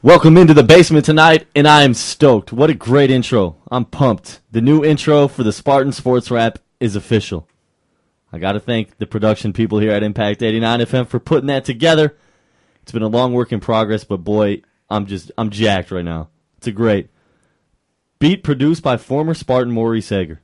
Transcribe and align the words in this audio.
Welcome 0.00 0.36
into 0.36 0.54
the 0.54 0.62
basement 0.62 1.04
tonight, 1.04 1.48
and 1.56 1.66
I 1.66 1.82
am 1.82 1.92
stoked. 1.92 2.52
What 2.52 2.70
a 2.70 2.74
great 2.74 3.10
intro. 3.10 3.56
I'm 3.68 3.84
pumped. 3.84 4.40
The 4.52 4.60
new 4.60 4.84
intro 4.84 5.26
for 5.26 5.42
the 5.42 5.52
Spartan 5.52 5.90
Sports 5.90 6.30
Wrap 6.30 6.60
is 6.78 6.94
official. 6.94 7.48
I 8.32 8.38
got 8.38 8.52
to 8.52 8.60
thank 8.60 8.98
the 8.98 9.08
production 9.08 9.52
people 9.52 9.80
here 9.80 9.90
at 9.90 10.04
Impact 10.04 10.40
89 10.40 10.80
FM 10.82 11.08
for 11.08 11.18
putting 11.18 11.48
that 11.48 11.64
together. 11.64 12.16
It's 12.80 12.92
been 12.92 13.02
a 13.02 13.08
long 13.08 13.32
work 13.32 13.50
in 13.50 13.58
progress, 13.58 14.04
but 14.04 14.18
boy, 14.18 14.62
I'm 14.88 15.06
just 15.06 15.32
I'm 15.36 15.50
jacked 15.50 15.90
right 15.90 16.04
now. 16.04 16.28
It's 16.58 16.68
a 16.68 16.72
great 16.72 17.10
beat 18.20 18.44
produced 18.44 18.84
by 18.84 18.98
former 18.98 19.34
Spartan 19.34 19.72
Maurice 19.72 20.10
Hager. 20.10 20.40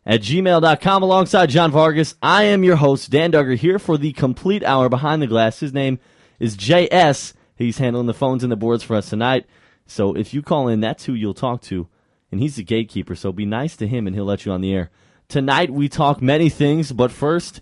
at 0.06 0.20
gmail.com 0.20 1.02
alongside 1.02 1.50
John 1.50 1.70
Vargas. 1.70 2.14
I 2.22 2.44
am 2.44 2.64
your 2.64 2.77
host, 2.77 3.10
Dan 3.10 3.32
Duggar, 3.32 3.56
here 3.56 3.78
for 3.78 3.96
the 3.96 4.12
complete 4.12 4.64
hour 4.64 4.88
behind 4.88 5.22
the 5.22 5.27
glass. 5.27 5.60
His 5.60 5.72
name 5.72 5.98
is 6.38 6.56
JS. 6.56 7.34
He's 7.56 7.78
handling 7.78 8.06
the 8.06 8.14
phones 8.14 8.42
and 8.42 8.50
the 8.50 8.56
boards 8.56 8.82
for 8.82 8.96
us 8.96 9.10
tonight. 9.10 9.46
So 9.86 10.16
if 10.16 10.34
you 10.34 10.42
call 10.42 10.68
in, 10.68 10.80
that's 10.80 11.05
who 11.05 11.14
you'll 11.14 11.34
talk 11.34 11.62
to. 11.62 11.88
And 12.32 12.40
he's 12.40 12.56
the 12.56 12.64
gatekeeper, 12.64 13.14
so 13.14 13.30
be 13.30 13.46
nice 13.46 13.77
to 13.77 13.86
him 13.86 14.06
and 14.06 14.16
he'll 14.16 14.24
let 14.24 14.44
you 14.44 14.52
on 14.52 14.60
the 14.60 14.74
air. 14.74 14.90
Tonight 15.28 15.70
we 15.70 15.88
talk 15.88 16.20
many 16.20 16.48
things, 16.48 16.92
but 16.92 17.12
first, 17.12 17.60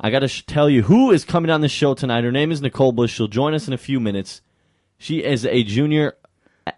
I 0.00 0.10
got 0.10 0.20
to 0.20 0.28
sh- 0.28 0.44
tell 0.46 0.70
you 0.70 0.82
who 0.82 1.10
is 1.10 1.24
coming 1.24 1.50
on 1.50 1.60
the 1.60 1.68
show 1.68 1.94
tonight. 1.94 2.24
Her 2.24 2.32
name 2.32 2.52
is 2.52 2.62
Nicole 2.62 2.92
Bush. 2.92 3.12
She'll 3.12 3.28
join 3.28 3.54
us 3.54 3.66
in 3.66 3.74
a 3.74 3.78
few 3.78 3.98
minutes. 3.98 4.42
She 4.96 5.24
is 5.24 5.44
a 5.44 5.62
junior 5.62 6.14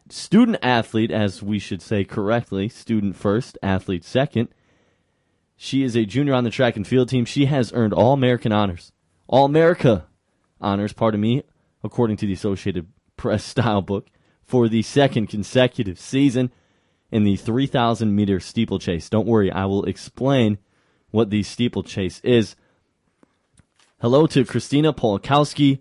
student 0.08 0.58
athlete, 0.62 1.10
as 1.10 1.42
we 1.42 1.58
should 1.58 1.82
say 1.82 2.04
correctly, 2.04 2.68
student 2.68 3.16
first, 3.16 3.58
athlete 3.62 4.04
second. 4.04 4.48
She 5.56 5.82
is 5.82 5.96
a 5.96 6.06
junior 6.06 6.34
on 6.34 6.44
the 6.44 6.50
track 6.50 6.76
and 6.76 6.86
field 6.86 7.08
team. 7.08 7.24
She 7.24 7.46
has 7.46 7.72
earned 7.74 7.92
All 7.92 8.14
American 8.14 8.52
honors. 8.52 8.92
All 9.26 9.44
America 9.44 10.06
honors, 10.60 10.92
pardon 10.92 11.20
me, 11.20 11.42
according 11.84 12.16
to 12.18 12.26
the 12.26 12.32
Associated 12.32 12.86
Press 13.16 13.44
style 13.44 13.82
book, 13.82 14.08
for 14.42 14.68
the 14.68 14.82
second 14.82 15.28
consecutive 15.28 15.98
season 15.98 16.50
in 17.12 17.24
the 17.24 17.36
3,000 17.36 18.14
meter 18.14 18.40
steeplechase. 18.40 19.08
Don't 19.10 19.26
worry, 19.26 19.50
I 19.50 19.66
will 19.66 19.84
explain 19.84 20.58
what 21.10 21.30
the 21.30 21.42
steeplechase 21.42 22.20
is. 22.20 22.56
Hello 24.00 24.26
to 24.28 24.46
Christina 24.46 24.94
Polakowski, 24.94 25.80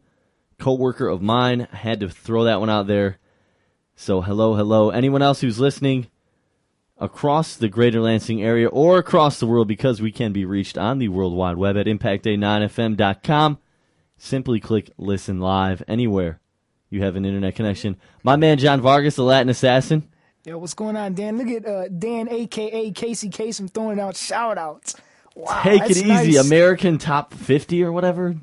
co-worker 0.58 1.08
of 1.08 1.22
mine. 1.22 1.70
I 1.72 1.78
had 1.78 2.02
to 2.02 2.10
throw 2.10 2.44
that 2.44 2.60
one 2.60 2.70
out 2.70 2.86
there. 2.88 3.18
So 3.96 4.20
hello, 4.20 4.56
hello. 4.56 4.90
Anyone 4.90 5.22
else 5.22 5.40
who's 5.40 5.60
listening, 5.60 6.08
across 6.98 7.56
the 7.56 7.70
greater 7.70 8.02
Lansing 8.02 8.44
area 8.44 8.68
or 8.68 8.98
across 8.98 9.40
the 9.40 9.48
world 9.48 9.70
because 9.70 10.02
we 10.02 10.12
can 10.12 10.34
be 10.34 10.44
reached 10.44 10.78
on 10.78 11.00
the 11.00 11.08
World 11.08 11.34
Wide 11.34 11.56
Web 11.56 11.78
at 11.78 11.86
impact89fm.com. 11.86 13.58
Simply 14.18 14.60
click 14.60 14.92
listen 14.98 15.40
live 15.40 15.82
anywhere 15.88 16.42
you 16.90 17.04
have 17.04 17.16
an 17.16 17.24
internet 17.24 17.56
connection. 17.56 17.96
My 18.24 18.36
man 18.36 18.58
John 18.58 18.82
Vargas, 18.82 19.16
the 19.16 19.24
Latin 19.24 19.50
assassin. 19.50 20.10
Yo, 20.44 20.58
what's 20.58 20.74
going 20.74 20.98
on, 20.98 21.14
Dan? 21.14 21.38
Look 21.38 21.48
at 21.48 21.66
uh, 21.66 21.88
Dan, 21.88 22.28
aka 22.30 22.92
Casey 22.92 23.30
Kasem, 23.30 23.72
throwing 23.72 24.00
out 24.00 24.16
shout 24.16 24.58
outs. 24.58 24.96
Wow, 25.40 25.62
Take 25.64 25.84
it 25.84 25.92
easy. 25.98 26.08
nice. 26.08 26.38
American 26.46 26.98
top 26.98 27.34
50 27.34 27.84
or 27.84 27.92
whatever. 27.92 28.36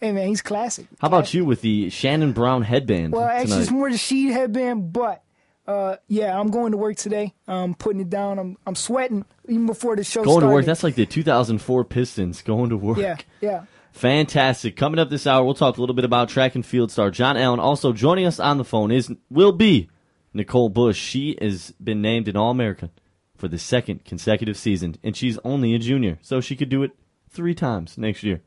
Hey, 0.00 0.12
man, 0.12 0.28
he's 0.28 0.42
classic. 0.42 0.86
How 1.00 1.08
about 1.08 1.32
you 1.34 1.44
with 1.44 1.62
the 1.62 1.90
Shannon 1.90 2.32
Brown 2.32 2.62
headband? 2.62 3.12
Well, 3.12 3.24
actually, 3.24 3.46
tonight? 3.46 3.60
it's 3.62 3.70
more 3.70 3.90
the 3.90 3.96
Sheed 3.96 4.30
headband, 4.32 4.92
but 4.92 5.22
uh, 5.66 5.96
yeah, 6.08 6.38
I'm 6.38 6.48
going 6.48 6.72
to 6.72 6.78
work 6.78 6.96
today. 6.96 7.34
I'm 7.48 7.74
putting 7.74 8.00
it 8.00 8.10
down. 8.10 8.38
I'm 8.38 8.56
I'm 8.66 8.74
sweating 8.74 9.24
even 9.48 9.66
before 9.66 9.96
the 9.96 10.04
show 10.04 10.22
going 10.22 10.42
to 10.42 10.48
work. 10.48 10.66
That's 10.66 10.82
like 10.84 10.94
the 10.94 11.06
2004 11.06 11.84
Pistons 11.84 12.42
going 12.42 12.70
to 12.70 12.76
work. 12.76 12.98
yeah, 12.98 13.16
yeah. 13.40 13.64
Fantastic. 13.92 14.76
Coming 14.76 14.98
up 14.98 15.08
this 15.08 15.26
hour, 15.26 15.44
we'll 15.44 15.54
talk 15.54 15.78
a 15.78 15.80
little 15.80 15.94
bit 15.94 16.04
about 16.04 16.28
track 16.28 16.54
and 16.54 16.66
field 16.66 16.90
star 16.90 17.10
John 17.10 17.36
Allen. 17.36 17.60
Also 17.60 17.92
joining 17.92 18.26
us 18.26 18.38
on 18.38 18.58
the 18.58 18.64
phone 18.64 18.90
is 18.90 19.10
will 19.30 19.52
be 19.52 19.88
Nicole 20.34 20.68
Bush. 20.68 20.98
She 20.98 21.38
has 21.40 21.70
been 21.82 22.02
named 22.02 22.28
an 22.28 22.36
All 22.36 22.50
American 22.50 22.90
for 23.36 23.48
the 23.48 23.58
second 23.58 24.04
consecutive 24.04 24.56
season, 24.56 24.96
and 25.02 25.16
she's 25.16 25.38
only 25.44 25.74
a 25.74 25.78
junior, 25.78 26.18
so 26.22 26.40
she 26.40 26.56
could 26.56 26.68
do 26.68 26.82
it 26.82 26.92
three 27.28 27.54
times 27.54 27.98
next 27.98 28.22
year. 28.22 28.40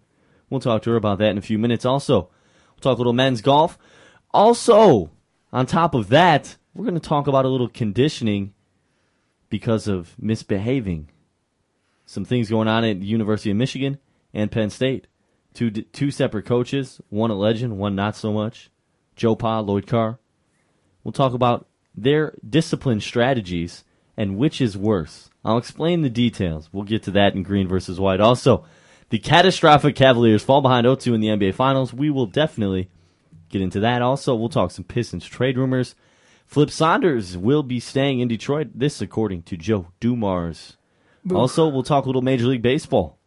We'll 0.50 0.62
talk 0.62 0.82
to 0.84 0.92
her 0.92 0.96
about 0.96 1.20
that 1.20 1.32
in 1.32 1.38
a 1.38 1.42
few 1.42 1.58
minutes. 1.58 1.86
Also, 1.86 2.30
we'll 2.70 2.82
talk 2.82 2.96
a 2.96 3.02
little 3.02 3.14
men's 3.14 3.42
golf. 3.42 3.78
Also, 4.32 5.12
on 5.52 5.66
top 5.66 5.94
of 5.94 6.10
that, 6.10 6.58
we're 6.74 6.86
going 6.86 7.00
to 7.00 7.02
talk 7.02 7.28
about 7.28 7.46
a 7.46 7.50
little 7.50 7.68
conditioning 7.68 8.54
because 9.50 9.88
of 9.88 10.16
misbehaving. 10.20 11.10
Some 12.06 12.24
things 12.24 12.50
going 12.50 12.68
on 12.68 12.86
at 12.86 13.02
the 13.02 13.06
University 13.06 13.52
of 13.52 13.58
Michigan 13.58 13.98
and 14.34 14.52
Penn 14.52 14.70
State. 14.70 15.08
Two 15.54 15.72
two 15.72 16.12
separate 16.12 16.46
coaches, 16.46 17.02
one 17.10 17.32
a 17.32 17.36
legend, 17.36 17.78
one 17.78 17.96
not 17.96 18.16
so 18.16 18.32
much. 18.32 18.70
Joe 19.16 19.36
Pa, 19.36 19.60
Lloyd 19.60 19.88
Carr. 19.88 20.20
We'll 21.04 21.12
talk 21.12 21.34
about 21.34 21.68
their 21.96 22.36
discipline 22.48 23.02
strategies 23.02 23.84
and 24.18 24.38
which 24.38 24.60
is 24.60 24.76
worse. 24.76 25.30
I'll 25.46 25.58
explain 25.58 26.02
the 26.02 26.10
details. 26.10 26.70
We'll 26.74 26.84
get 26.84 27.04
to 27.04 27.12
that 27.12 27.36
in 27.36 27.44
green 27.44 27.68
versus 27.68 28.00
white. 28.00 28.20
Also, 28.20 28.66
the 29.10 29.20
catastrophic 29.20 29.96
Cavaliers 29.96 30.44
fall 30.44 30.62
behind 30.62 30.86
0-2 30.86 31.14
in 31.14 31.22
the 31.22 31.28
NBA 31.28 31.54
Finals. 31.54 31.94
We 31.94 32.10
will 32.10 32.26
definitely 32.26 32.90
get 33.50 33.62
into 33.62 33.80
that. 33.80 34.02
Also, 34.02 34.36
we'll 34.36 34.50
talk 34.50 34.72
some 34.72 34.84
Pistons 34.84 35.26
trade 35.26 35.58
rumors. 35.58 35.96
Flip 36.46 36.70
Saunders 36.70 37.38
will 37.38 37.64
be 37.64 37.80
staying 37.80 38.20
in 38.20 38.28
Detroit. 38.28 38.72
This, 38.74 39.02
according 39.02 39.44
to 39.44 39.56
Joe 39.56 39.88
Dumars. 40.00 40.78
Also, 41.32 41.68
we'll 41.68 41.84
talk 41.84 42.06
a 42.06 42.08
little 42.08 42.22
Major 42.22 42.48
League 42.48 42.62
Baseball. 42.62 43.18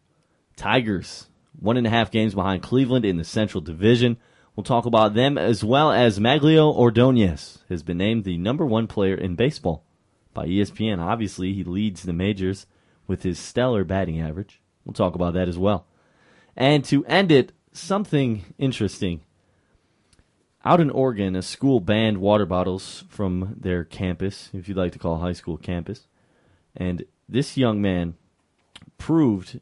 Tigers, 0.57 1.29
one 1.59 1.77
and 1.77 1.87
a 1.87 1.91
half 1.91 2.11
games 2.11 2.35
behind 2.35 2.63
Cleveland 2.63 3.05
in 3.05 3.19
the 3.19 3.25
Central 3.25 3.61
Division. 3.61 4.17
We'll 4.57 4.65
talk 4.65 4.87
about 4.87 5.15
them 5.15 5.39
as 5.39 5.63
well 5.63 5.93
as 5.93 6.19
Magglio 6.19 6.75
Ordonez 6.75 7.59
has 7.69 7.83
been 7.83 7.99
named 7.99 8.25
the 8.25 8.39
number 8.39 8.67
one 8.67 8.87
player 8.87 9.15
in 9.15 9.37
baseball 9.37 9.85
by 10.35 10.47
ESPN. 10.47 10.99
Obviously, 10.99 11.53
he 11.53 11.65
leads 11.65 12.03
the 12.03 12.13
majors 12.13 12.67
with 13.07 13.23
his 13.23 13.39
stellar 13.39 13.85
batting 13.85 14.21
average. 14.21 14.61
We'll 14.85 14.95
talk 14.95 15.15
about 15.15 15.35
that 15.35 15.49
as 15.49 15.59
well. 15.59 15.87
And 16.57 16.85
to 16.87 17.05
end 17.07 17.33
it, 17.33 17.53
something 17.73 18.45
interesting. 18.59 19.23
Out 20.65 20.81
in 20.81 20.91
Oregon, 20.91 21.37
a 21.37 21.43
school 21.43 21.81
banned 21.81 22.19
water 22.19 22.47
bottles 22.47 23.05
from 23.09 23.57
their 23.59 23.85
campus, 23.85 24.51
if 24.53 24.69
you'd 24.69 24.77
like 24.77 24.93
to 24.93 24.99
call 24.99 25.19
high 25.19 25.33
school 25.33 25.57
campus. 25.57 26.07
And 26.77 27.05
this 27.29 27.57
young 27.57 27.81
man 27.81 28.15
proved 28.99 29.61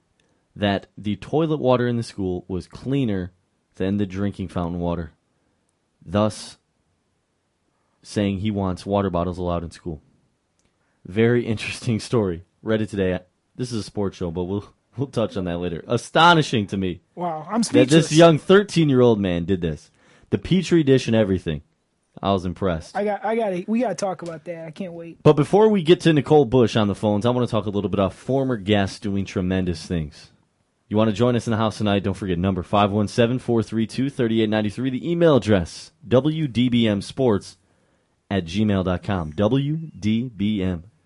that 0.56 0.88
the 0.96 1.16
toilet 1.16 1.58
water 1.58 1.86
in 1.86 1.96
the 1.96 2.02
school 2.02 2.44
was 2.48 2.66
cleaner 2.66 3.32
than 3.76 3.96
the 3.96 4.06
drinking 4.06 4.48
fountain 4.48 4.80
water, 4.80 5.12
thus 6.04 6.58
saying 8.02 8.38
he 8.38 8.50
wants 8.50 8.84
water 8.84 9.08
bottles 9.08 9.38
allowed 9.38 9.62
in 9.62 9.70
school. 9.70 10.02
Very 11.08 11.46
interesting 11.46 11.98
story. 12.00 12.44
Read 12.62 12.82
it 12.82 12.90
today. 12.90 13.18
This 13.56 13.72
is 13.72 13.80
a 13.80 13.82
sports 13.82 14.16
show, 14.18 14.30
but 14.30 14.44
we'll 14.44 14.64
we'll 14.96 15.08
touch 15.08 15.36
on 15.36 15.44
that 15.44 15.58
later. 15.58 15.84
Astonishing 15.88 16.66
to 16.68 16.76
me 16.76 17.00
Wow, 17.14 17.46
I'm 17.50 17.62
speechless. 17.62 17.90
that 17.90 17.96
this 17.96 18.12
young 18.12 18.38
13 18.38 18.88
year 18.88 19.00
old 19.00 19.18
man 19.18 19.44
did 19.44 19.60
this. 19.60 19.90
The 20.30 20.38
petri 20.38 20.82
dish 20.82 21.06
and 21.06 21.16
everything. 21.16 21.62
I 22.20 22.32
was 22.32 22.44
impressed. 22.44 22.96
I 22.96 23.04
got, 23.04 23.24
I 23.24 23.36
got 23.36 23.50
to, 23.50 23.64
we 23.68 23.80
got 23.80 23.90
to 23.90 23.94
talk 23.94 24.22
about 24.22 24.42
that. 24.44 24.66
I 24.66 24.72
can't 24.72 24.92
wait. 24.92 25.22
But 25.22 25.34
before 25.34 25.68
we 25.68 25.84
get 25.84 26.00
to 26.00 26.12
Nicole 26.12 26.44
Bush 26.46 26.74
on 26.74 26.88
the 26.88 26.94
phones, 26.96 27.24
I 27.24 27.30
want 27.30 27.46
to 27.48 27.50
talk 27.50 27.66
a 27.66 27.70
little 27.70 27.88
bit 27.88 28.00
about 28.00 28.12
former 28.12 28.56
guests 28.56 28.98
doing 28.98 29.24
tremendous 29.24 29.86
things. 29.86 30.32
You 30.88 30.96
want 30.96 31.10
to 31.10 31.16
join 31.16 31.36
us 31.36 31.46
in 31.46 31.52
the 31.52 31.56
house 31.58 31.78
tonight? 31.78 32.02
Don't 32.02 32.14
forget 32.14 32.36
number 32.38 32.64
517-432-3893. 32.64 34.90
The 34.90 35.08
email 35.10 35.36
address, 35.36 35.92
wdbmsports 36.08 37.56
at 38.30 38.44
gmail.com. 38.44 39.32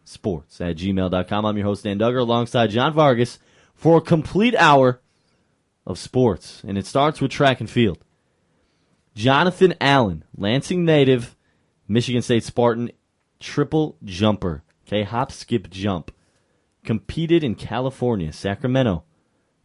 wdbmsports 0.05 0.61
at 0.61 0.77
gmail.com. 0.77 1.45
I'm 1.45 1.57
your 1.57 1.67
host, 1.67 1.85
Dan 1.85 1.99
Duggar, 1.99 2.21
alongside 2.21 2.71
John 2.71 2.93
Vargas 2.93 3.39
for 3.75 3.99
a 3.99 4.03
complete 4.03 4.55
hour 4.57 5.01
of 5.87 5.99
sports. 5.99 6.63
And 6.67 6.79
it 6.79 6.87
starts 6.87 7.21
with 7.21 7.31
track 7.31 7.61
and 7.61 7.71
field. 7.71 7.99
Jonathan 9.15 9.75
Allen, 9.81 10.25
Lansing 10.37 10.85
native, 10.85 11.37
Michigan 11.87 12.23
State 12.23 12.45
Spartan, 12.45 12.91
triple 13.41 13.97
jumper. 14.05 14.63
Okay, 14.87 15.03
hop, 15.03 15.33
skip, 15.33 15.69
jump. 15.71 16.11
Competed 16.85 17.45
in 17.45 17.55
California, 17.55 18.33
Sacramento, 18.33 19.05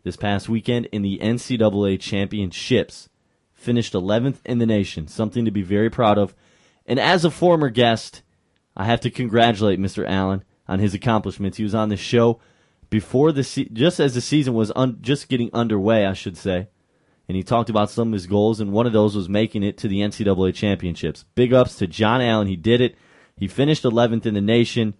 this 0.03 0.17
past 0.17 0.49
weekend 0.49 0.85
in 0.87 1.01
the 1.01 1.19
NCAA 1.19 1.99
championships. 1.99 3.09
Finished 3.53 3.93
11th 3.93 4.37
in 4.45 4.59
the 4.59 4.67
nation, 4.67 5.07
something 5.07 5.43
to 5.45 5.51
be 5.51 5.63
very 5.63 5.89
proud 5.89 6.17
of. 6.17 6.35
And 6.85 6.99
as 6.99 7.25
a 7.25 7.31
former 7.31 7.69
guest, 7.69 8.21
I 8.77 8.85
have 8.85 9.01
to 9.01 9.09
congratulate 9.09 9.79
Mr. 9.79 10.07
Allen 10.07 10.43
on 10.67 10.77
his 10.77 10.93
accomplishments. 10.93 11.57
He 11.57 11.63
was 11.63 11.73
on 11.73 11.89
the 11.89 11.97
show 11.97 12.39
before 12.91 13.31
the 13.31 13.43
se- 13.43 13.69
just 13.73 13.99
as 13.99 14.13
the 14.13 14.21
season 14.21 14.53
was 14.53 14.71
un- 14.75 14.99
just 15.01 15.27
getting 15.27 15.49
underway, 15.51 16.05
I 16.05 16.13
should 16.13 16.37
say. 16.37 16.67
And 17.27 17.35
he 17.35 17.43
talked 17.43 17.71
about 17.71 17.89
some 17.89 18.09
of 18.09 18.13
his 18.13 18.27
goals, 18.27 18.61
and 18.61 18.71
one 18.71 18.85
of 18.85 18.93
those 18.93 19.15
was 19.15 19.27
making 19.27 19.63
it 19.63 19.77
to 19.79 19.87
the 19.87 19.99
NCAA 19.99 20.53
championships. 20.53 21.25
Big 21.33 21.53
ups 21.53 21.75
to 21.77 21.87
John 21.87 22.21
Allen. 22.21 22.47
He 22.47 22.55
did 22.55 22.79
it. 22.79 22.95
He 23.35 23.47
finished 23.47 23.83
11th 23.83 24.25
in 24.27 24.35
the 24.35 24.41
nation, 24.41 24.93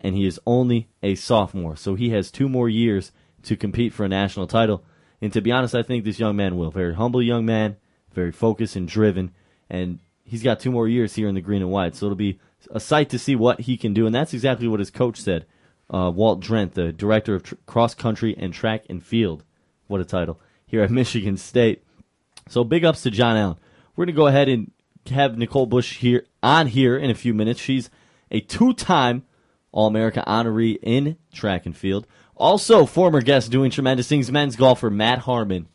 and 0.00 0.14
he 0.14 0.24
is 0.24 0.40
only 0.46 0.88
a 1.02 1.16
sophomore. 1.16 1.76
So 1.76 1.96
he 1.96 2.10
has 2.10 2.30
two 2.30 2.48
more 2.48 2.68
years 2.68 3.10
to 3.42 3.56
compete 3.56 3.92
for 3.92 4.04
a 4.04 4.08
national 4.08 4.46
title. 4.46 4.84
And 5.20 5.32
to 5.32 5.40
be 5.40 5.52
honest, 5.52 5.74
I 5.74 5.82
think 5.82 6.04
this 6.04 6.20
young 6.20 6.36
man 6.36 6.56
will. 6.56 6.70
Very 6.70 6.94
humble 6.94 7.22
young 7.22 7.44
man, 7.44 7.76
very 8.12 8.32
focused 8.32 8.76
and 8.76 8.86
driven, 8.88 9.32
and 9.68 9.98
he's 10.24 10.42
got 10.42 10.60
two 10.60 10.70
more 10.70 10.88
years 10.88 11.14
here 11.14 11.28
in 11.28 11.34
the 11.34 11.40
green 11.40 11.62
and 11.62 11.70
white. 11.70 11.96
So 11.96 12.06
it'll 12.06 12.16
be 12.16 12.38
a 12.70 12.80
sight 12.80 13.08
to 13.10 13.18
see 13.18 13.36
what 13.36 13.62
he 13.62 13.76
can 13.76 13.94
do. 13.94 14.06
And 14.06 14.14
that's 14.14 14.34
exactly 14.34 14.68
what 14.68 14.80
his 14.80 14.90
coach 14.90 15.20
said. 15.20 15.46
Uh, 15.88 16.10
Walt 16.14 16.40
Drenth, 16.40 16.72
the 16.72 16.92
director 16.92 17.34
of 17.36 17.44
tr- 17.44 17.54
cross 17.66 17.94
country 17.94 18.34
and 18.36 18.52
track 18.52 18.84
and 18.88 19.04
field. 19.04 19.44
What 19.86 20.00
a 20.00 20.04
title 20.04 20.40
here 20.66 20.82
at 20.82 20.90
Michigan 20.92 21.36
State. 21.36 21.84
So 22.48 22.64
big 22.64 22.84
ups 22.84 23.02
to 23.02 23.10
John 23.10 23.36
Allen. 23.36 23.58
We're 23.94 24.06
going 24.06 24.14
to 24.14 24.18
go 24.18 24.26
ahead 24.26 24.48
and 24.48 24.70
have 25.08 25.38
Nicole 25.38 25.66
Bush 25.66 25.98
here 25.98 26.26
on 26.42 26.66
here 26.66 26.96
in 26.96 27.10
a 27.10 27.14
few 27.14 27.34
minutes. 27.34 27.60
She's 27.60 27.90
a 28.30 28.40
two-time 28.40 29.24
All-America 29.72 30.24
honoree 30.26 30.78
in 30.82 31.16
track 31.32 31.66
and 31.66 31.76
field. 31.76 32.06
Also, 32.34 32.84
former 32.84 33.22
guest 33.22 33.50
doing 33.50 33.70
tremendous 33.70 34.08
things, 34.08 34.30
men's 34.30 34.56
golfer 34.56 34.90
Matt 34.90 35.20
Harmon, 35.20 35.68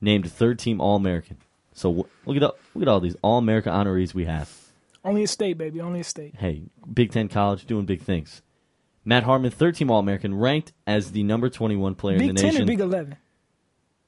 named 0.00 0.30
third-team 0.30 0.80
All-American. 0.80 1.38
So 1.72 1.90
look 2.26 2.36
at 2.36 2.42
look 2.42 2.82
at 2.82 2.88
all 2.88 3.00
these 3.00 3.16
All-America 3.22 3.70
honorees 3.70 4.14
we 4.14 4.26
have. 4.26 4.63
Only 5.04 5.22
a 5.22 5.26
state, 5.28 5.58
baby. 5.58 5.80
Only 5.80 6.00
a 6.00 6.04
state. 6.04 6.34
Hey, 6.36 6.62
Big 6.92 7.12
Ten 7.12 7.28
college 7.28 7.66
doing 7.66 7.84
big 7.84 8.00
things. 8.02 8.42
Matt 9.04 9.24
Harmon, 9.24 9.50
third-team 9.50 9.90
All-American, 9.90 10.34
ranked 10.34 10.72
as 10.86 11.12
the 11.12 11.22
number 11.22 11.50
21 11.50 11.94
player 11.94 12.18
Big 12.18 12.30
in 12.30 12.34
the 12.36 12.40
Ten 12.40 12.50
nation. 12.52 12.62
or 12.62 12.66
Big 12.66 12.80
Eleven? 12.80 13.16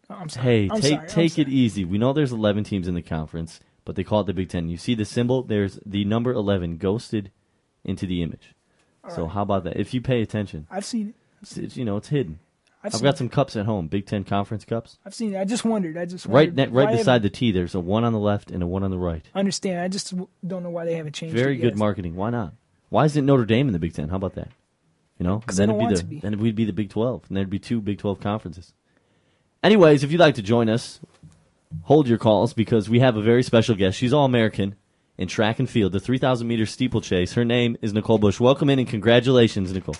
Oh, 0.08 0.14
I'm 0.14 0.28
sorry. 0.30 0.44
Hey, 0.44 0.68
I'm 0.72 0.80
take 0.80 0.94
sorry. 0.94 1.08
Take 1.08 1.38
it 1.38 1.48
easy. 1.48 1.84
We 1.84 1.98
know 1.98 2.12
there's 2.12 2.32
11 2.32 2.64
teams 2.64 2.88
in 2.88 2.94
the 2.94 3.02
conference, 3.02 3.60
but 3.84 3.94
they 3.96 4.04
call 4.04 4.20
it 4.20 4.26
the 4.26 4.32
Big 4.32 4.48
Ten. 4.48 4.68
You 4.68 4.78
see 4.78 4.94
the 4.94 5.04
symbol? 5.04 5.42
There's 5.42 5.78
the 5.84 6.04
number 6.06 6.32
11 6.32 6.78
ghosted 6.78 7.30
into 7.84 8.06
the 8.06 8.22
image. 8.22 8.54
so 9.14 9.26
how 9.26 9.42
about 9.42 9.64
that? 9.64 9.76
If 9.76 9.92
you 9.92 10.00
pay 10.00 10.22
attention, 10.22 10.66
I've 10.70 10.84
seen 10.84 11.08
it. 11.10 11.14
it's, 11.42 11.56
it's, 11.58 11.76
you 11.76 11.84
know 11.84 11.96
it's 11.96 12.08
hidden. 12.08 12.38
I've, 12.84 12.94
I've 12.94 13.02
got 13.02 13.18
some 13.18 13.28
cups 13.28 13.56
at 13.56 13.66
home, 13.66 13.88
Big 13.88 14.06
Ten 14.06 14.22
conference 14.22 14.64
cups. 14.64 14.98
I've 15.04 15.14
seen 15.14 15.34
it. 15.34 15.38
I 15.40 15.44
just 15.44 15.64
wondered. 15.64 15.96
I 15.96 16.04
just 16.04 16.26
Right, 16.26 16.48
wondered 16.50 16.56
ne- 16.56 16.68
why 16.68 16.84
right 16.84 16.96
beside 16.96 17.22
the 17.22 17.30
T, 17.30 17.50
there's 17.50 17.74
a 17.74 17.80
one 17.80 18.04
on 18.04 18.12
the 18.12 18.18
left 18.20 18.50
and 18.50 18.62
a 18.62 18.66
one 18.66 18.82
on 18.84 18.90
the 18.90 18.98
right. 18.98 19.24
I 19.34 19.38
understand. 19.40 19.80
I 19.80 19.88
just 19.88 20.14
don't 20.46 20.62
know 20.62 20.70
why 20.70 20.84
they 20.84 20.94
haven't 20.94 21.14
changed. 21.14 21.34
Very 21.34 21.56
good 21.56 21.70
yet. 21.72 21.76
marketing. 21.76 22.14
Why 22.14 22.30
not? 22.30 22.54
Why 22.88 23.04
isn't 23.06 23.26
Notre 23.26 23.44
Dame 23.44 23.66
in 23.66 23.72
the 23.72 23.78
Big 23.80 23.94
Ten? 23.94 24.08
How 24.10 24.16
about 24.16 24.34
that? 24.34 24.48
You 25.18 25.24
know, 25.24 25.40
'Cause 25.44 25.56
they 25.56 25.62
then 25.66 25.70
it'd 25.70 25.82
want 25.82 25.96
the, 25.96 26.04
be. 26.04 26.20
then 26.20 26.38
we'd 26.38 26.54
be 26.54 26.64
the 26.66 26.72
Big 26.72 26.90
Twelve, 26.90 27.24
and 27.28 27.36
there'd 27.36 27.50
be 27.50 27.58
two 27.58 27.80
Big 27.80 27.98
Twelve 27.98 28.20
conferences. 28.20 28.72
Anyways, 29.62 30.04
if 30.04 30.12
you'd 30.12 30.20
like 30.20 30.34
to 30.36 30.42
join 30.42 30.68
us, 30.68 31.00
hold 31.82 32.06
your 32.06 32.18
calls 32.18 32.52
because 32.52 32.88
we 32.88 33.00
have 33.00 33.16
a 33.16 33.22
very 33.22 33.42
special 33.42 33.74
guest. 33.74 33.98
She's 33.98 34.12
all 34.12 34.24
American 34.26 34.76
in 35.18 35.26
track 35.26 35.58
and 35.58 35.68
field, 35.68 35.92
the 35.92 35.98
3,000 35.98 36.46
meter 36.46 36.66
steeplechase. 36.66 37.32
Her 37.32 37.44
name 37.44 37.76
is 37.80 37.92
Nicole 37.94 38.18
Bush. 38.18 38.38
Welcome 38.38 38.68
in 38.70 38.78
and 38.78 38.86
congratulations, 38.86 39.72
Nicole. 39.72 39.96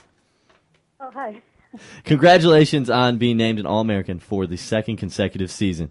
Congratulations 2.05 2.89
on 2.91 3.19
being 3.19 3.37
named 3.37 3.59
an 3.59 3.67
All 3.67 3.81
American 3.81 4.19
for 4.19 4.47
the 4.47 4.57
second 4.57 4.97
consecutive 4.97 5.51
season. 5.51 5.91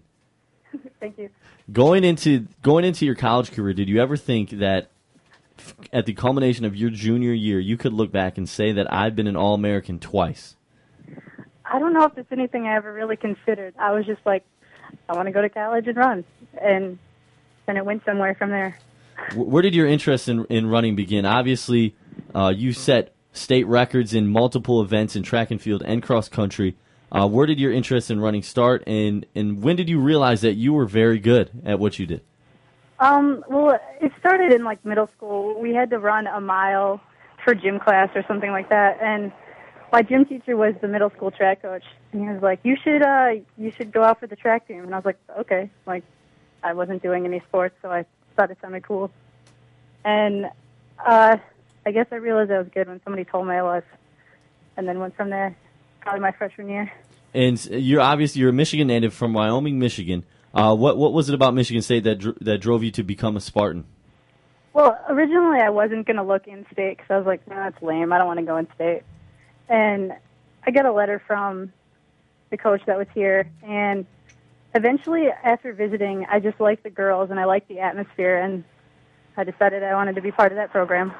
Thank 1.00 1.18
you. 1.18 1.30
Going 1.72 2.04
into 2.04 2.46
going 2.62 2.84
into 2.84 3.04
your 3.04 3.14
college 3.14 3.52
career, 3.52 3.72
did 3.72 3.88
you 3.88 4.00
ever 4.00 4.16
think 4.16 4.50
that 4.50 4.90
at 5.92 6.06
the 6.06 6.12
culmination 6.12 6.64
of 6.64 6.76
your 6.76 6.90
junior 6.90 7.32
year, 7.32 7.58
you 7.58 7.76
could 7.76 7.92
look 7.92 8.12
back 8.12 8.38
and 8.38 8.48
say 8.48 8.72
that 8.72 8.92
I've 8.92 9.16
been 9.16 9.26
an 9.26 9.36
All 9.36 9.54
American 9.54 9.98
twice? 9.98 10.56
I 11.64 11.78
don't 11.78 11.92
know 11.92 12.04
if 12.04 12.16
it's 12.16 12.30
anything 12.30 12.66
I 12.66 12.76
ever 12.76 12.92
really 12.92 13.16
considered. 13.16 13.74
I 13.78 13.92
was 13.92 14.06
just 14.06 14.20
like, 14.24 14.44
I 15.08 15.14
want 15.14 15.26
to 15.26 15.32
go 15.32 15.42
to 15.42 15.48
college 15.48 15.88
and 15.88 15.96
run, 15.96 16.24
and 16.60 16.98
then 17.66 17.76
it 17.76 17.84
went 17.84 18.04
somewhere 18.04 18.34
from 18.34 18.50
there. 18.50 18.78
Where 19.34 19.62
did 19.62 19.74
your 19.74 19.86
interest 19.86 20.28
in, 20.28 20.44
in 20.44 20.68
running 20.68 20.94
begin? 20.94 21.26
Obviously, 21.26 21.96
uh, 22.34 22.52
you 22.54 22.72
set 22.72 23.15
state 23.36 23.66
records 23.66 24.14
in 24.14 24.26
multiple 24.26 24.80
events 24.80 25.16
in 25.16 25.22
track 25.22 25.50
and 25.50 25.60
field 25.60 25.82
and 25.84 26.02
cross 26.02 26.28
country. 26.28 26.76
Uh, 27.12 27.26
where 27.28 27.46
did 27.46 27.60
your 27.60 27.72
interest 27.72 28.10
in 28.10 28.20
running 28.20 28.42
start, 28.42 28.82
and, 28.86 29.24
and 29.34 29.62
when 29.62 29.76
did 29.76 29.88
you 29.88 30.00
realize 30.00 30.40
that 30.40 30.54
you 30.54 30.72
were 30.72 30.86
very 30.86 31.18
good 31.18 31.50
at 31.64 31.78
what 31.78 31.98
you 31.98 32.06
did? 32.06 32.20
Um, 32.98 33.44
well, 33.48 33.78
it 34.00 34.10
started 34.18 34.52
in 34.52 34.64
like 34.64 34.84
middle 34.84 35.08
school. 35.16 35.60
We 35.60 35.74
had 35.74 35.90
to 35.90 35.98
run 35.98 36.26
a 36.26 36.40
mile 36.40 37.00
for 37.44 37.54
gym 37.54 37.78
class 37.78 38.08
or 38.14 38.24
something 38.26 38.50
like 38.50 38.70
that, 38.70 38.98
and 39.00 39.32
my 39.92 40.02
gym 40.02 40.24
teacher 40.24 40.56
was 40.56 40.74
the 40.80 40.88
middle 40.88 41.10
school 41.10 41.30
track 41.30 41.62
coach, 41.62 41.84
and 42.12 42.22
he 42.22 42.28
was 42.28 42.42
like, 42.42 42.60
"You 42.64 42.76
should, 42.82 43.02
uh, 43.02 43.34
you 43.56 43.70
should 43.70 43.92
go 43.92 44.02
out 44.02 44.18
for 44.18 44.26
the 44.26 44.36
track 44.36 44.66
team." 44.66 44.82
And 44.82 44.92
I 44.92 44.98
was 44.98 45.04
like, 45.04 45.18
"Okay." 45.38 45.70
Like, 45.86 46.02
I 46.62 46.72
wasn't 46.72 47.02
doing 47.02 47.24
any 47.24 47.40
sports, 47.40 47.76
so 47.82 47.90
I 47.90 48.04
thought 48.34 48.50
it 48.50 48.58
sounded 48.60 48.82
cool. 48.82 49.10
And 50.04 50.46
uh, 51.04 51.36
I 51.86 51.92
guess 51.92 52.06
I 52.10 52.16
realized 52.16 52.50
I 52.50 52.58
was 52.58 52.66
good 52.74 52.88
when 52.88 53.00
somebody 53.04 53.24
told 53.24 53.46
me 53.46 53.54
I 53.54 53.62
was, 53.62 53.84
and 54.76 54.88
then 54.88 54.98
went 54.98 55.16
from 55.16 55.30
there. 55.30 55.56
Probably 56.00 56.20
my 56.20 56.32
freshman 56.32 56.68
year. 56.68 56.92
And 57.32 57.64
you're 57.66 58.00
obviously 58.00 58.40
you're 58.40 58.50
a 58.50 58.52
Michigan 58.52 58.88
native 58.88 59.14
from 59.14 59.32
Wyoming, 59.32 59.78
Michigan. 59.78 60.24
Uh, 60.52 60.74
what 60.74 60.96
what 60.96 61.12
was 61.12 61.28
it 61.28 61.34
about 61.34 61.54
Michigan 61.54 61.82
State 61.82 62.02
that 62.04 62.16
dr- 62.18 62.38
that 62.40 62.58
drove 62.58 62.82
you 62.82 62.90
to 62.90 63.04
become 63.04 63.36
a 63.36 63.40
Spartan? 63.40 63.84
Well, 64.72 64.98
originally 65.08 65.60
I 65.60 65.70
wasn't 65.70 66.06
going 66.06 66.16
to 66.16 66.22
look 66.22 66.48
in 66.48 66.66
state 66.72 66.96
because 66.98 67.10
I 67.10 67.16
was 67.18 67.26
like, 67.26 67.46
no, 67.48 67.54
that's 67.54 67.80
lame. 67.82 68.12
I 68.12 68.18
don't 68.18 68.26
want 68.26 68.40
to 68.40 68.44
go 68.44 68.56
in 68.56 68.66
state. 68.74 69.02
And 69.68 70.12
I 70.66 70.70
got 70.72 70.86
a 70.86 70.92
letter 70.92 71.22
from 71.24 71.72
the 72.50 72.56
coach 72.56 72.82
that 72.86 72.98
was 72.98 73.06
here, 73.14 73.48
and 73.62 74.06
eventually, 74.74 75.28
after 75.28 75.72
visiting, 75.72 76.26
I 76.28 76.40
just 76.40 76.60
liked 76.60 76.82
the 76.82 76.90
girls 76.90 77.30
and 77.30 77.38
I 77.38 77.44
liked 77.44 77.68
the 77.68 77.78
atmosphere, 77.78 78.38
and 78.38 78.64
I 79.36 79.44
decided 79.44 79.84
I 79.84 79.94
wanted 79.94 80.16
to 80.16 80.20
be 80.20 80.32
part 80.32 80.50
of 80.50 80.56
that 80.56 80.70
program. 80.70 81.14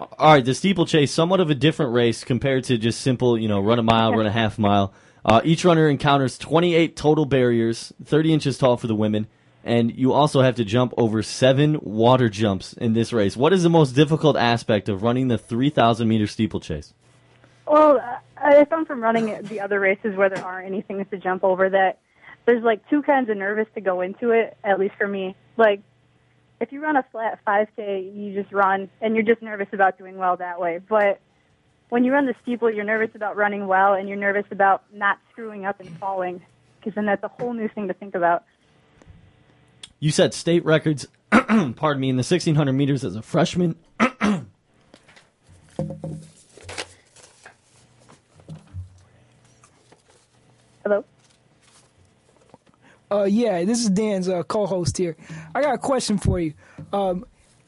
All 0.00 0.32
right, 0.32 0.44
the 0.44 0.54
steeplechase, 0.54 1.12
somewhat 1.12 1.40
of 1.40 1.50
a 1.50 1.54
different 1.54 1.92
race 1.92 2.24
compared 2.24 2.64
to 2.64 2.78
just 2.78 3.00
simple, 3.00 3.38
you 3.38 3.48
know, 3.48 3.60
run 3.60 3.78
a 3.78 3.82
mile, 3.82 4.12
run 4.12 4.26
a 4.26 4.30
half 4.30 4.58
mile. 4.58 4.94
Uh, 5.24 5.42
each 5.44 5.64
runner 5.64 5.88
encounters 5.88 6.38
28 6.38 6.96
total 6.96 7.26
barriers, 7.26 7.92
30 8.02 8.32
inches 8.32 8.56
tall 8.56 8.78
for 8.78 8.86
the 8.86 8.94
women, 8.94 9.26
and 9.62 9.94
you 9.94 10.12
also 10.12 10.40
have 10.40 10.54
to 10.54 10.64
jump 10.64 10.94
over 10.96 11.22
seven 11.22 11.78
water 11.82 12.30
jumps 12.30 12.72
in 12.72 12.94
this 12.94 13.12
race. 13.12 13.36
What 13.36 13.52
is 13.52 13.62
the 13.62 13.68
most 13.68 13.92
difficult 13.92 14.36
aspect 14.36 14.88
of 14.88 15.02
running 15.02 15.28
the 15.28 15.36
3,000 15.36 16.08
meter 16.08 16.26
steeplechase? 16.26 16.94
Well, 17.66 18.00
I 18.38 18.64
found 18.64 18.86
from 18.86 19.02
running 19.02 19.42
the 19.42 19.60
other 19.60 19.78
races 19.78 20.16
where 20.16 20.30
there 20.30 20.42
aren't 20.42 20.66
any 20.66 20.80
things 20.80 21.06
to 21.10 21.18
jump 21.18 21.44
over 21.44 21.68
that 21.68 21.98
there's 22.46 22.64
like 22.64 22.88
two 22.88 23.02
kinds 23.02 23.28
of 23.28 23.36
nervous 23.36 23.66
to 23.74 23.82
go 23.82 24.00
into 24.00 24.30
it, 24.30 24.56
at 24.64 24.80
least 24.80 24.94
for 24.96 25.06
me. 25.06 25.36
Like, 25.58 25.82
if 26.60 26.70
you 26.72 26.82
run 26.82 26.96
a 26.96 27.04
flat 27.10 27.40
5K, 27.46 28.14
you 28.14 28.40
just 28.40 28.52
run 28.52 28.90
and 29.00 29.14
you're 29.14 29.24
just 29.24 29.40
nervous 29.42 29.68
about 29.72 29.96
doing 29.98 30.18
well 30.18 30.36
that 30.36 30.60
way. 30.60 30.78
But 30.86 31.20
when 31.88 32.04
you 32.04 32.12
run 32.12 32.26
the 32.26 32.34
steeple, 32.42 32.70
you're 32.70 32.84
nervous 32.84 33.10
about 33.14 33.36
running 33.36 33.66
well 33.66 33.94
and 33.94 34.08
you're 34.08 34.18
nervous 34.18 34.44
about 34.50 34.84
not 34.92 35.18
screwing 35.32 35.64
up 35.64 35.80
and 35.80 35.88
falling 35.98 36.42
because 36.78 36.94
then 36.94 37.06
that's 37.06 37.24
a 37.24 37.28
whole 37.28 37.54
new 37.54 37.68
thing 37.68 37.88
to 37.88 37.94
think 37.94 38.14
about. 38.14 38.44
You 39.98 40.10
set 40.10 40.34
state 40.34 40.64
records, 40.64 41.06
pardon 41.30 42.00
me, 42.00 42.10
in 42.10 42.16
the 42.16 42.20
1,600 42.20 42.72
meters 42.72 43.04
as 43.04 43.16
a 43.16 43.22
freshman. 43.22 43.76
Hello? 50.84 51.04
Uh, 53.10 53.24
yeah, 53.24 53.64
this 53.64 53.80
is 53.82 53.90
Dan's 53.90 54.28
uh, 54.28 54.42
co-host 54.44 54.96
here. 54.96 55.16
I 55.54 55.62
got 55.62 55.74
a 55.74 55.78
question 55.78 56.18
for 56.18 56.38
you. 56.38 56.54
Um, 56.92 57.24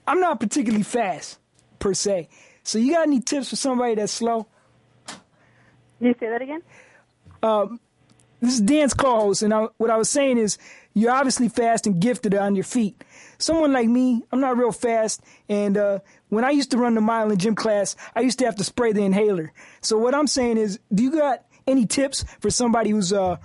I'm 0.06 0.20
not 0.20 0.38
particularly 0.40 0.84
fast 0.84 1.38
per 1.78 1.94
se. 1.94 2.28
So 2.62 2.78
you 2.78 2.92
got 2.92 3.06
any 3.06 3.20
tips 3.20 3.50
for 3.50 3.56
somebody 3.56 3.96
that's 3.96 4.12
slow? 4.12 4.46
Can 5.06 6.08
you 6.08 6.14
say 6.18 6.28
that 6.28 6.42
again? 6.42 6.62
Um, 7.42 7.80
This 8.40 8.54
is 8.54 8.61
Dan's 8.61 8.94
co-host, 8.94 9.42
and 9.42 9.54
I, 9.54 9.68
what 9.78 9.90
I 9.90 9.96
was 9.96 10.11
saying 10.11 10.38
is 10.38 10.58
you're 10.94 11.12
obviously 11.12 11.49
fast 11.49 11.87
and 11.87 12.00
gifted 12.00 12.34
on 12.34 12.56
your 12.56 12.64
feet. 12.64 13.02
Someone 13.38 13.72
like 13.72 13.88
me, 13.88 14.22
I'm 14.32 14.40
not 14.40 14.56
real 14.56 14.72
fast, 14.72 15.22
and 15.49 15.76
uh, 15.76 16.00
when 16.28 16.44
I 16.44 16.50
used 16.50 16.70
to 16.72 16.78
run 16.78 16.94
the 16.94 17.00
mile 17.00 17.30
in 17.30 17.38
gym 17.38 17.54
class, 17.54 17.96
I 18.16 18.20
used 18.20 18.38
to 18.40 18.44
have 18.44 18.56
to 18.56 18.64
spray 18.64 18.92
the 18.92 19.02
inhaler. 19.02 19.52
So 19.80 19.96
what 19.96 20.14
I'm 20.14 20.26
saying 20.26 20.58
is, 20.58 20.80
do 20.92 21.02
you 21.04 21.12
got 21.12 21.44
any 21.66 21.87
tips 21.87 22.25
for 22.40 22.50
somebody 22.50 22.90
who's 22.90 23.12
uh, 23.12 23.37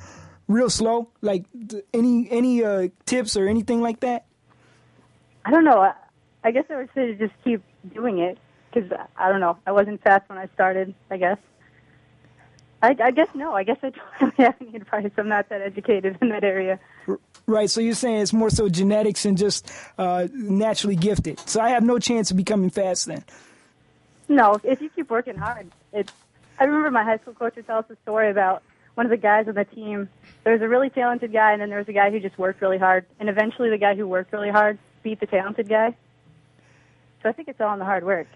real 0.47 0.69
slow? 0.69 1.09
Like 1.21 1.45
any 1.93 2.27
any 2.31 2.63
uh, 2.63 2.89
tips 3.05 3.37
or 3.37 3.47
anything 3.47 3.81
like 3.81 3.99
that? 4.01 4.25
I 5.45 5.51
don't 5.51 5.63
know. 5.63 5.79
I, 5.79 5.93
I 6.43 6.51
guess 6.51 6.65
I 6.69 6.77
would 6.77 6.89
say 6.93 7.07
to 7.07 7.15
just 7.15 7.33
keep 7.43 7.61
doing 7.93 8.19
it 8.19 8.37
because 8.73 8.91
I 9.17 9.29
don't 9.29 9.39
know. 9.39 9.57
I 9.65 9.71
wasn't 9.71 10.01
fast 10.01 10.27
when 10.29 10.37
I 10.37 10.47
started. 10.53 10.93
I 11.09 11.17
guess. 11.17 11.37
I, 12.81 12.95
I 13.01 13.11
guess 13.11 13.29
no. 13.33 13.53
I 13.53 13.63
guess 13.63 13.77
I 13.81 13.89
don't 14.19 14.21
really 14.21 14.33
have 14.37 14.55
any 14.61 14.75
advice. 14.75 15.11
I'm 15.17 15.27
not 15.27 15.49
that 15.49 15.61
educated 15.61 16.17
in 16.21 16.29
that 16.29 16.43
area. 16.43 16.79
Right. 17.45 17.69
So 17.69 17.79
you're 17.79 17.95
saying 17.95 18.21
it's 18.21 18.33
more 18.33 18.49
so 18.49 18.69
genetics 18.69 19.25
and 19.25 19.37
just 19.37 19.71
uh, 19.97 20.27
naturally 20.33 20.95
gifted. 20.95 21.39
So 21.47 21.61
I 21.61 21.69
have 21.69 21.83
no 21.83 21.97
chance 21.97 22.29
of 22.29 22.37
becoming 22.37 22.69
fast 22.69 23.05
then. 23.05 23.23
No, 24.29 24.59
if 24.63 24.81
you 24.81 24.89
keep 24.89 25.09
working 25.09 25.37
hard, 25.37 25.71
it's. 25.93 26.11
I 26.59 26.65
remember 26.65 26.91
my 26.91 27.03
high 27.03 27.17
school 27.17 27.33
coach 27.33 27.55
would 27.55 27.67
tell 27.67 27.79
us 27.79 27.85
a 27.89 27.95
story 28.03 28.29
about 28.29 28.63
one 28.97 29.05
of 29.05 29.11
the 29.11 29.17
guys 29.17 29.47
on 29.47 29.53
the 29.53 29.63
team. 29.63 30.09
There 30.43 30.53
was 30.53 30.61
a 30.63 30.67
really 30.67 30.89
talented 30.89 31.31
guy, 31.31 31.53
and 31.53 31.61
then 31.61 31.69
there 31.69 31.77
was 31.77 31.87
a 31.87 31.93
guy 31.93 32.09
who 32.09 32.19
just 32.19 32.37
worked 32.39 32.61
really 32.61 32.79
hard. 32.79 33.05
And 33.19 33.29
eventually, 33.29 33.69
the 33.69 33.77
guy 33.77 33.93
who 33.93 34.07
worked 34.07 34.33
really 34.33 34.49
hard 34.49 34.79
beat 35.03 35.19
the 35.19 35.27
talented 35.27 35.69
guy. 35.69 35.95
So 37.21 37.29
I 37.29 37.31
think 37.31 37.47
it's 37.47 37.61
all 37.61 37.73
in 37.73 37.79
the 37.79 37.85
hard 37.85 38.03
work. 38.03 38.27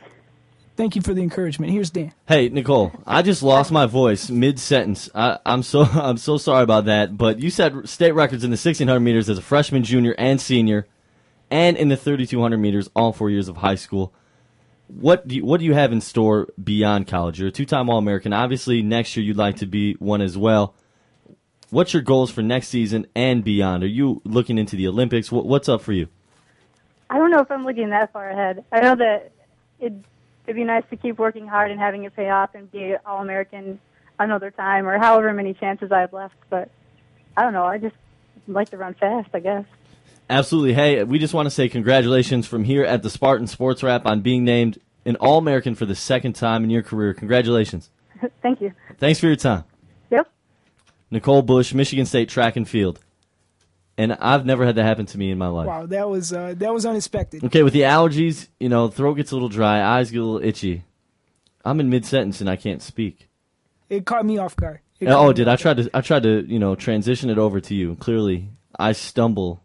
Thank 0.78 0.96
you 0.96 1.02
for 1.02 1.14
the 1.14 1.22
encouragement. 1.22 1.72
Here's 1.72 1.90
Dan. 1.90 2.14
Hey 2.28 2.48
Nicole, 2.50 2.94
I 3.06 3.22
just 3.22 3.44
lost 3.44 3.72
my 3.72 3.86
voice 3.86 4.30
mid 4.30 4.58
sentence. 4.58 5.10
I'm 5.14 5.64
so 5.64 5.82
I'm 5.94 6.18
so 6.18 6.38
sorry 6.38 6.64
about 6.64 6.86
that. 6.86 7.18
But 7.18 7.40
you 7.40 7.50
set 7.50 7.88
state 7.90 8.14
records 8.14 8.44
in 8.44 8.52
the 8.52 8.56
1600 8.56 9.00
meters 9.00 9.30
as 9.30 9.38
a 9.38 9.42
freshman, 9.42 9.84
junior, 9.84 10.16
and 10.18 10.40
senior, 10.40 10.88
and 11.50 11.76
in 11.76 11.90
the 11.90 11.98
3200 11.98 12.58
meters 12.58 12.90
all 12.96 13.12
four 13.12 13.30
years 13.30 13.48
of 13.48 13.58
high 13.58 13.76
school. 13.76 14.14
What 15.00 15.28
do 15.28 15.36
you, 15.36 15.46
what 15.46 15.60
do 15.60 15.66
you 15.66 15.74
have 15.74 15.92
in 15.92 16.02
store 16.02 16.48
beyond 16.62 17.08
college? 17.08 17.40
You're 17.40 17.50
a 17.50 17.52
two 17.52 17.66
time 17.66 17.90
All 17.90 17.98
American. 17.98 18.34
Obviously, 18.34 18.82
next 18.82 19.16
year 19.16 19.26
you'd 19.26 19.38
like 19.38 19.58
to 19.58 19.66
be 19.66 19.94
one 19.94 20.22
as 20.22 20.38
well. 20.38 20.76
What's 21.70 21.94
your 21.94 22.02
goals 22.02 22.30
for 22.30 22.42
next 22.42 22.68
season 22.68 23.08
and 23.16 23.44
beyond? 23.44 23.84
Are 23.84 23.88
you 23.88 24.22
looking 24.26 24.58
into 24.58 24.76
the 24.76 24.88
Olympics? 24.90 25.32
What, 25.32 25.46
what's 25.46 25.70
up 25.70 25.82
for 25.82 25.94
you? 25.94 26.10
I 27.10 27.18
don't 27.18 27.32
know 27.32 27.40
if 27.40 27.50
I'm 27.50 27.66
looking 27.66 27.92
that 27.92 28.12
far 28.12 28.30
ahead. 28.30 28.66
I 28.72 28.82
know 28.82 28.96
that 28.96 29.32
it, 29.80 29.94
it'd 30.46 30.56
be 30.56 30.66
nice 30.66 30.84
to 30.90 30.98
keep 30.98 31.18
working 31.18 31.48
hard 31.48 31.72
and 31.72 31.80
having 31.80 32.04
it 32.04 32.16
pay 32.16 32.30
off 32.30 32.56
and 32.56 32.70
be 32.72 32.96
All 33.06 33.22
American 33.22 33.80
another 34.20 34.52
time 34.52 34.88
or 34.88 34.98
however 34.98 35.34
many 35.34 35.54
chances 35.54 35.92
I 35.92 36.02
have 36.02 36.14
left. 36.14 36.36
But 36.50 36.70
I 37.38 37.44
don't 37.44 37.54
know. 37.54 37.66
I 37.66 37.78
just 37.78 37.96
like 38.48 38.70
to 38.72 38.78
run 38.78 38.94
fast, 38.94 39.30
I 39.34 39.40
guess. 39.40 39.66
Absolutely. 40.32 40.74
Hey, 40.74 41.04
we 41.04 41.20
just 41.20 41.34
want 41.34 41.46
to 41.46 41.50
say 41.50 41.68
congratulations 41.68 42.48
from 42.48 42.64
here 42.64 42.86
at 42.86 43.04
the 43.04 43.10
Spartan 43.10 43.48
Sports 43.48 43.84
Wrap 43.84 44.06
on 44.06 44.22
being 44.22 44.46
named 44.46 44.80
an 45.06 45.18
All 45.18 45.38
American 45.38 45.76
for 45.76 45.86
the 45.86 45.94
second 45.94 46.34
time 46.34 46.64
in 46.64 46.70
your 46.70 46.84
career. 46.84 47.14
Congratulations. 47.14 47.90
Thank 48.42 48.62
you. 48.62 48.72
Thanks 48.98 49.20
for 49.20 49.28
your 49.28 49.36
time. 49.36 49.66
Yep. 50.10 50.32
Nicole 51.12 51.42
Bush, 51.42 51.74
Michigan 51.74 52.06
State 52.06 52.30
track 52.30 52.56
and 52.56 52.68
field. 52.68 53.02
And 53.98 54.14
I've 54.14 54.46
never 54.46 54.66
had 54.66 54.76
that 54.76 54.86
happen 54.86 55.06
to 55.08 55.18
me 55.18 55.32
in 55.32 55.38
my 55.38 55.48
life. 55.48 55.68
Wow, 55.68 55.86
that 55.88 56.10
was 56.10 56.32
uh, 56.32 56.54
that 56.58 56.74
was 56.74 56.86
unexpected. 56.86 57.44
Okay, 57.44 57.62
with 57.62 57.74
the 57.74 57.82
allergies, 57.82 58.48
you 58.58 58.70
know, 58.70 58.88
throat 58.88 59.16
gets 59.16 59.32
a 59.32 59.36
little 59.36 59.50
dry, 59.50 59.82
eyes 59.84 60.12
get 60.12 60.22
a 60.22 60.24
little 60.24 60.48
itchy. 60.48 60.86
I'm 61.66 61.82
in 61.82 61.90
mid 61.90 62.06
sentence 62.06 62.40
and 62.40 62.50
I 62.50 62.56
can't 62.56 62.82
speak. 62.82 63.28
It 63.90 64.06
caught 64.06 64.26
me 64.26 64.38
off 64.38 64.56
guard. 64.56 64.80
It 65.02 65.10
Oh, 65.10 65.34
did 65.34 65.50
I 65.50 65.58
tried 65.58 65.78
to 65.78 65.90
I 65.94 66.00
tried 66.00 66.24
to, 66.24 66.46
you 66.48 66.58
know, 66.58 66.74
transition 66.74 67.30
it 67.30 67.38
over 67.38 67.60
to 67.60 67.76
you. 67.76 67.96
Clearly, 67.98 68.50
I 68.80 68.94
stumble 68.94 69.62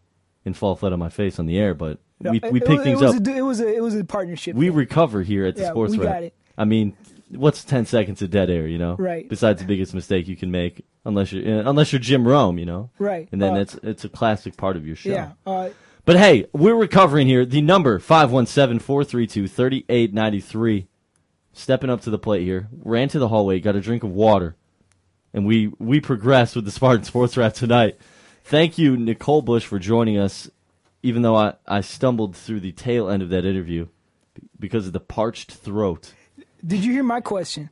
and 0.47 0.57
fall 0.57 0.77
flat 0.77 0.93
on 0.95 0.99
my 0.99 1.11
face 1.11 1.39
on 1.39 1.45
the 1.47 1.59
air, 1.59 1.75
but 1.75 1.99
No, 2.21 2.31
we 2.31 2.41
we 2.51 2.61
pick 2.61 2.81
things 2.83 3.03
it 3.03 3.09
up. 3.09 3.27
A, 3.27 3.37
it 3.37 3.43
was 3.43 3.61
a 3.61 3.69
it 3.75 3.83
was 3.83 3.95
a 3.95 4.05
partnership. 4.05 4.57
we 4.57 4.69
thing. 4.69 4.77
recover 4.77 5.23
here 5.23 5.45
at 5.45 5.57
the 5.57 5.63
Yeah, 5.63 5.71
sports 5.71 5.93
we 5.93 5.99
Wrap. 6.05 6.15
got 6.15 6.23
it. 6.23 6.35
I 6.57 6.65
mean, 6.65 6.97
what's 7.31 7.63
10 7.65 7.85
seconds 7.85 8.23
of 8.23 8.31
dead 8.31 8.49
air, 8.49 8.67
you 8.67 8.79
know? 8.79 8.95
Right. 8.97 9.29
Besides 9.29 9.61
the 9.61 9.67
biggest 9.67 9.93
mistake 9.93 10.27
you 10.29 10.37
can 10.37 10.51
make 10.51 10.87
unless 11.05 11.33
you're 11.33 11.61
uh, 11.61 11.69
unless 11.69 11.93
you're 11.93 12.01
Jim 12.01 12.27
Rome, 12.27 12.59
you 12.59 12.65
know? 12.65 12.89
Right. 12.99 13.29
And 13.33 13.43
then 13.43 13.55
Uh, 13.55 13.61
it's 13.61 13.75
it's 13.83 14.05
a 14.05 14.09
classic 14.09 14.57
part 14.57 14.77
of 14.77 14.87
your 14.87 14.97
show. 14.97 15.11
yeah. 15.11 15.33
Uh, 15.47 15.69
But 16.07 16.17
hey, 16.19 16.47
we're 16.53 16.77
recovering 16.77 17.27
here. 17.27 17.45
The 17.45 17.61
number 17.61 17.99
517-432-3893. 17.99 20.87
Stepping 21.53 21.91
up 21.91 22.03
to 22.03 22.11
the 22.11 22.19
plate 22.19 22.43
here. 22.45 22.69
Ran 22.85 23.09
to 23.09 23.19
the 23.19 23.29
hallway, 23.29 23.61
got 23.61 23.77
a 23.77 23.81
drink 23.81 24.03
of 24.05 24.11
water. 24.11 24.57
And 25.33 25.47
we 25.47 25.73
we 25.79 26.01
progress 26.01 26.55
with 26.55 26.65
the 26.65 26.71
Spartan 26.71 27.05
Sports 27.05 27.37
Wrap 27.37 27.55
tonight. 27.55 27.99
Thank 28.47 28.79
you, 28.79 28.97
Nicole 28.97 29.43
Bush, 29.43 29.65
for 29.67 29.81
joining 29.81 30.19
us, 30.19 30.49
even 31.03 31.23
though 31.23 31.35
I, 31.35 31.55
I 31.67 31.81
stumbled 31.81 32.37
through 32.37 32.61
the 32.61 32.71
tail 32.71 33.09
end 33.11 33.21
of 33.21 33.31
that 33.31 33.45
interview 33.45 33.89
because 34.57 34.87
of 34.87 34.93
the 34.93 35.01
parched 35.01 35.51
throat. 35.51 36.13
did 36.65 36.85
you 36.85 36.93
hear 36.93 37.03
my 37.03 37.21
question? 37.21 37.71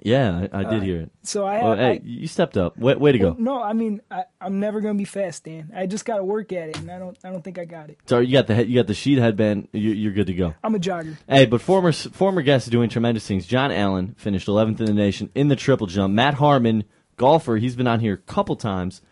Yeah, 0.00 0.46
I, 0.52 0.60
I 0.60 0.64
did 0.64 0.84
hear 0.84 1.00
it. 1.00 1.10
So 1.24 1.44
I, 1.44 1.62
Well, 1.62 1.72
I, 1.72 1.76
hey, 1.76 2.00
you 2.04 2.28
stepped 2.28 2.56
up. 2.56 2.78
Way, 2.78 2.94
way 2.94 3.10
to 3.10 3.18
go. 3.18 3.34
no, 3.36 3.60
I 3.60 3.72
mean 3.72 4.00
I, 4.12 4.24
I'm 4.40 4.60
never 4.60 4.80
gonna 4.80 4.94
be 4.94 5.04
fast, 5.04 5.42
Dan. 5.44 5.72
I 5.74 5.86
just 5.86 6.04
gotta 6.04 6.24
work 6.24 6.52
at 6.52 6.68
it, 6.70 6.78
and 6.78 6.90
I 6.90 7.00
don't 7.00 7.16
I 7.24 7.30
don't 7.30 7.42
think 7.42 7.58
I 7.58 7.64
got 7.64 7.90
it. 7.90 7.98
Sorry, 8.06 8.26
you 8.26 8.32
got 8.32 8.46
the 8.46 8.54
head, 8.54 8.68
you 8.68 8.76
got 8.76 8.86
the 8.86 8.94
Sheed 8.94 9.18
headband. 9.18 9.68
You, 9.72 9.90
you're 9.90 10.12
good 10.12 10.26
to 10.28 10.34
go. 10.34 10.54
I'm 10.62 10.74
a 10.74 10.78
jogger. 10.78 11.16
Hey, 11.28 11.46
but 11.46 11.60
former 11.60 11.92
former 11.92 12.42
guests 12.42 12.68
doing 12.68 12.90
tremendous 12.90 13.26
things. 13.26 13.46
John 13.46 13.70
Allen 13.72 14.14
finished 14.18 14.46
11th 14.48 14.80
in 14.80 14.86
the 14.86 14.92
nation 14.92 15.30
in 15.34 15.48
the 15.48 15.56
triple 15.56 15.86
jump. 15.88 16.14
Matt 16.14 16.34
Harmon, 16.34 16.84
golfer, 17.16 17.56
he's 17.56 17.76
been 17.76 17.86
on 17.88 18.00
here 18.00 18.14
a 18.14 18.18
couple 18.18 18.56
times. 18.56 19.02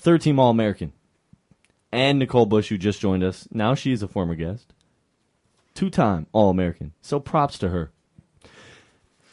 Third 0.00 0.22
team 0.22 0.38
All 0.38 0.50
American. 0.50 0.92
And 1.92 2.18
Nicole 2.18 2.46
Bush, 2.46 2.68
who 2.68 2.78
just 2.78 3.00
joined 3.00 3.22
us. 3.22 3.46
Now 3.52 3.74
she's 3.74 4.02
a 4.02 4.08
former 4.08 4.34
guest. 4.34 4.72
Two 5.74 5.90
time 5.90 6.26
All 6.32 6.50
American. 6.50 6.92
So 7.02 7.20
props 7.20 7.58
to 7.58 7.68
her. 7.68 7.90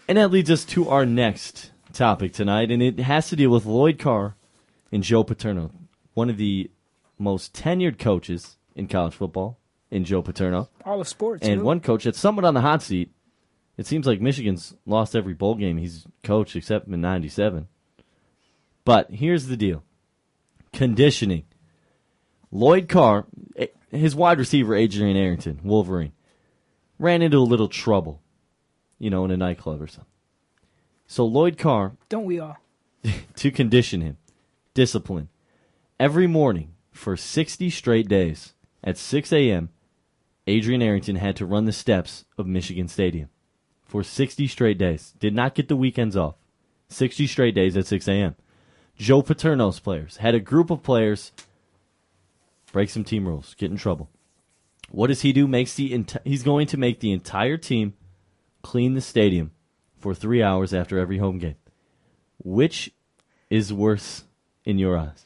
And 0.10 0.18
that 0.18 0.32
leads 0.32 0.52
us 0.52 0.66
to 0.66 0.90
our 0.90 1.06
next 1.06 1.72
topic 1.94 2.32
tonight, 2.34 2.70
and 2.72 2.82
it 2.82 3.00
has 3.00 3.30
to 3.30 3.36
deal 3.36 3.50
with 3.50 3.66
Lloyd 3.66 3.98
Carr 4.00 4.36
and 4.92 5.04
Joe 5.04 5.24
Paterno, 5.24 5.72
one 6.14 6.30
of 6.30 6.38
the 6.38 6.70
most 7.18 7.54
tenured 7.54 7.98
coaches 8.00 8.58
in 8.76 8.88
college 8.88 9.14
football, 9.14 9.58
in 9.92 10.06
Joe 10.06 10.22
Paterno 10.22 10.70
All 10.86 11.02
of 11.02 11.08
sports. 11.08 11.44
and 11.44 11.56
really. 11.58 11.66
one 11.66 11.80
coach 11.82 12.04
that's 12.06 12.20
somewhat 12.20 12.46
on 12.46 12.54
the 12.54 12.62
hot 12.62 12.82
seat. 12.82 13.12
It 13.78 13.86
seems 13.86 14.06
like 14.08 14.22
Michigan's 14.22 14.76
lost 14.86 15.16
every 15.16 15.34
bowl 15.34 15.56
game 15.56 15.78
he's 15.78 16.06
coached 16.24 16.56
except 16.56 16.88
in 16.88 17.02
'97. 17.02 17.68
But 18.86 19.12
here's 19.12 19.48
the 19.48 19.58
deal: 19.58 19.84
conditioning. 20.74 21.46
Lloyd 22.52 22.88
Carr, 22.88 23.26
his 23.92 24.16
wide 24.16 24.40
receiver 24.40 24.76
Adrian 24.76 25.18
Arrington, 25.18 25.60
Wolverine, 25.64 26.14
ran 27.00 27.22
into 27.22 27.38
a 27.38 27.40
little 27.40 27.68
trouble, 27.68 28.22
you 28.98 29.10
know, 29.10 29.26
in 29.26 29.32
a 29.32 29.38
nightclub 29.38 29.82
or 29.82 29.88
something. 29.88 30.06
So 31.08 31.26
Lloyd 31.26 31.58
Carr 31.58 31.94
Don't 32.10 32.26
we 32.26 32.40
all? 32.40 32.58
to 33.36 33.52
condition 33.52 34.02
him, 34.02 34.18
discipline. 34.74 35.30
Every 36.00 36.28
morning 36.28 36.74
for 36.92 37.16
60 37.16 37.70
straight 37.70 38.08
days 38.08 38.54
at 38.84 38.98
6 38.98 39.34
a.m., 39.34 39.70
Adrian 40.46 40.82
Arrington 40.82 41.18
had 41.18 41.36
to 41.38 41.46
run 41.46 41.66
the 41.66 41.74
steps 41.74 42.26
of 42.38 42.48
Michigan 42.48 42.88
Stadium 42.88 43.30
for 43.84 44.04
60 44.04 44.48
straight 44.48 44.78
days. 44.78 45.14
Did 45.20 45.34
not 45.34 45.56
get 45.56 45.68
the 45.68 45.76
weekends 45.76 46.16
off. 46.16 46.36
60 46.90 47.28
straight 47.28 47.56
days 47.56 47.76
at 47.76 47.86
6 47.86 48.08
a.m. 48.08 48.36
Joe 48.98 49.22
Paterno's 49.22 49.80
players 49.80 50.18
had 50.18 50.36
a 50.36 50.40
group 50.40 50.70
of 50.70 50.84
players 50.84 51.32
break 52.72 52.90
some 52.90 53.04
team 53.04 53.28
rules, 53.28 53.56
get 53.56 53.72
in 53.72 53.78
trouble. 53.78 54.10
What 54.90 55.08
does 55.08 55.22
he 55.22 55.34
do? 55.34 55.48
Makes 55.48 55.76
the 55.76 55.92
enti- 55.92 56.22
he's 56.24 56.44
going 56.44 56.68
to 56.68 56.78
make 56.78 57.00
the 57.00 57.12
entire 57.12 57.58
team 57.58 57.94
clean 58.62 58.94
the 58.94 59.02
stadium 59.02 59.52
for 60.00 60.14
three 60.14 60.42
hours 60.42 60.74
after 60.74 60.98
every 60.98 61.18
home 61.18 61.38
game. 61.38 61.56
Which 62.44 62.92
is 63.50 63.74
worse 63.74 64.24
in 64.66 64.78
your 64.78 64.98
eyes? 64.98 65.26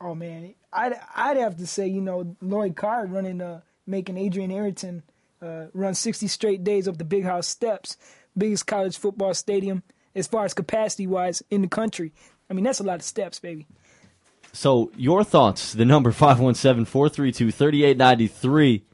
Oh 0.00 0.14
man, 0.14 0.54
I'd 0.72 0.94
I'd 1.14 1.36
have 1.38 1.56
to 1.56 1.66
say 1.66 1.86
you 1.86 2.00
know 2.00 2.36
Lloyd 2.42 2.76
Carr 2.76 3.06
running 3.06 3.40
uh 3.40 3.62
making 3.86 4.18
Adrian 4.18 4.50
Arrington 4.50 5.02
uh, 5.40 5.66
run 5.72 5.94
60 5.94 6.26
straight 6.26 6.64
days 6.64 6.88
up 6.88 6.98
the 6.98 7.04
Big 7.04 7.24
House 7.24 7.46
steps, 7.46 7.96
biggest 8.36 8.66
college 8.66 8.98
football 8.98 9.32
stadium 9.34 9.82
as 10.14 10.26
far 10.26 10.44
as 10.44 10.54
capacity 10.54 11.06
wise 11.06 11.42
in 11.50 11.62
the 11.62 11.68
country. 11.68 12.12
I 12.48 12.54
mean 12.54 12.64
that's 12.64 12.80
a 12.80 12.84
lot 12.84 12.96
of 12.96 13.02
steps, 13.02 13.38
baby. 13.38 13.66
So, 14.52 14.90
your 14.96 15.22
thoughts, 15.22 15.74
the 15.74 15.84
number 15.84 16.12
517 16.12 16.86
432 16.86 17.50
3893. 17.50 18.84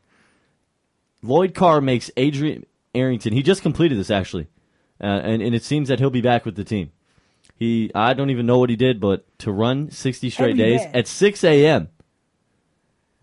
Lloyd 1.23 1.55
Carr 1.55 1.81
makes 1.81 2.11
Adrian 2.17 2.67
Arrington, 2.95 3.33
he 3.33 3.43
just 3.43 3.63
completed 3.63 3.97
this 3.97 4.11
actually, 4.11 4.49
uh, 5.01 5.07
and, 5.07 5.41
and 5.41 5.55
it 5.55 5.63
seems 5.63 5.89
that 5.89 6.01
he'll 6.01 6.11
be 6.11 6.21
back 6.21 6.45
with 6.45 6.57
the 6.57 6.65
team. 6.65 6.91
He, 7.55 7.93
I 7.95 8.13
don't 8.13 8.31
even 8.31 8.45
know 8.45 8.59
what 8.59 8.71
he 8.71 8.77
did, 8.77 8.99
but 8.99 9.25
to 9.39 9.53
run 9.53 9.91
60 9.91 10.31
straight 10.31 10.51
Every 10.51 10.59
days 10.59 10.81
day. 10.81 10.91
at 10.95 11.07
6 11.07 11.45
a.m., 11.45 11.89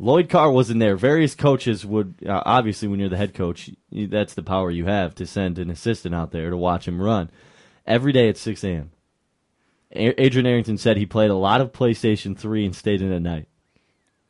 Lloyd 0.01 0.29
Carr 0.29 0.49
wasn't 0.49 0.79
there. 0.79 0.95
Various 0.95 1.35
coaches 1.35 1.85
would 1.85 2.15
uh, 2.25 2.41
obviously, 2.45 2.87
when 2.87 3.01
you're 3.01 3.09
the 3.09 3.17
head 3.17 3.33
coach, 3.33 3.69
that's 3.91 4.33
the 4.33 4.43
power 4.43 4.71
you 4.71 4.85
have 4.85 5.13
to 5.15 5.25
send 5.25 5.59
an 5.59 5.69
assistant 5.69 6.15
out 6.15 6.31
there 6.31 6.49
to 6.49 6.55
watch 6.55 6.87
him 6.87 7.01
run 7.01 7.29
every 7.85 8.13
day 8.13 8.29
at 8.29 8.37
6 8.37 8.63
a.m. 8.63 8.91
Adrian 9.91 10.45
Arrington 10.45 10.77
said 10.77 10.97
he 10.97 11.05
played 11.05 11.31
a 11.31 11.35
lot 11.35 11.61
of 11.61 11.71
PlayStation 11.71 12.37
3 12.37 12.65
and 12.65 12.75
stayed 12.75 13.01
in 13.01 13.11
at 13.11 13.21
night. 13.21 13.47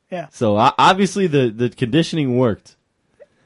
Yeah. 0.09 0.27
So 0.31 0.55
obviously 0.57 1.27
the 1.27 1.49
the 1.49 1.69
conditioning 1.69 2.37
worked, 2.37 2.77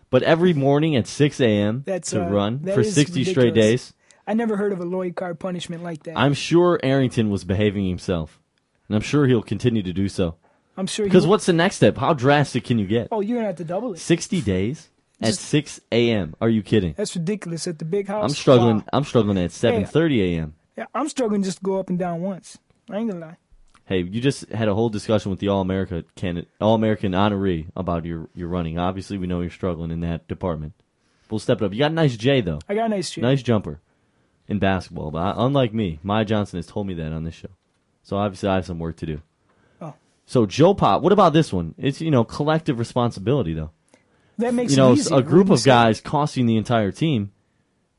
but 0.09 0.23
every 0.23 0.53
morning 0.53 0.95
at 0.95 1.07
6 1.07 1.41
a.m. 1.41 1.83
That's, 1.85 2.11
to 2.11 2.25
uh, 2.25 2.29
run 2.29 2.59
for 2.59 2.81
is 2.81 2.93
60 2.93 3.25
straight 3.25 3.53
days. 3.53 3.93
I 4.25 4.33
never 4.33 4.55
heard 4.55 4.71
of 4.71 4.79
a 4.79 4.85
Lloyd 4.85 5.15
Carr 5.15 5.35
punishment 5.35 5.83
like 5.83 6.03
that. 6.03 6.17
I'm 6.17 6.33
sure 6.33 6.79
Arrington 6.81 7.29
was 7.29 7.43
behaving 7.43 7.87
himself, 7.89 8.39
and 8.87 8.95
I'm 8.95 9.01
sure 9.01 9.27
he'll 9.27 9.43
continue 9.43 9.83
to 9.83 9.91
do 9.91 10.07
so. 10.07 10.35
I'm 10.77 10.87
sure. 10.87 11.05
Because 11.05 11.27
what's 11.27 11.45
the 11.45 11.53
next 11.53 11.75
step? 11.77 11.97
How 11.97 12.13
drastic 12.13 12.63
can 12.63 12.79
you 12.79 12.87
get? 12.87 13.09
Oh, 13.11 13.19
you're 13.19 13.37
gonna 13.37 13.47
have 13.47 13.57
to 13.57 13.65
double 13.65 13.93
it. 13.93 13.99
60 13.99 14.41
days 14.41 14.89
at 15.21 15.35
6 15.35 15.81
a.m. 15.91 16.35
Are 16.39 16.49
you 16.49 16.63
kidding? 16.63 16.93
That's 16.95 17.15
ridiculous 17.15 17.67
at 17.67 17.79
the 17.79 17.85
big 17.85 18.07
house. 18.07 18.23
I'm 18.23 18.35
struggling. 18.35 18.77
Wow. 18.77 18.85
I'm 18.93 19.03
struggling 19.03 19.37
at 19.37 19.51
7:30 19.51 20.35
a.m. 20.37 20.55
Yeah, 20.77 20.85
I'm 20.93 21.09
struggling 21.09 21.43
just 21.43 21.59
to 21.59 21.63
go 21.63 21.79
up 21.79 21.89
and 21.89 21.99
down 21.99 22.21
once. 22.21 22.57
I 22.89 22.97
ain't 22.97 23.11
gonna 23.11 23.25
lie. 23.25 23.37
Hey, 23.85 23.99
you 23.99 24.21
just 24.21 24.49
had 24.49 24.67
a 24.67 24.73
whole 24.73 24.89
discussion 24.89 25.29
with 25.29 25.39
the 25.39 25.49
All 25.49 25.61
America 25.61 26.05
candidate, 26.15 26.49
All 26.61 26.73
American 26.73 27.11
honoree 27.11 27.67
about 27.75 28.05
your 28.05 28.29
your 28.33 28.47
running. 28.47 28.79
Obviously, 28.79 29.17
we 29.17 29.27
know 29.27 29.41
you're 29.41 29.49
struggling 29.49 29.91
in 29.91 29.99
that 30.01 30.27
department. 30.27 30.73
We'll 31.29 31.39
step 31.39 31.61
it 31.61 31.65
up. 31.65 31.73
You 31.73 31.79
got 31.79 31.91
a 31.91 31.95
nice 31.95 32.15
J 32.17 32.41
though, 32.41 32.59
I 32.67 32.75
got 32.75 32.85
a 32.85 32.89
nice 32.89 33.09
shape. 33.09 33.23
nice 33.23 33.43
jumper 33.43 33.81
in 34.47 34.59
basketball. 34.59 35.11
But 35.11 35.19
I, 35.19 35.33
unlike 35.45 35.73
me, 35.73 35.99
Maya 36.03 36.25
Johnson 36.25 36.57
has 36.57 36.67
told 36.67 36.87
me 36.87 36.93
that 36.95 37.11
on 37.11 37.23
this 37.23 37.35
show. 37.35 37.49
So 38.03 38.17
obviously, 38.17 38.49
I 38.49 38.55
have 38.55 38.65
some 38.65 38.79
work 38.79 38.97
to 38.97 39.05
do. 39.05 39.21
Oh. 39.81 39.93
So 40.25 40.45
Joe 40.45 40.73
Pop, 40.73 41.01
what 41.01 41.13
about 41.13 41.33
this 41.33 41.51
one? 41.53 41.75
It's 41.77 42.01
you 42.01 42.11
know 42.11 42.23
collective 42.23 42.79
responsibility 42.79 43.53
though. 43.53 43.71
That 44.37 44.53
makes 44.53 44.71
you 44.71 44.77
know 44.77 44.95
a 45.11 45.21
group 45.21 45.49
of 45.49 45.63
guys 45.63 46.01
costing 46.01 46.45
the 46.45 46.57
entire 46.57 46.91
team. 46.91 47.31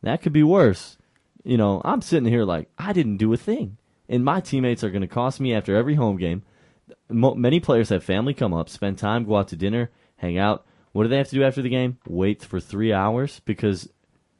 That 0.02 0.22
could 0.22 0.32
be 0.32 0.42
worse. 0.42 0.98
You 1.44 1.58
know, 1.58 1.82
I'm 1.84 2.00
sitting 2.00 2.28
here 2.28 2.44
like 2.44 2.70
I 2.78 2.92
didn't 2.92 3.18
do 3.18 3.32
a 3.32 3.36
thing, 3.36 3.76
and 4.08 4.24
my 4.24 4.40
teammates 4.40 4.82
are 4.82 4.90
going 4.90 5.02
to 5.02 5.08
cost 5.08 5.40
me 5.40 5.54
after 5.54 5.76
every 5.76 5.94
home 5.94 6.16
game. 6.16 6.42
Mo- 7.10 7.34
many 7.34 7.60
players 7.60 7.90
have 7.90 8.02
family 8.02 8.34
come 8.34 8.54
up, 8.54 8.68
spend 8.68 8.98
time, 8.98 9.24
go 9.24 9.36
out 9.36 9.48
to 9.48 9.56
dinner, 9.56 9.90
hang 10.16 10.38
out. 10.38 10.66
What 10.92 11.02
do 11.02 11.08
they 11.08 11.18
have 11.18 11.28
to 11.28 11.36
do 11.36 11.44
after 11.44 11.60
the 11.60 11.68
game? 11.68 11.98
Wait 12.06 12.42
for 12.42 12.60
three 12.60 12.92
hours 12.92 13.40
because 13.44 13.88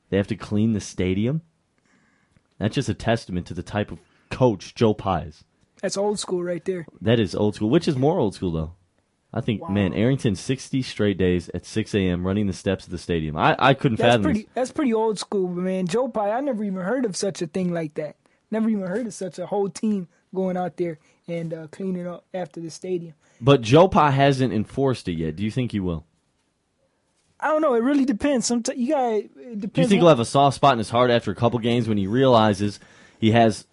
they 0.09 0.17
have 0.17 0.29
to 0.29 0.37
clean 0.37 0.73
the 0.73 0.81
stadium. 0.81 1.43
That's 2.59 2.75
just 2.75 2.89
a 2.89 2.95
testament 2.95 3.47
to 3.49 3.55
the 3.55 3.63
type 3.63 3.91
of 3.91 3.99
coach 4.31 4.75
Joe 4.75 4.95
Pa 4.95 5.17
is. 5.19 5.45
That's 5.83 5.97
old 5.97 6.19
school 6.19 6.43
right 6.43 6.65
there. 6.65 6.87
That 7.01 7.21
is 7.21 7.35
old 7.35 7.57
school. 7.57 7.69
Which 7.69 7.89
is 7.89 7.97
more 7.97 8.19
old 8.19 8.35
school 8.35 8.53
though? 8.53 8.73
I 9.37 9.41
think, 9.41 9.69
man, 9.69 9.93
Arrington 9.95 10.37
sixty 10.37 10.81
straight 10.81 11.19
days 11.19 11.51
at 11.53 11.67
six 11.67 11.93
a.m. 11.93 12.25
running 12.25 12.47
the 12.47 12.53
steps 12.53 12.85
of 12.85 12.93
the 12.93 12.99
stadium. 12.99 13.37
I, 13.37 13.57
I 13.59 13.75
couldn't 13.75 13.99
That's 13.99 14.11
fathom. 14.13 14.23
pretty. 14.23 14.43
this. 14.43 14.51
That's 14.55 14.71
pretty 14.73 14.95
old 14.95 15.19
school, 15.19 15.49
man. 15.49 15.89
Joe 15.89 16.07
Pa, 16.07 16.31
I 16.31 16.41
never 16.41 16.63
even 16.63 16.81
heard 16.81 17.05
of 17.05 17.17
such 17.17 17.43
a 17.43 17.49
thing 17.49 17.75
like 17.75 17.95
that. 17.95 18.15
Never 18.53 18.69
even 18.69 18.87
heard 18.87 19.09
of 19.09 19.13
such 19.15 19.41
a 19.41 19.47
whole 19.47 19.69
team 19.69 20.07
going 20.33 20.57
out 20.57 20.77
there 20.77 21.01
and 21.27 21.53
uh, 21.53 21.67
cleaning 21.73 22.07
up 22.07 22.25
after 22.33 22.61
the 22.61 22.71
stadium. 22.71 23.15
But 23.41 23.61
Joe 23.61 23.89
Pa 23.89 24.13
hasn't 24.13 24.53
enforced 24.53 25.09
it 25.09 25.15
yet. 25.15 25.35
Do 25.35 25.43
you 25.43 25.51
think 25.51 25.73
he 25.73 25.81
will? 25.81 26.05
I 27.41 27.49
don't 27.49 27.61
know. 27.61 27.75
It 27.75 27.83
really 27.83 28.05
depends. 28.05 28.47
Sometimes 28.47 28.79
you 28.79 28.93
got. 28.95 29.21
Do 29.59 29.83
you 29.83 29.89
think 29.89 30.01
he'll 30.01 30.09
have 30.09 30.21
a 30.21 30.25
soft 30.25 30.55
spot 30.55 30.75
in 30.75 30.79
his 30.79 30.91
heart 30.91 31.11
after 31.11 31.33
a 31.33 31.35
couple 31.35 31.59
games 31.59 31.89
when 31.89 31.99
he 31.99 32.07
realizes 32.07 32.79
he 33.19 33.33
has 33.33 33.67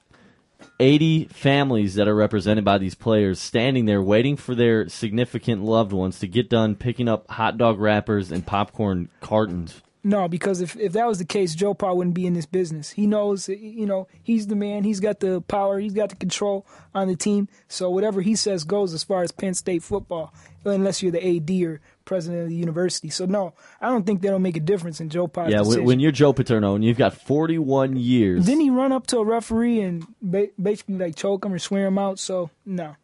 80 0.79 1.25
families 1.25 1.95
that 1.95 2.07
are 2.07 2.15
represented 2.15 2.65
by 2.65 2.77
these 2.77 2.95
players 2.95 3.39
standing 3.39 3.85
there 3.85 4.01
waiting 4.01 4.37
for 4.37 4.55
their 4.55 4.89
significant 4.89 5.63
loved 5.63 5.91
ones 5.91 6.19
to 6.19 6.27
get 6.27 6.49
done 6.49 6.75
picking 6.75 7.07
up 7.07 7.29
hot 7.29 7.57
dog 7.57 7.79
wrappers 7.79 8.31
and 8.31 8.45
popcorn 8.45 9.09
cartons? 9.19 9.81
No, 10.03 10.27
because 10.27 10.61
if, 10.61 10.75
if 10.77 10.93
that 10.93 11.07
was 11.07 11.19
the 11.19 11.25
case, 11.25 11.53
Joe 11.53 11.75
Pa 11.75 11.93
wouldn't 11.93 12.15
be 12.15 12.25
in 12.25 12.33
this 12.33 12.47
business. 12.47 12.89
He 12.89 13.05
knows, 13.05 13.47
you 13.47 13.85
know, 13.85 14.07
he's 14.23 14.47
the 14.47 14.55
man. 14.55 14.83
He's 14.83 14.99
got 14.99 15.19
the 15.19 15.41
power. 15.41 15.79
He's 15.79 15.93
got 15.93 16.09
the 16.09 16.15
control 16.15 16.65
on 16.95 17.07
the 17.07 17.15
team. 17.15 17.47
So 17.67 17.89
whatever 17.91 18.21
he 18.21 18.35
says 18.35 18.63
goes 18.63 18.93
as 18.95 19.03
far 19.03 19.21
as 19.21 19.31
Penn 19.31 19.53
State 19.53 19.83
football, 19.83 20.33
unless 20.65 21.03
you're 21.03 21.11
the 21.11 21.37
AD 21.37 21.51
or 21.63 21.81
president 22.05 22.43
of 22.43 22.49
the 22.49 22.55
university. 22.55 23.09
So 23.09 23.25
no, 23.25 23.53
I 23.79 23.89
don't 23.89 24.05
think 24.05 24.21
that'll 24.21 24.39
make 24.39 24.57
a 24.57 24.61
difference 24.61 24.99
in 25.01 25.09
Joe 25.09 25.27
Pa's 25.27 25.51
Yeah, 25.51 25.59
decision. 25.59 25.85
when, 25.85 25.99
you're 25.99 26.11
Joe 26.11 26.33
Paterno 26.33 26.75
and 26.75 26.83
you've 26.83 26.97
got 26.97 27.13
41 27.13 27.95
years. 27.97 28.45
Didn't 28.45 28.61
he 28.61 28.69
run 28.69 28.91
up 28.91 29.07
to 29.07 29.17
a 29.19 29.25
referee 29.25 29.81
and 29.81 30.05
ba- 30.21 30.49
basically 30.61 30.95
like 30.97 31.15
choke 31.15 31.45
him 31.45 31.53
or 31.53 31.59
swear 31.59 31.87
him 31.87 31.97
out? 31.97 32.19
So 32.19 32.49
no. 32.65 32.95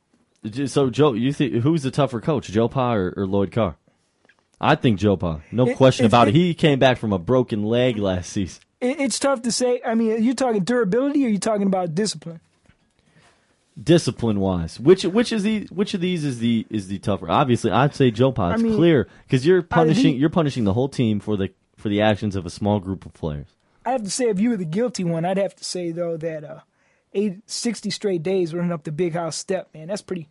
So 0.68 0.90
Joe, 0.90 1.14
you 1.14 1.34
think 1.34 1.56
who's 1.64 1.84
the 1.84 1.92
tougher 1.92 2.22
coach, 2.22 2.48
Joe 2.48 2.68
Pa 2.70 2.94
or, 2.94 3.14
or 3.18 3.28
Lloyd 3.28 3.52
Carr? 3.52 3.76
I 4.60 4.76
think 4.76 5.00
Joe 5.00 5.18
Pa. 5.18 5.42
No 5.52 5.68
It- 5.68 5.78
question 5.78 6.06
it- 6.06 6.08
about 6.08 6.28
it. 6.28 6.36
it- 6.36 6.40
He 6.40 6.54
came 6.54 6.80
back 6.80 6.98
from 6.98 7.14
a 7.14 7.20
broken 7.20 7.64
leg 7.64 7.98
last 7.98 8.32
season. 8.32 8.62
It, 8.82 9.00
it's 9.00 9.20
tough 9.20 9.42
to 9.44 9.52
say. 9.52 9.82
I 9.86 9.96
mean, 9.96 10.12
are 10.12 10.18
you're 10.18 10.34
talking 10.36 10.64
durability 10.64 11.24
or 11.24 11.28
are 11.28 11.32
you 11.32 11.40
talking 11.40 11.68
about 11.68 11.96
discipline? 11.96 12.40
Discipline 13.82 14.40
wise 14.40 14.80
which 14.80 15.04
which 15.04 15.32
is 15.32 15.44
the 15.44 15.68
which 15.72 15.94
of 15.94 16.02
these 16.02 16.24
is 16.26 16.40
the 16.40 16.66
is 16.70 16.88
the 16.88 16.98
tougher 16.98 17.30
obviously 17.30 17.70
i'd 17.70 17.94
say 17.94 18.10
joe. 18.10 18.30
It's 18.30 18.40
I 18.40 18.56
mean, 18.58 18.76
clear 18.76 19.08
because 19.24 19.46
you're 19.46 19.62
punishing 19.62 20.14
he- 20.14 20.20
you're 20.20 20.30
punishing 20.30 20.64
the 20.64 20.74
whole 20.74 20.90
team 20.90 21.20
for 21.20 21.38
the 21.38 21.50
for 21.76 21.90
the 21.90 22.02
actions 22.02 22.36
of 22.36 22.46
a 22.46 22.50
small 22.50 22.80
group 22.80 23.06
of 23.06 23.14
players 23.14 23.48
I 23.86 23.92
have 23.92 24.04
to 24.04 24.10
say, 24.10 24.26
if 24.28 24.38
you 24.38 24.50
were 24.50 24.58
the 24.58 24.66
guilty 24.66 25.06
one, 25.06 25.24
I'd 25.24 25.38
have 25.38 25.56
to 25.56 25.64
say 25.64 25.92
though 25.92 26.18
that 26.18 26.44
uh, 26.44 26.60
eight, 27.14 27.38
60 27.50 27.90
straight 27.90 28.22
days 28.22 28.54
running 28.54 28.74
up 28.74 28.84
the 28.84 28.92
big 28.92 29.14
house 29.14 29.38
step, 29.38 29.70
man, 29.74 29.88
that's 29.88 30.02
pretty. 30.02 30.28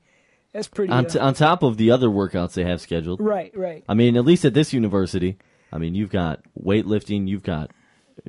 That's 0.52 0.68
pretty. 0.68 0.92
on, 0.92 1.06
uh, 1.06 1.20
on 1.20 1.32
top 1.32 1.62
of 1.62 1.78
the 1.78 1.90
other 1.90 2.09
workouts 2.09 2.52
they 2.52 2.64
have 2.64 2.80
scheduled 2.80 3.20
right, 3.20 3.52
right. 3.54 3.85
i 3.90 3.94
mean 3.94 4.16
at 4.16 4.24
least 4.24 4.44
at 4.46 4.54
this 4.54 4.72
university 4.72 5.37
i 5.70 5.76
mean 5.76 5.94
you've 5.94 6.09
got 6.11 6.40
weightlifting 6.59 7.28
you've 7.28 7.42
got 7.42 7.70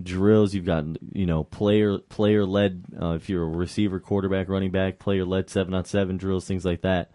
drills 0.02 0.54
you've 0.54 0.66
got 0.66 0.84
you 1.14 1.26
know 1.26 1.44
player 1.44 1.98
player 1.98 2.46
led 2.46 2.84
uh, 3.02 3.14
if 3.14 3.30
you're 3.30 3.44
a 3.44 3.48
receiver 3.48 4.00
quarterback 4.00 4.50
running 4.50 4.72
back 4.72 5.00
player 5.00 5.26
led 5.26 5.50
seven 5.50 5.74
on 5.74 5.86
seven 5.86 6.18
drills 6.18 6.46
things 6.46 6.66
like 6.66 6.82
that 6.82 7.12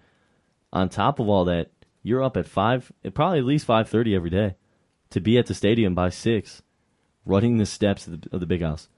on 0.73 0.89
top 0.89 1.19
of 1.19 1.29
all 1.29 1.45
that 1.45 1.71
you're 2.03 2.23
up 2.23 2.37
at 2.37 2.47
five 2.47 2.91
probably 3.15 3.39
at 3.39 3.45
least 3.45 3.67
5.30 3.67 4.17
every 4.17 4.31
day 4.31 4.57
to 5.11 5.21
be 5.21 5.39
at 5.39 5.47
the 5.47 5.55
stadium 5.55 5.95
by 5.95 6.09
six 6.09 6.63
running 7.25 7.59
the 7.59 7.67
steps 7.67 8.07
of 8.07 8.23
the, 8.23 8.29
of 8.33 8.41
the 8.41 8.47
big 8.47 8.63
house 8.63 8.89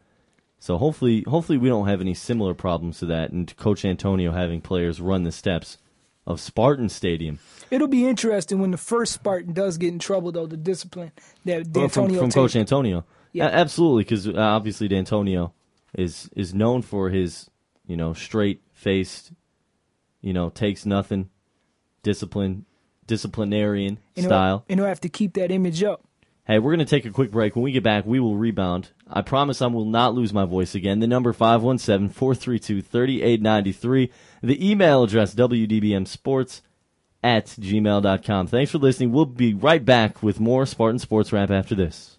so 0.58 0.78
hopefully 0.78 1.24
hopefully 1.26 1.58
we 1.58 1.68
don't 1.68 1.88
have 1.88 2.00
any 2.00 2.14
similar 2.14 2.54
problems 2.54 2.98
to 3.00 3.06
that 3.06 3.32
and 3.32 3.56
coach 3.56 3.82
dantonio 3.82 4.32
having 4.32 4.60
players 4.60 5.00
run 5.00 5.24
the 5.24 5.32
steps 5.32 5.78
of 6.26 6.40
spartan 6.40 6.88
stadium 6.88 7.38
It'll 7.70 7.88
be 7.88 8.06
interesting 8.06 8.60
when 8.60 8.70
the 8.70 8.76
first 8.76 9.12
Spartan 9.12 9.52
does 9.52 9.78
get 9.78 9.92
in 9.92 9.98
trouble, 9.98 10.30
though. 10.30 10.46
The 10.46 10.56
discipline 10.56 11.12
that 11.44 11.66
Well, 11.72 11.88
from, 11.88 12.14
from. 12.14 12.30
Coach 12.30 12.52
Dantonio. 12.52 13.04
Yeah. 13.34 13.46
Absolutely, 13.46 14.04
because 14.04 14.28
uh, 14.28 14.32
obviously 14.36 14.88
Dantonio 14.88 15.52
is 15.92 16.30
is 16.34 16.54
known 16.54 16.82
for 16.82 17.10
his 17.10 17.50
you 17.86 17.96
know 17.96 18.14
straight 18.14 18.62
faced, 18.72 19.32
you 20.22 20.32
know 20.32 20.50
takes 20.50 20.86
nothing, 20.86 21.30
discipline, 22.02 22.64
disciplinarian 23.06 23.98
and 24.16 24.26
style. 24.26 24.64
and 24.68 24.80
he'll 24.80 24.88
have 24.88 25.00
to 25.00 25.08
keep 25.08 25.34
that 25.34 25.50
image 25.50 25.82
up. 25.82 26.04
Hey, 26.46 26.58
we're 26.58 26.76
going 26.76 26.86
to 26.86 26.90
take 26.96 27.06
a 27.06 27.10
quick 27.10 27.30
break. 27.30 27.56
When 27.56 27.62
we 27.62 27.72
get 27.72 27.82
back, 27.82 28.04
we 28.04 28.20
will 28.20 28.36
rebound. 28.36 28.90
I 29.08 29.22
promise 29.22 29.62
I 29.62 29.66
will 29.66 29.86
not 29.86 30.14
lose 30.14 30.34
my 30.34 30.44
voice 30.44 30.74
again. 30.74 31.00
The 31.00 31.06
number 31.06 31.32
517-432-3893. 31.32 34.10
The 34.42 34.70
email 34.70 35.04
address, 35.04 35.34
wdbmsports 35.34 36.60
at 37.22 37.46
gmail.com. 37.46 38.46
Thanks 38.48 38.72
for 38.72 38.78
listening. 38.78 39.12
We'll 39.12 39.24
be 39.24 39.54
right 39.54 39.82
back 39.82 40.22
with 40.22 40.38
more 40.38 40.66
Spartan 40.66 40.98
Sports 40.98 41.32
Wrap 41.32 41.50
after 41.50 41.74
this. 41.74 42.18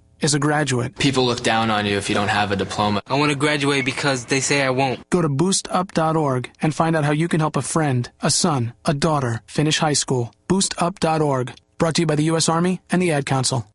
is 0.21 0.33
a 0.33 0.39
graduate. 0.39 0.97
People 0.97 1.25
look 1.25 1.41
down 1.43 1.69
on 1.69 1.85
you 1.85 1.97
if 1.97 2.09
you 2.09 2.15
don't 2.15 2.27
have 2.29 2.51
a 2.51 2.55
diploma. 2.55 3.01
I 3.07 3.15
want 3.17 3.31
to 3.31 3.37
graduate 3.37 3.85
because 3.85 4.25
they 4.25 4.39
say 4.39 4.61
I 4.61 4.69
won't. 4.69 5.09
Go 5.09 5.21
to 5.21 5.29
boostup.org 5.29 6.51
and 6.61 6.73
find 6.73 6.95
out 6.95 7.03
how 7.03 7.11
you 7.11 7.27
can 7.27 7.39
help 7.39 7.55
a 7.55 7.61
friend, 7.61 8.09
a 8.21 8.29
son, 8.29 8.73
a 8.85 8.93
daughter 8.93 9.41
finish 9.45 9.79
high 9.79 9.93
school. 9.93 10.33
Boostup.org. 10.47 11.53
Brought 11.77 11.95
to 11.95 12.01
you 12.03 12.05
by 12.05 12.15
the 12.15 12.23
U.S. 12.25 12.47
Army 12.47 12.81
and 12.91 13.01
the 13.01 13.11
Ad 13.11 13.25
Council. 13.25 13.65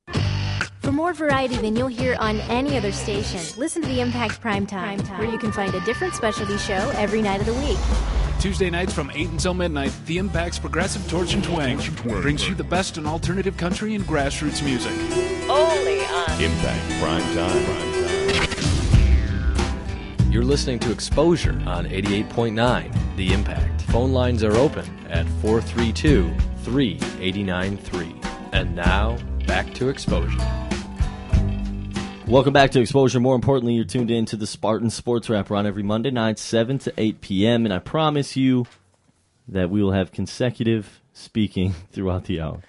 For 0.83 0.93
more 0.93 1.13
variety 1.13 1.57
than 1.57 1.75
you'll 1.75 1.89
hear 1.89 2.15
on 2.21 2.39
any 2.43 2.77
other 2.77 2.93
station, 2.93 3.41
listen 3.59 3.83
to 3.83 3.89
the 3.89 4.01
Impact 4.01 4.41
Prime 4.41 4.67
Time, 4.67 5.01
where 5.19 5.29
you 5.29 5.37
can 5.37 5.51
find 5.51 5.75
a 5.75 5.81
different 5.81 6.15
specialty 6.15 6.57
show 6.59 6.93
every 6.95 7.21
night 7.21 7.41
of 7.41 7.47
the 7.47 7.55
week. 7.55 8.26
Tuesday 8.40 8.70
nights 8.70 8.92
from 8.92 9.11
8 9.11 9.31
until 9.31 9.55
midnight, 9.55 9.92
The 10.07 10.18
Impact's 10.18 10.59
Progressive 10.59 11.09
Torch 11.09 11.35
and 11.35 11.42
Twang 11.42 11.81
brings 12.05 12.49
you 12.49 12.55
the 12.55 12.64
best 12.64 12.99
in 12.99 13.07
alternative 13.07 13.57
country 13.57 13.94
and 13.94 14.05
grassroots 14.05 14.62
music. 14.64 14.92
Only 15.49 16.01
on 16.01 16.40
Impact 16.40 17.01
Prime 17.01 17.35
Time. 17.35 17.87
You're 20.31 20.44
listening 20.44 20.79
to 20.81 20.92
Exposure 20.92 21.59
on 21.66 21.87
88.9 21.87 23.16
The 23.16 23.33
Impact. 23.33 23.83
Phone 23.83 24.12
lines 24.12 24.44
are 24.44 24.55
open 24.57 24.85
at 25.09 25.27
432 25.40 26.31
3893. 26.62 28.14
And 28.53 28.77
now, 28.77 29.16
back 29.46 29.72
to 29.75 29.88
Exposure. 29.88 30.66
Welcome 32.29 32.53
back 32.53 32.73
to 32.73 32.81
Exposure. 32.81 33.21
More 33.21 33.37
importantly, 33.37 33.75
you're 33.75 33.85
tuned 33.85 34.11
in 34.11 34.25
to 34.27 34.37
the 34.37 34.49
Spartan 34.49 34.91
Sports 34.91 35.31
Wrap 35.31 35.49
on 35.53 35.65
every 35.65 35.85
Monday 35.85 36.11
night, 36.11 36.41
7 36.41 36.77
to 36.81 36.93
8 36.97 37.21
p.m. 37.21 37.65
And 37.65 37.73
I 37.73 37.79
promise 37.79 38.37
you 38.37 38.67
that 39.47 39.71
we 39.71 39.81
will 39.81 39.93
have 39.93 40.11
consecutive 40.11 41.01
speaking 41.12 41.73
throughout 41.93 42.25
the 42.25 42.41
hour. 42.41 42.62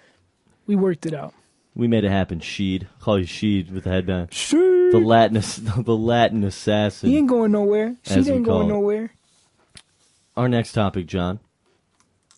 We 0.67 0.75
worked 0.75 1.07
it 1.07 1.15
out. 1.15 1.33
We 1.73 1.87
made 1.87 2.03
it 2.03 2.11
happen. 2.11 2.39
Sheed. 2.39 2.85
Call 2.99 3.17
you 3.17 3.25
Sheed 3.25 3.71
with 3.71 3.85
the 3.85 3.89
headband. 3.89 4.29
Sheed. 4.29 4.91
The 4.91 4.99
Latin, 4.99 5.41
the 5.83 5.97
Latin 5.97 6.43
assassin. 6.43 7.09
He 7.09 7.17
ain't 7.17 7.27
going 7.27 7.51
nowhere. 7.51 7.95
She 8.03 8.13
ain't 8.13 8.45
going 8.45 8.67
it. 8.67 8.73
nowhere. 8.73 9.11
Our 10.37 10.47
next 10.47 10.73
topic, 10.73 11.07
John. 11.07 11.39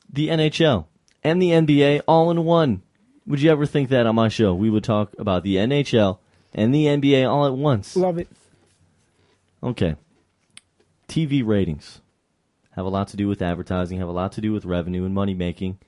The 0.10 0.29
NHL 0.29 0.86
and 1.21 1.41
the 1.41 1.49
NBA 1.49 2.01
all 2.08 2.32
in 2.32 2.45
one. 2.45 2.82
Would 3.27 3.41
you 3.41 3.51
ever 3.51 3.65
think 3.65 3.89
that 3.89 4.08
on 4.08 4.15
my 4.15 4.29
show 4.29 4.55
we 4.55 4.69
would 4.69 4.86
talk 4.86 5.13
about 5.19 5.43
the 5.43 5.58
NHL 5.58 6.19
and 6.53 6.73
the 6.73 6.85
NBA 6.85 7.29
all 7.29 7.45
at 7.45 7.53
once? 7.53 7.95
Love 7.95 8.17
it. 8.17 8.27
Okay. 9.62 9.95
TV 11.07 11.45
ratings 11.45 12.01
have 12.71 12.85
a 12.85 12.89
lot 12.89 13.07
to 13.09 13.17
do 13.17 13.27
with 13.27 13.41
advertising, 13.41 13.99
have 13.99 14.07
a 14.07 14.13
lot 14.13 14.31
to 14.33 14.41
do 14.41 14.53
with 14.53 14.65
revenue 14.65 15.05
and 15.05 15.13
money 15.13 15.33
making 15.33 15.79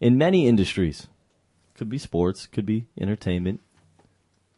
in 0.00 0.18
many 0.18 0.46
industries. 0.46 1.08
Could 1.74 1.88
be 1.88 1.98
sports, 1.98 2.46
could 2.46 2.66
be 2.66 2.86
entertainment. 3.00 3.60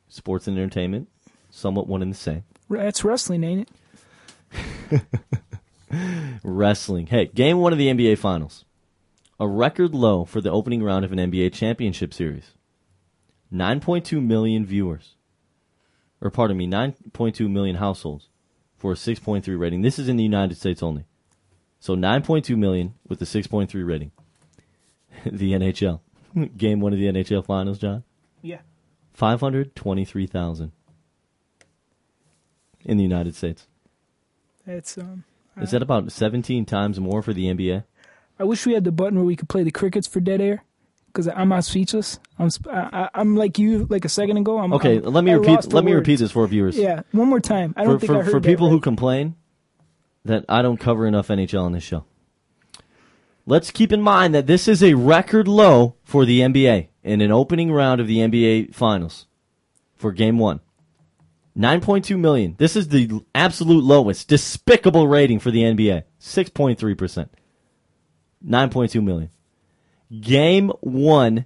Sports 0.09 0.47
and 0.47 0.57
entertainment, 0.57 1.09
somewhat 1.51 1.87
one 1.87 2.03
and 2.03 2.12
the 2.12 2.16
same. 2.16 2.44
That's 2.71 3.05
wrestling, 3.05 3.44
ain't 3.44 3.68
it? 4.90 5.03
Wrestling. 6.42 7.07
Hey, 7.09 7.27
game 7.27 7.59
one 7.59 7.73
of 7.73 7.79
the 7.79 7.88
NBA 7.88 8.18
Finals. 8.18 8.64
A 9.40 9.47
record 9.47 9.94
low 9.94 10.25
for 10.25 10.40
the 10.40 10.51
opening 10.51 10.83
round 10.83 11.05
of 11.05 11.12
an 11.12 11.18
NBA 11.18 11.53
championship 11.53 12.12
series. 12.12 12.55
9.2 13.53 14.23
million 14.25 14.64
viewers. 14.64 15.14
Or, 16.21 16.31
pardon 16.31 16.57
me, 16.57 16.67
9.2 16.67 17.49
million 17.49 17.77
households 17.77 18.29
for 18.77 18.93
a 18.93 18.97
6.3 18.97 19.59
rating. 19.59 19.83
This 19.83 19.99
is 19.99 20.09
in 20.09 20.17
the 20.17 20.23
United 20.23 20.57
States 20.57 20.83
only. 20.83 21.05
So 21.81 21.95
9.2 21.95 22.57
million 22.57 22.95
with 23.07 23.23
a 23.23 23.25
6.3 23.25 23.87
rating. 23.87 24.11
the 25.25 25.53
NHL. 25.53 26.01
Game 26.57 26.81
one 26.81 26.93
of 26.93 26.99
the 26.99 27.07
NHL 27.07 27.45
Finals, 27.45 27.79
John. 27.79 28.05
Yeah. 28.43 28.61
523,000 29.15 30.73
in 32.85 32.97
the 32.97 33.03
United 33.03 33.35
States. 33.35 33.67
That's 34.67 34.99
um. 34.99 35.25
Is 35.61 35.73
that 35.73 35.83
about 35.83 36.13
17 36.13 36.65
times 36.67 37.01
more 37.01 37.21
for 37.21 37.33
the 37.33 37.47
NBA? 37.47 37.83
I 38.39 38.45
wish 38.45 38.65
we 38.65 38.75
had 38.75 38.85
the 38.85 38.93
button 38.93 39.17
where 39.17 39.25
we 39.25 39.35
could 39.35 39.49
play 39.49 39.65
the 39.65 39.73
crickets 39.73 40.07
for 40.07 40.21
dead 40.21 40.41
air. 40.41 40.63
Because 41.09 41.29
I'm 41.29 41.49
not 41.49 41.64
speechless. 41.64 42.18
I'm 42.38 42.51
sp- 42.55 42.68
I, 42.71 43.09
I'm 43.14 43.35
like 43.35 43.59
you, 43.59 43.87
like 43.90 44.05
a 44.05 44.09
second 44.09 44.37
ago. 44.37 44.59
I'm, 44.59 44.73
Okay, 44.75 45.01
I'm- 45.01 45.12
let 45.12 45.25
me 45.25 45.33
I 45.33 45.35
repeat. 45.35 45.73
Let 45.73 45.85
me 45.85 45.92
repeat 45.92 46.21
this 46.21 46.31
for 46.33 46.47
viewers. 46.47 46.77
Yeah, 46.77 47.03
one 47.12 47.29
more 47.29 47.40
time. 47.40 47.75
I 47.77 47.85
don't 47.85 47.94
for 47.94 47.99
think 48.01 48.12
for, 48.12 48.18
I 48.18 48.23
heard 48.23 48.31
for 48.31 48.40
that 48.40 48.49
people 48.49 48.68
who 48.71 48.79
complain 48.81 49.35
that 50.25 50.44
I 50.49 50.62
don't 50.62 50.79
cover 50.79 51.07
enough 51.07 51.29
NHL 51.29 51.62
on 51.64 51.73
this 51.73 51.83
show. 51.83 52.05
Let's 53.47 53.71
keep 53.71 53.92
in 53.92 54.03
mind 54.03 54.35
that 54.35 54.47
this 54.47 54.68
is 54.68 54.83
a 54.83 54.94
record 54.94 55.49
low 55.49 55.94
for 56.05 56.27
the 56.27 56.40
NBA 56.40 56.88
in 57.03 57.23
an 57.23 57.33
opening 57.33 57.73
round 57.73 58.01
of 58.01 58.07
the 58.07 58.18
NBA 58.18 58.75
Finals 58.75 59.27
for 59.97 60.12
Game 60.12 60.38
One. 60.38 60.61
9.2 61.57 62.16
million. 62.18 62.55
This 62.59 62.77
is 62.77 62.88
the 62.88 63.21
absolute 63.35 63.83
lowest, 63.83 64.29
despicable 64.29 65.09
rating 65.09 65.40
for 65.40 65.51
the 65.51 65.62
NBA. 65.62 66.05
6.3%. 66.21 67.29
9.2 68.47 69.03
million. 69.03 69.31
Game 70.21 70.73
1 70.81 71.44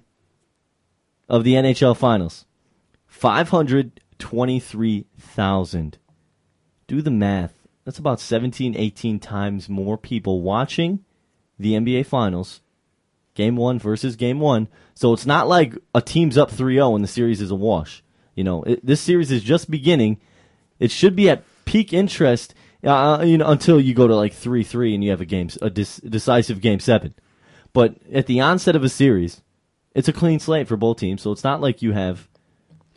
of 1.27 1.43
the 1.43 1.55
NHL 1.55 1.97
Finals. 1.97 2.45
523,000. 3.07 5.97
Do 6.87 7.01
the 7.01 7.11
math. 7.11 7.53
That's 7.85 7.99
about 7.99 8.21
17, 8.21 8.77
18 8.77 9.19
times 9.19 9.67
more 9.67 9.97
people 9.97 10.41
watching 10.41 11.03
the 11.59 11.73
NBA 11.73 12.05
Finals. 12.05 12.61
Game 13.35 13.55
1 13.55 13.79
versus 13.79 14.15
Game 14.15 14.39
1. 14.39 14.67
So 14.93 15.11
it's 15.13 15.25
not 15.25 15.47
like 15.47 15.75
a 15.93 16.01
team's 16.01 16.37
up 16.37 16.51
3-0 16.51 16.95
and 16.95 17.03
the 17.03 17.07
series 17.07 17.41
is 17.41 17.51
a 17.51 17.55
wash. 17.55 18.03
You 18.35 18.43
know, 18.43 18.63
it, 18.63 18.85
this 18.85 18.99
series 19.01 19.31
is 19.31 19.43
just 19.43 19.71
beginning. 19.71 20.19
It 20.79 20.91
should 20.91 21.15
be 21.15 21.29
at 21.29 21.43
peak 21.65 21.93
interest 21.93 22.53
uh, 22.83 23.23
you 23.25 23.37
know, 23.37 23.47
until 23.47 23.79
you 23.79 23.93
go 23.93 24.07
to 24.07 24.15
like 24.15 24.33
3-3 24.33 24.93
and 24.93 25.03
you 25.03 25.11
have 25.11 25.21
a 25.21 25.25
game 25.25 25.49
a 25.61 25.69
dis- 25.69 25.97
decisive 25.97 26.61
game 26.61 26.79
7. 26.79 27.13
But 27.73 27.95
at 28.11 28.27
the 28.27 28.39
onset 28.39 28.75
of 28.75 28.83
a 28.83 28.89
series, 28.89 29.41
it's 29.95 30.07
a 30.07 30.13
clean 30.13 30.39
slate 30.39 30.67
for 30.67 30.77
both 30.77 30.97
teams, 30.97 31.21
so 31.21 31.31
it's 31.31 31.43
not 31.43 31.59
like 31.61 31.81
you 31.81 31.91
have, 31.91 32.27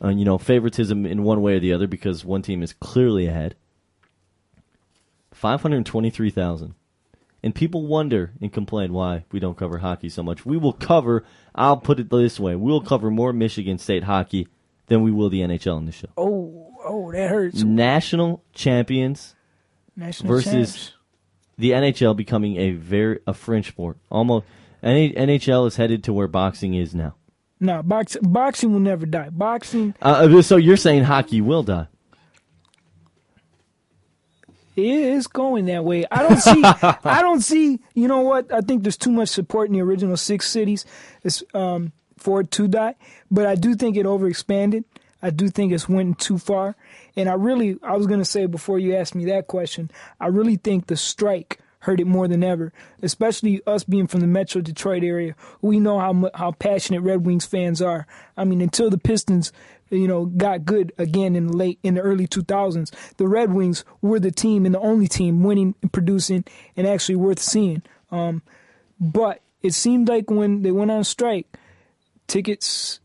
uh, 0.05 0.09
you 0.09 0.25
know, 0.25 0.39
favoritism 0.39 1.07
in 1.07 1.23
one 1.23 1.41
way 1.41 1.57
or 1.57 1.61
the 1.61 1.73
other 1.73 1.87
because 1.87 2.25
one 2.25 2.43
team 2.43 2.63
is 2.63 2.75
clearly 2.75 3.27
ahead. 3.27 3.57
Five 5.33 5.61
hundred 5.63 5.85
twenty-three 5.85 6.31
thousand, 6.31 6.75
and 7.43 7.55
people 7.55 7.87
wonder 7.87 8.33
and 8.41 8.51
complain 8.53 8.93
why 8.95 9.25
we 9.33 9.39
don't 9.39 9.57
cover 9.57 9.79
hockey 9.79 10.09
so 10.09 10.23
much. 10.23 10.47
We 10.47 10.57
will 10.57 10.73
cover. 10.73 11.25
I'll 11.55 11.77
put 11.77 12.01
it 12.01 12.09
this 12.09 12.41
way: 12.41 12.55
we'll 12.55 12.81
cover 12.81 13.11
more 13.11 13.33
Michigan 13.35 13.77
State 13.79 14.05
hockey 14.05 14.49
than 14.87 15.03
we 15.03 15.11
will 15.11 15.29
the 15.29 15.41
NHL 15.41 15.79
in 15.79 15.85
the 15.85 15.93
show. 15.93 16.09
Oh, 16.17 16.73
oh, 16.83 17.13
that 17.13 17.29
hurts. 17.29 17.63
National 17.63 18.43
champions 18.55 19.35
National 19.95 20.33
versus 20.33 20.73
champs. 20.75 20.93
the 21.59 21.73
NHL 21.73 22.17
becoming 22.17 22.57
a 22.57 22.71
very 22.73 23.21
a 23.27 23.35
fringe 23.35 23.69
sport. 23.69 23.99
Almost 24.11 24.47
NHL 24.83 25.67
is 25.67 25.77
headed 25.77 26.05
to 26.05 26.13
where 26.13 26.29
boxing 26.29 26.75
is 26.75 26.95
now. 26.95 27.15
No, 27.59 27.83
box, 27.83 28.17
boxing 28.21 28.73
will 28.73 28.81
never 28.81 29.07
die. 29.07 29.31
Boxing 29.31 29.95
Uh, 30.03 30.43
so 30.43 30.57
you're 30.57 30.77
saying 30.77 31.05
hockey 31.05 31.41
will 31.41 31.63
die? 31.63 31.89
is 34.77 35.27
going 35.27 35.67
that 35.67 35.85
way. 35.85 36.05
I 36.11 36.23
don't 36.23 36.39
see. 36.39 36.63
I 36.65 37.23
don't 37.23 37.41
see. 37.41 37.81
You 37.95 38.09
know 38.09 38.21
what? 38.21 38.53
I 38.53 38.61
think 38.61 38.83
there's 38.83 38.97
too 38.97 39.11
much 39.11 39.31
support 39.31 39.69
in 39.69 39.75
the 39.75 39.81
original 39.81 40.17
six 40.17 40.49
cities 40.49 40.85
it's, 41.23 41.43
um, 41.55 41.93
for 42.19 42.41
it 42.41 42.51
to 42.53 42.69
die. 42.69 42.95
But 43.31 43.47
I 43.47 43.55
do 43.55 43.75
think 43.75 43.97
it 43.97 44.07
overexpanded. 44.07 44.85
I 45.23 45.31
do 45.31 45.49
think 45.49 45.73
it's 45.73 45.89
went 45.89 46.19
too 46.19 46.39
far. 46.39 46.77
And 47.17 47.29
I 47.29 47.35
really, 47.35 47.79
I 47.83 47.97
was 47.97 48.07
gonna 48.07 48.25
say 48.25 48.47
before 48.47 48.79
you 48.79 48.95
asked 48.95 49.15
me 49.15 49.25
that 49.27 49.47
question, 49.47 49.91
I 50.21 50.27
really 50.27 50.57
think 50.57 50.87
the 50.87 50.97
strike 50.97 51.59
hurt 51.87 52.01
it 52.01 52.07
more 52.07 52.29
than 52.29 52.45
ever. 52.45 52.73
Especially 53.03 53.63
us 53.67 53.85
being 53.85 54.07
from 54.07 54.21
the 54.21 54.27
Metro 54.27 54.61
Detroit 54.61 55.03
area, 55.03 55.35
we 55.63 55.81
know 55.81 55.99
how 55.99 56.31
how 56.35 56.53
passionate 56.53 57.01
Red 57.01 57.25
Wings 57.25 57.47
fans 57.47 57.81
are. 57.81 58.07
I 58.37 58.45
mean, 58.45 58.61
until 58.61 58.91
the 58.91 58.99
Pistons 58.99 59.53
you 59.91 60.09
know, 60.09 60.27
got 60.27 60.65
good 60.65 60.93
again 60.99 61.37
in 61.37 61.47
the 61.47 61.57
late 61.57 61.79
in 61.83 61.95
the 61.95 62.01
early 62.01 62.27
2000s. 62.27 62.91
The 63.17 63.29
Red 63.29 63.53
Wings 63.53 63.85
were 64.03 64.19
the 64.19 64.33
team 64.33 64.67
and 64.67 64.75
the 64.75 64.81
only 64.81 65.07
team 65.07 65.43
winning 65.43 65.75
and 65.81 65.93
producing 65.93 66.45
and 66.77 66.87
actually 66.87 67.17
worth 67.17 67.39
seeing. 67.39 67.83
Um, 68.11 68.43
but 68.99 69.43
it 69.63 69.75
seemed 69.75 70.09
like 70.09 70.31
when 70.31 70.63
they 70.63 70.73
went 70.73 70.91
on 70.91 71.05
strike, 71.05 71.47
tickets 72.27 73.01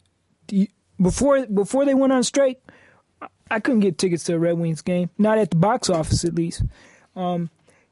before 0.99 1.45
before 1.45 1.85
they 1.85 1.93
went 1.93 2.13
on 2.13 2.23
strike, 2.23 2.61
I 3.49 3.59
couldn't 3.59 3.81
get 3.81 3.97
tickets 3.97 4.23
to 4.25 4.35
a 4.35 4.39
Red 4.39 4.57
Wings 4.57 4.81
game, 4.81 5.09
not 5.17 5.37
at 5.37 5.51
the 5.51 5.57
box 5.57 5.89
office 5.89 6.25
at 6.25 6.35
least. 6.35 6.63
Um, 7.15 7.49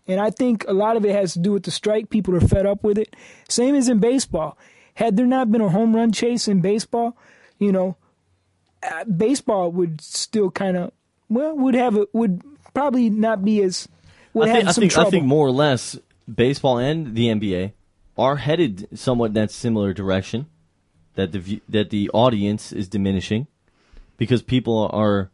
and 0.09 0.19
I 0.19 0.31
think 0.31 0.65
a 0.67 0.73
lot 0.73 0.97
of 0.97 1.05
it 1.05 1.13
has 1.13 1.33
to 1.33 1.39
do 1.39 1.53
with 1.53 1.63
the 1.63 1.71
strike. 1.71 2.09
People 2.09 2.35
are 2.35 2.41
fed 2.41 2.65
up 2.65 2.83
with 2.83 2.97
it. 2.97 3.15
Same 3.47 3.75
as 3.75 3.87
in 3.87 3.99
baseball. 3.99 4.57
Had 4.95 5.15
there 5.15 5.27
not 5.27 5.51
been 5.51 5.61
a 5.61 5.69
home 5.69 5.95
run 5.95 6.11
chase 6.11 6.47
in 6.47 6.59
baseball, 6.61 7.15
you 7.59 7.71
know, 7.71 7.95
uh, 8.83 9.05
baseball 9.05 9.71
would 9.71 10.01
still 10.01 10.49
kind 10.51 10.75
of 10.75 10.91
well 11.29 11.55
would 11.55 11.75
have 11.75 11.95
a, 11.95 12.07
would 12.11 12.41
probably 12.73 13.09
not 13.09 13.45
be 13.45 13.61
as 13.61 13.87
would 14.33 14.49
I 14.49 14.51
have 14.51 14.57
think, 14.57 14.67
I 14.67 14.71
some 14.71 14.81
think, 14.81 14.91
trouble. 14.91 15.07
I 15.07 15.11
think 15.11 15.25
more 15.25 15.47
or 15.47 15.51
less 15.51 15.97
baseball 16.33 16.77
and 16.79 17.15
the 17.15 17.27
NBA 17.27 17.73
are 18.17 18.37
headed 18.37 18.87
somewhat 18.97 19.27
in 19.27 19.33
that 19.33 19.51
similar 19.51 19.93
direction. 19.93 20.47
That 21.15 21.31
the 21.33 21.39
view- 21.39 21.61
that 21.69 21.89
the 21.89 22.09
audience 22.11 22.71
is 22.71 22.87
diminishing 22.87 23.47
because 24.17 24.41
people 24.41 24.89
are 24.91 25.29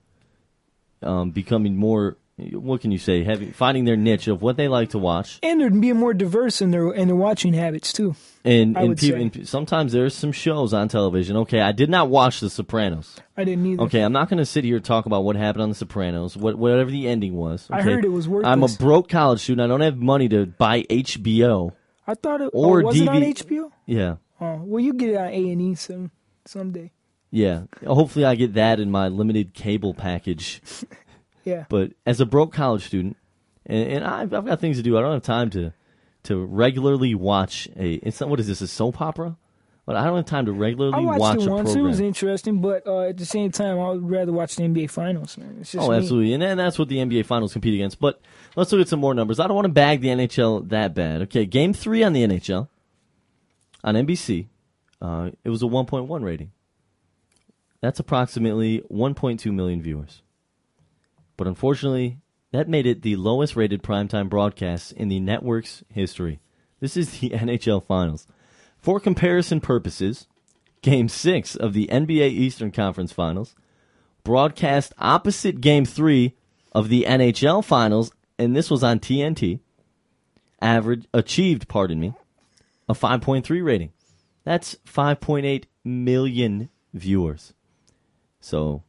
um, 1.02 1.32
becoming 1.32 1.76
more. 1.76 2.18
What 2.38 2.82
can 2.82 2.92
you 2.92 2.98
say? 2.98 3.24
Having 3.24 3.54
finding 3.54 3.86
their 3.86 3.96
niche 3.96 4.28
of 4.28 4.42
what 4.42 4.58
they 4.58 4.68
like 4.68 4.90
to 4.90 5.00
watch, 5.00 5.40
and 5.42 5.62
they're 5.62 5.70
being 5.70 5.96
more 5.96 6.14
diverse 6.14 6.62
in 6.62 6.72
their 6.72 6.92
in 6.92 7.08
their 7.08 7.16
watching 7.16 7.54
habits 7.54 7.94
too. 7.94 8.14
and 8.44 8.78
I 8.78 8.82
and, 8.82 9.00
say. 9.00 9.22
and 9.22 9.48
sometimes 9.48 9.94
there's 9.94 10.14
some 10.14 10.34
shows 10.34 10.74
on 10.74 10.90
television. 10.90 11.38
Okay, 11.38 11.62
I 11.62 11.72
did 11.72 11.90
not 11.90 12.10
watch 12.10 12.42
The 12.42 12.50
Sopranos. 12.50 13.16
I 13.38 13.46
didn't 13.46 13.66
either. 13.66 13.84
Okay, 13.84 14.02
I'm 14.02 14.12
not 14.12 14.28
going 14.28 14.40
to 14.40 14.46
sit 14.46 14.66
here 14.66 14.76
and 14.76 14.84
talk 14.84 15.06
about 15.06 15.24
what 15.24 15.38
happened 15.38 15.64
on 15.64 15.70
The 15.70 15.76
Sopranos, 15.76 16.36
what 16.36 16.58
whatever 16.58 16.92
the 16.92 17.08
ending 17.08 17.36
was. 17.36 17.68
I 17.72 17.80
okay? 17.80 17.94
heard 17.94 18.04
it 18.04 18.10
was 18.10 18.28
I'm 18.44 18.64
a 18.64 18.68
broke 18.68 19.08
college 19.08 19.40
student. 19.40 19.64
I 19.64 19.68
don't 19.68 19.80
have 19.80 19.96
money 19.96 20.28
to 20.28 20.46
buy 20.46 20.84
HBO. 20.84 21.72
I 22.06 22.16
thought 22.16 22.42
it 22.42 22.50
Or 22.52 22.82
oh, 22.82 22.86
was 22.88 23.00
it 23.00 23.08
on 23.08 23.22
HBO. 23.22 23.72
Yeah. 23.86 24.18
Oh, 24.42 24.62
well, 24.62 24.84
you 24.84 24.94
get 24.94 25.12
it 25.12 25.16
on 25.16 25.28
A 25.28 25.52
and 25.52 25.62
E 25.62 25.76
some 25.76 26.12
someday. 26.46 26.92
Yeah, 27.32 27.64
hopefully 27.86 28.26
I 28.26 28.36
get 28.36 28.54
that 28.54 28.80
in 28.80 28.92
my 28.92 29.08
limited 29.08 29.54
cable 29.54 29.94
package. 29.94 30.62
Yeah. 31.46 31.66
But 31.70 31.94
as 32.06 32.20
a 32.20 32.26
broke 32.26 32.52
college 32.52 32.84
student, 32.86 33.16
and, 33.66 33.90
and 33.90 34.04
I've, 34.06 34.34
I've 34.34 34.46
got 34.46 34.60
things 34.60 34.78
to 34.78 34.84
do. 34.84 34.98
I 34.98 35.02
don't 35.02 35.14
have 35.14 35.24
time 35.24 35.50
to 35.52 35.72
to 36.24 36.44
regularly 36.44 37.16
watch 37.16 37.70
a. 37.78 37.94
It's 37.96 38.20
not 38.20 38.30
what 38.30 38.40
is 38.40 38.48
this 38.48 38.62
a 38.62 38.68
soap 38.68 39.00
opera? 39.00 39.38
But 39.86 39.96
I 39.96 40.06
don't 40.06 40.16
have 40.16 40.26
time 40.26 40.48
to 40.48 40.52
regularly 40.52 40.96
I 40.96 41.00
watched 41.02 41.20
watch 41.20 41.42
it 41.46 41.50
once. 41.50 41.76
It 41.76 41.82
was 41.82 42.00
interesting, 42.00 42.60
but 42.60 42.88
uh, 42.88 43.02
at 43.02 43.18
the 43.18 43.26
same 43.26 43.52
time, 43.52 43.80
I 43.80 43.90
would 43.90 44.10
rather 44.10 44.32
watch 44.34 44.56
the 44.56 44.64
NBA 44.64 44.90
Finals. 44.90 45.38
Man. 45.38 45.58
It's 45.62 45.74
just 45.74 45.86
Oh, 45.86 45.92
me. 45.92 45.98
absolutely, 45.98 46.34
and, 46.34 46.42
and 46.42 46.60
that's 46.60 46.80
what 46.80 46.90
the 46.90 46.98
NBA 46.98 47.28
Finals 47.28 47.54
compete 47.54 47.76
against. 47.76 48.00
But 48.00 48.20
let's 48.56 48.72
look 48.72 48.82
at 48.82 48.88
some 48.88 49.00
more 49.00 49.14
numbers. 49.14 49.40
I 49.40 49.46
don't 49.46 49.54
want 49.56 49.66
to 49.68 49.72
bag 49.72 50.02
the 50.02 50.08
NHL 50.08 50.70
that 50.70 50.96
bad. 50.96 51.22
Okay, 51.24 51.46
Game 51.46 51.72
Three 51.72 52.02
on 52.02 52.14
the 52.14 52.26
NHL 52.26 52.68
on 53.84 53.94
NBC, 53.94 54.48
uh, 55.04 55.30
it 55.44 55.50
was 55.50 55.62
a 55.62 55.68
1.1 55.68 56.24
rating. 56.24 56.52
That's 57.82 58.00
approximately 58.00 58.82
1.2 58.92 59.54
million 59.54 59.84
viewers. 59.84 60.24
But 61.38 61.48
unfortunately, 61.48 62.20
that 62.52 62.70
made 62.70 62.86
it 62.86 63.02
the 63.02 63.16
lowest 63.16 63.56
rated 63.56 63.84
primetime 63.84 64.30
broadcast 64.30 64.94
in 64.94 65.10
the 65.10 65.20
network's 65.20 65.84
history. 65.90 66.40
This 66.80 66.96
is 66.96 67.20
the 67.20 67.30
NHL 67.32 67.86
Finals. 67.86 68.28
For 68.78 69.00
comparison 69.00 69.62
purposes, 69.62 70.28
Game 70.82 71.10
6 71.10 71.56
of 71.56 71.74
the 71.74 71.88
NBA 71.88 72.30
Eastern 72.30 72.72
Conference 72.72 73.12
Finals 73.12 73.56
broadcast 74.26 74.94
opposite 74.98 75.62
Game 75.62 75.86
3 75.86 76.36
of 76.74 76.90
the 76.90 77.06
NHL 77.08 77.64
Finals, 77.64 78.12
and 78.38 78.54
this 78.54 78.70
was 78.70 78.84
on 78.84 79.00
TNT, 79.00 79.62
average 80.62 81.08
achieved, 81.14 81.70
pardon 81.70 82.02
me, 82.02 82.14
a 82.90 82.94
5.3 82.94 83.64
rating. 83.64 83.94
That's 84.44 84.76
5.8 84.86 85.64
million 85.86 86.70
viewers. 86.94 87.54
So 88.42 88.84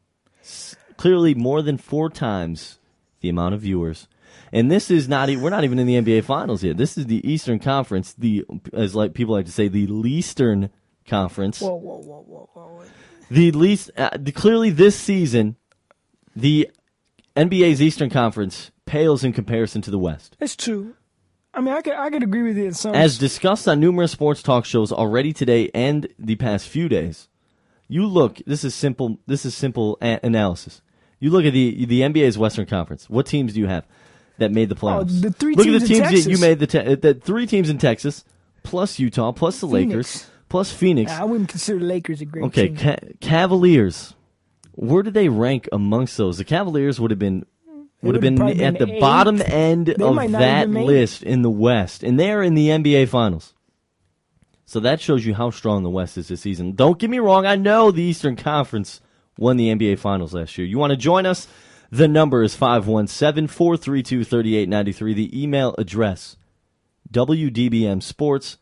clearly 0.97 1.35
more 1.35 1.63
than 1.63 1.79
four 1.79 2.11
times 2.11 2.79
the 3.21 3.29
amount 3.29 3.55
of 3.55 3.63
viewers. 3.63 4.09
And 4.53 4.71
this 4.71 4.91
is 4.91 5.09
not 5.09 5.29
we're 5.29 5.51
not 5.51 5.65
even 5.65 5.79
in 5.79 5.87
the 5.87 5.97
NBA 5.97 6.25
finals 6.25 6.63
yet. 6.63 6.77
This 6.77 6.97
is 6.97 7.07
the 7.07 7.27
Eastern 7.29 7.59
Conference, 7.59 8.15
the 8.15 8.45
as 8.73 8.95
like 8.95 9.15
people 9.15 9.35
like 9.35 9.47
to 9.47 9.53
say 9.53 9.69
the 9.69 9.87
Leastern 9.87 10.71
Conference. 11.07 11.61
Whoa, 11.61 11.75
whoa, 11.75 11.99
whoa, 11.99 12.25
whoa, 12.27 12.51
whoa. 12.53 12.85
The 13.31 13.51
least 13.53 13.91
uh, 13.97 14.11
the, 14.17 14.33
clearly 14.33 14.71
this 14.71 14.97
season 14.97 15.57
the 16.35 16.71
NBA's 17.35 17.83
Eastern 17.83 18.11
Conference 18.11 18.71
pales 18.85 19.25
in 19.25 19.33
comparison 19.33 19.83
to 19.83 19.91
the 19.91 19.99
West. 19.99 20.37
It's 20.41 20.55
true. 20.55 20.95
I 21.53 21.61
mean, 21.61 21.75
I 21.75 21.81
could 21.81 21.95
I 21.95 22.11
could 22.11 22.23
agree 22.23 22.43
with 22.43 22.57
you 22.59 22.67
in 22.67 22.75
some. 22.75 22.95
As 22.95 23.19
discussed 23.19 23.67
on 23.67 23.81
numerous 23.81 24.13
sports 24.13 24.43
talk 24.43 24.65
shows 24.65 24.93
already 24.93 25.33
today 25.33 25.71
and 25.75 26.07
the 26.19 26.37
past 26.37 26.69
few 26.69 26.89
days, 26.89 27.29
you 27.89 28.07
look. 28.07 28.41
This 28.47 28.63
is 28.63 28.75
simple. 28.75 29.19
This 29.27 29.47
is 29.47 29.55
simple 29.55 29.97
analysis. 30.01 30.83
You 31.19 31.31
look 31.31 31.45
at 31.45 31.53
the 31.53 31.85
the 31.87 32.01
NBA's 32.03 32.37
Western 32.39 32.67
Conference. 32.67 33.09
What 33.09 33.27
teams 33.27 33.55
do 33.55 33.61
you 33.61 33.67
have 33.67 33.87
that 34.39 34.53
made 34.53 34.69
the 34.69 34.75
oh, 34.75 34.79
playoffs? 34.79 35.19
Oh, 35.19 35.29
the 35.29 35.31
three 35.33 35.55
look 35.55 35.67
at 35.67 35.81
the 35.81 35.87
teams 35.87 36.25
that 36.25 36.31
you 36.31 36.39
made. 36.39 36.59
The, 36.59 36.67
te- 36.67 36.95
the 36.95 37.15
three 37.15 37.47
teams 37.47 37.71
in 37.71 37.79
Texas, 37.79 38.25
plus 38.63 38.99
Utah, 38.99 39.33
plus 39.33 39.61
the 39.61 39.67
Phoenix. 39.67 39.89
Lakers, 39.91 40.31
plus 40.49 40.73
Phoenix. 40.73 41.13
I 41.13 41.25
wouldn't 41.25 41.49
consider 41.49 41.79
the 41.79 41.87
Lakers 41.87 42.21
a 42.21 42.27
great 42.27 42.45
Okay, 42.47 42.69
team. 42.69 42.77
Ca- 42.77 42.99
Cavaliers. 43.21 44.15
Where 44.73 45.03
did 45.03 45.15
they 45.15 45.31
rank 45.31 45.69
amongst 45.73 46.19
those? 46.19 46.37
The 46.37 46.45
Cavaliers 46.45 47.01
would 47.01 47.11
have 47.11 47.19
been 47.19 47.47
would 48.03 48.15
have 48.15 48.23
been 48.23 48.41
at 48.43 48.57
been 48.79 48.89
the 48.89 48.95
eighth. 48.95 49.01
bottom 49.01 49.41
end 49.43 49.87
They 49.87 50.05
of 50.05 50.17
that 50.33 50.63
even 50.63 50.73
make 50.75 50.83
it. 50.83 50.87
list 50.87 51.23
in 51.23 51.41
the 51.41 51.51
West, 51.51 52.03
and 52.03 52.21
they're 52.21 52.43
in 52.43 52.55
the 52.55 52.69
NBA 52.69 53.09
Finals. 53.09 53.55
So 54.67 54.81
that 54.81 55.01
shows 55.01 55.25
you 55.25 55.35
how 55.35 55.51
strong 55.51 55.83
the 55.83 55.89
West 55.91 56.19
is 56.19 56.29
this 56.29 56.41
season. 56.43 56.73
Don't 56.73 56.99
get 56.99 57.09
me 57.09 57.19
wrong; 57.21 57.47
I 57.47 57.57
know 57.57 57.91
the 57.91 58.03
Eastern 58.03 58.37
Conference 58.37 59.01
won 59.39 59.57
the 59.57 59.75
NBA 59.75 59.99
Finals 59.99 60.35
last 60.35 60.59
year. 60.59 60.67
You 60.67 60.79
want 60.79 60.91
to 60.91 60.97
join 60.97 61.25
us? 61.27 61.49
The 61.91 62.09
number 62.09 62.43
is 62.43 62.57
517-432-3893. 62.57 65.15
The 65.15 65.43
email 65.43 65.75
address 65.79 66.37
wdbmsports 67.13 68.57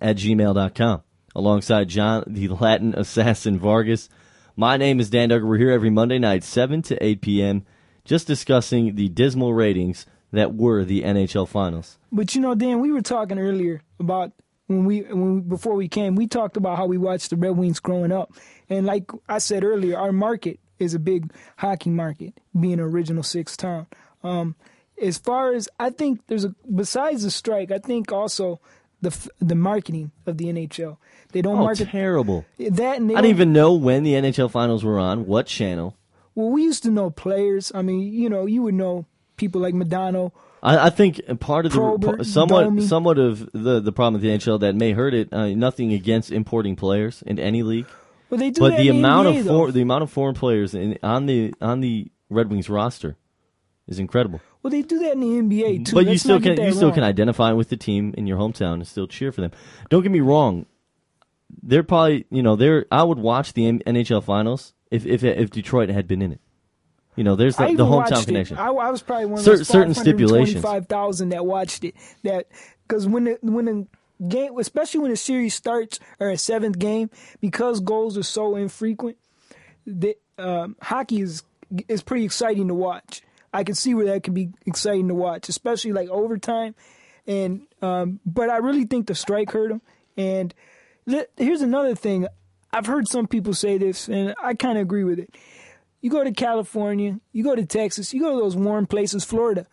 at 0.00 0.16
gmail.com. 0.16 1.02
Alongside 1.34 1.88
John, 1.88 2.24
the 2.26 2.48
Latin 2.48 2.94
assassin 2.96 3.58
Vargas. 3.58 4.08
My 4.56 4.76
name 4.76 5.00
is 5.00 5.10
Dan 5.10 5.30
Duggar. 5.30 5.46
We're 5.46 5.58
here 5.58 5.70
every 5.70 5.90
Monday 5.90 6.18
night, 6.18 6.44
7 6.44 6.82
to 6.82 7.04
8 7.04 7.20
p.m., 7.20 7.64
just 8.04 8.26
discussing 8.26 8.96
the 8.96 9.08
dismal 9.08 9.54
ratings 9.54 10.06
that 10.32 10.54
were 10.54 10.84
the 10.84 11.02
NHL 11.02 11.48
Finals. 11.48 11.98
But 12.10 12.34
you 12.34 12.40
know, 12.40 12.54
Dan, 12.54 12.80
we 12.80 12.92
were 12.92 13.02
talking 13.02 13.38
earlier 13.38 13.82
about 13.98 14.32
when 14.70 14.84
we 14.84 15.00
when 15.02 15.34
we, 15.34 15.40
before 15.40 15.74
we 15.74 15.88
came, 15.88 16.14
we 16.14 16.28
talked 16.28 16.56
about 16.56 16.76
how 16.78 16.86
we 16.86 16.96
watched 16.96 17.30
the 17.30 17.36
Red 17.36 17.56
Wings 17.56 17.80
growing 17.80 18.12
up, 18.12 18.32
and 18.68 18.86
like 18.86 19.10
I 19.28 19.38
said 19.38 19.64
earlier, 19.64 19.98
our 19.98 20.12
market 20.12 20.60
is 20.78 20.94
a 20.94 20.98
big 21.00 21.32
hockey 21.56 21.90
market, 21.90 22.34
being 22.58 22.74
an 22.74 22.80
original 22.80 23.22
six 23.24 23.56
town. 23.56 23.86
Um, 24.22 24.54
as 25.02 25.18
far 25.18 25.52
as 25.54 25.68
I 25.80 25.90
think, 25.90 26.20
there's 26.28 26.44
a 26.44 26.54
besides 26.72 27.24
the 27.24 27.30
strike, 27.32 27.72
I 27.72 27.78
think 27.78 28.12
also 28.12 28.60
the 29.02 29.10
the 29.40 29.56
marketing 29.56 30.12
of 30.24 30.38
the 30.38 30.46
NHL. 30.46 30.98
They 31.32 31.42
don't 31.42 31.58
Oh, 31.58 31.64
market 31.64 31.88
terrible. 31.88 32.44
that. 32.58 32.66
I 32.84 32.98
don't- 32.98 33.08
didn't 33.08 33.24
even 33.26 33.52
know 33.52 33.74
when 33.74 34.04
the 34.04 34.14
NHL 34.14 34.48
Finals 34.50 34.84
were 34.84 34.98
on, 35.00 35.26
what 35.26 35.46
channel. 35.46 35.96
Well, 36.36 36.50
we 36.50 36.62
used 36.62 36.84
to 36.84 36.90
know 36.92 37.10
players. 37.10 37.72
I 37.74 37.82
mean, 37.82 38.00
you 38.12 38.30
know, 38.30 38.46
you 38.46 38.62
would 38.62 38.74
know 38.74 39.06
people 39.36 39.60
like 39.60 39.74
Modano. 39.74 40.30
I, 40.62 40.86
I 40.86 40.90
think 40.90 41.20
part 41.40 41.66
of 41.66 41.72
the 41.72 41.78
Probert, 41.78 42.26
somewhat 42.26 42.64
Domi. 42.64 42.82
somewhat 42.86 43.18
of 43.18 43.50
the 43.52 43.80
the 43.80 43.92
problem 43.92 44.14
with 44.14 44.22
the 44.22 44.28
NHL 44.28 44.60
that 44.60 44.74
may 44.74 44.92
hurt 44.92 45.14
it. 45.14 45.32
Uh, 45.32 45.48
nothing 45.48 45.92
against 45.92 46.30
importing 46.30 46.76
players 46.76 47.22
in 47.22 47.38
any 47.38 47.62
league, 47.62 47.86
Well, 48.28 48.38
they 48.38 48.50
do 48.50 48.60
but 48.60 48.76
the 48.76 48.88
amount 48.88 49.28
NBA, 49.28 49.40
of 49.40 49.46
for, 49.46 49.72
the 49.72 49.80
amount 49.82 50.02
of 50.02 50.10
foreign 50.10 50.34
players 50.34 50.74
in, 50.74 50.98
on 51.02 51.26
the 51.26 51.54
on 51.60 51.80
the 51.80 52.10
Red 52.28 52.50
Wings 52.50 52.68
roster 52.68 53.16
is 53.88 53.98
incredible. 53.98 54.40
Well, 54.62 54.70
they 54.70 54.82
do 54.82 54.98
that 54.98 55.12
in 55.12 55.20
the 55.20 55.26
NBA 55.26 55.86
too. 55.86 55.94
But 55.94 56.04
you 56.04 56.10
Let's 56.10 56.22
still 56.22 56.40
can 56.40 56.60
you 56.60 56.72
still 56.72 56.88
wrong. 56.88 56.94
can 56.94 57.04
identify 57.04 57.52
with 57.52 57.70
the 57.70 57.76
team 57.78 58.14
in 58.18 58.26
your 58.26 58.36
hometown 58.36 58.74
and 58.74 58.86
still 58.86 59.06
cheer 59.06 59.32
for 59.32 59.40
them. 59.40 59.52
Don't 59.88 60.02
get 60.02 60.12
me 60.12 60.20
wrong. 60.20 60.66
They're 61.62 61.82
probably 61.82 62.26
you 62.30 62.42
know 62.42 62.56
they're 62.56 62.84
I 62.92 63.02
would 63.02 63.18
watch 63.18 63.54
the 63.54 63.62
NHL 63.62 64.22
finals 64.22 64.74
if 64.90 65.06
if 65.06 65.24
if 65.24 65.50
Detroit 65.50 65.88
had 65.88 66.06
been 66.06 66.20
in 66.20 66.32
it. 66.32 66.40
You 67.16 67.24
know, 67.24 67.36
there's 67.36 67.56
the, 67.56 67.66
the 67.74 67.84
hometown 67.84 68.24
connection. 68.24 68.56
I, 68.56 68.68
I 68.68 68.90
was 68.90 69.02
probably 69.02 69.26
one 69.26 69.40
of 69.40 69.44
Cer- 69.44 69.64
certain 69.64 69.94
stipulations. 69.94 70.62
Five 70.62 70.86
thousand 70.86 71.30
that 71.30 71.44
watched 71.44 71.84
it. 71.84 71.94
That 72.22 72.46
because 72.86 73.06
when 73.06 73.24
the 73.24 73.38
when 73.42 73.64
the 73.64 73.86
game, 74.28 74.58
especially 74.58 75.00
when 75.00 75.10
the 75.10 75.16
series 75.16 75.54
starts 75.54 75.98
or 76.18 76.30
a 76.30 76.38
seventh 76.38 76.78
game, 76.78 77.10
because 77.40 77.80
goals 77.80 78.16
are 78.16 78.22
so 78.22 78.56
infrequent, 78.56 79.16
the, 79.86 80.16
um, 80.38 80.76
hockey 80.80 81.20
is 81.20 81.42
is 81.88 82.02
pretty 82.02 82.24
exciting 82.24 82.68
to 82.68 82.74
watch. 82.74 83.22
I 83.52 83.64
can 83.64 83.74
see 83.74 83.94
where 83.94 84.06
that 84.06 84.22
could 84.22 84.34
be 84.34 84.50
exciting 84.64 85.08
to 85.08 85.14
watch, 85.14 85.48
especially 85.48 85.92
like 85.92 86.08
overtime. 86.08 86.74
And 87.26 87.62
um, 87.82 88.20
but 88.24 88.50
I 88.50 88.58
really 88.58 88.84
think 88.84 89.06
the 89.06 89.14
strike 89.14 89.50
hurt 89.50 89.70
him. 89.70 89.82
And 90.16 90.54
th- 91.08 91.28
here's 91.36 91.62
another 91.62 91.94
thing. 91.94 92.26
I've 92.72 92.86
heard 92.86 93.08
some 93.08 93.26
people 93.26 93.52
say 93.54 93.78
this, 93.78 94.08
and 94.08 94.34
I 94.40 94.54
kind 94.54 94.78
of 94.78 94.82
agree 94.82 95.04
with 95.04 95.18
it. 95.18 95.34
You 96.00 96.10
go 96.10 96.24
to 96.24 96.32
California, 96.32 97.20
you 97.32 97.44
go 97.44 97.54
to 97.54 97.66
Texas, 97.66 98.14
you 98.14 98.20
go 98.20 98.36
to 98.36 98.42
those 98.42 98.56
warm 98.56 98.86
places, 98.86 99.24
Florida. 99.24 99.66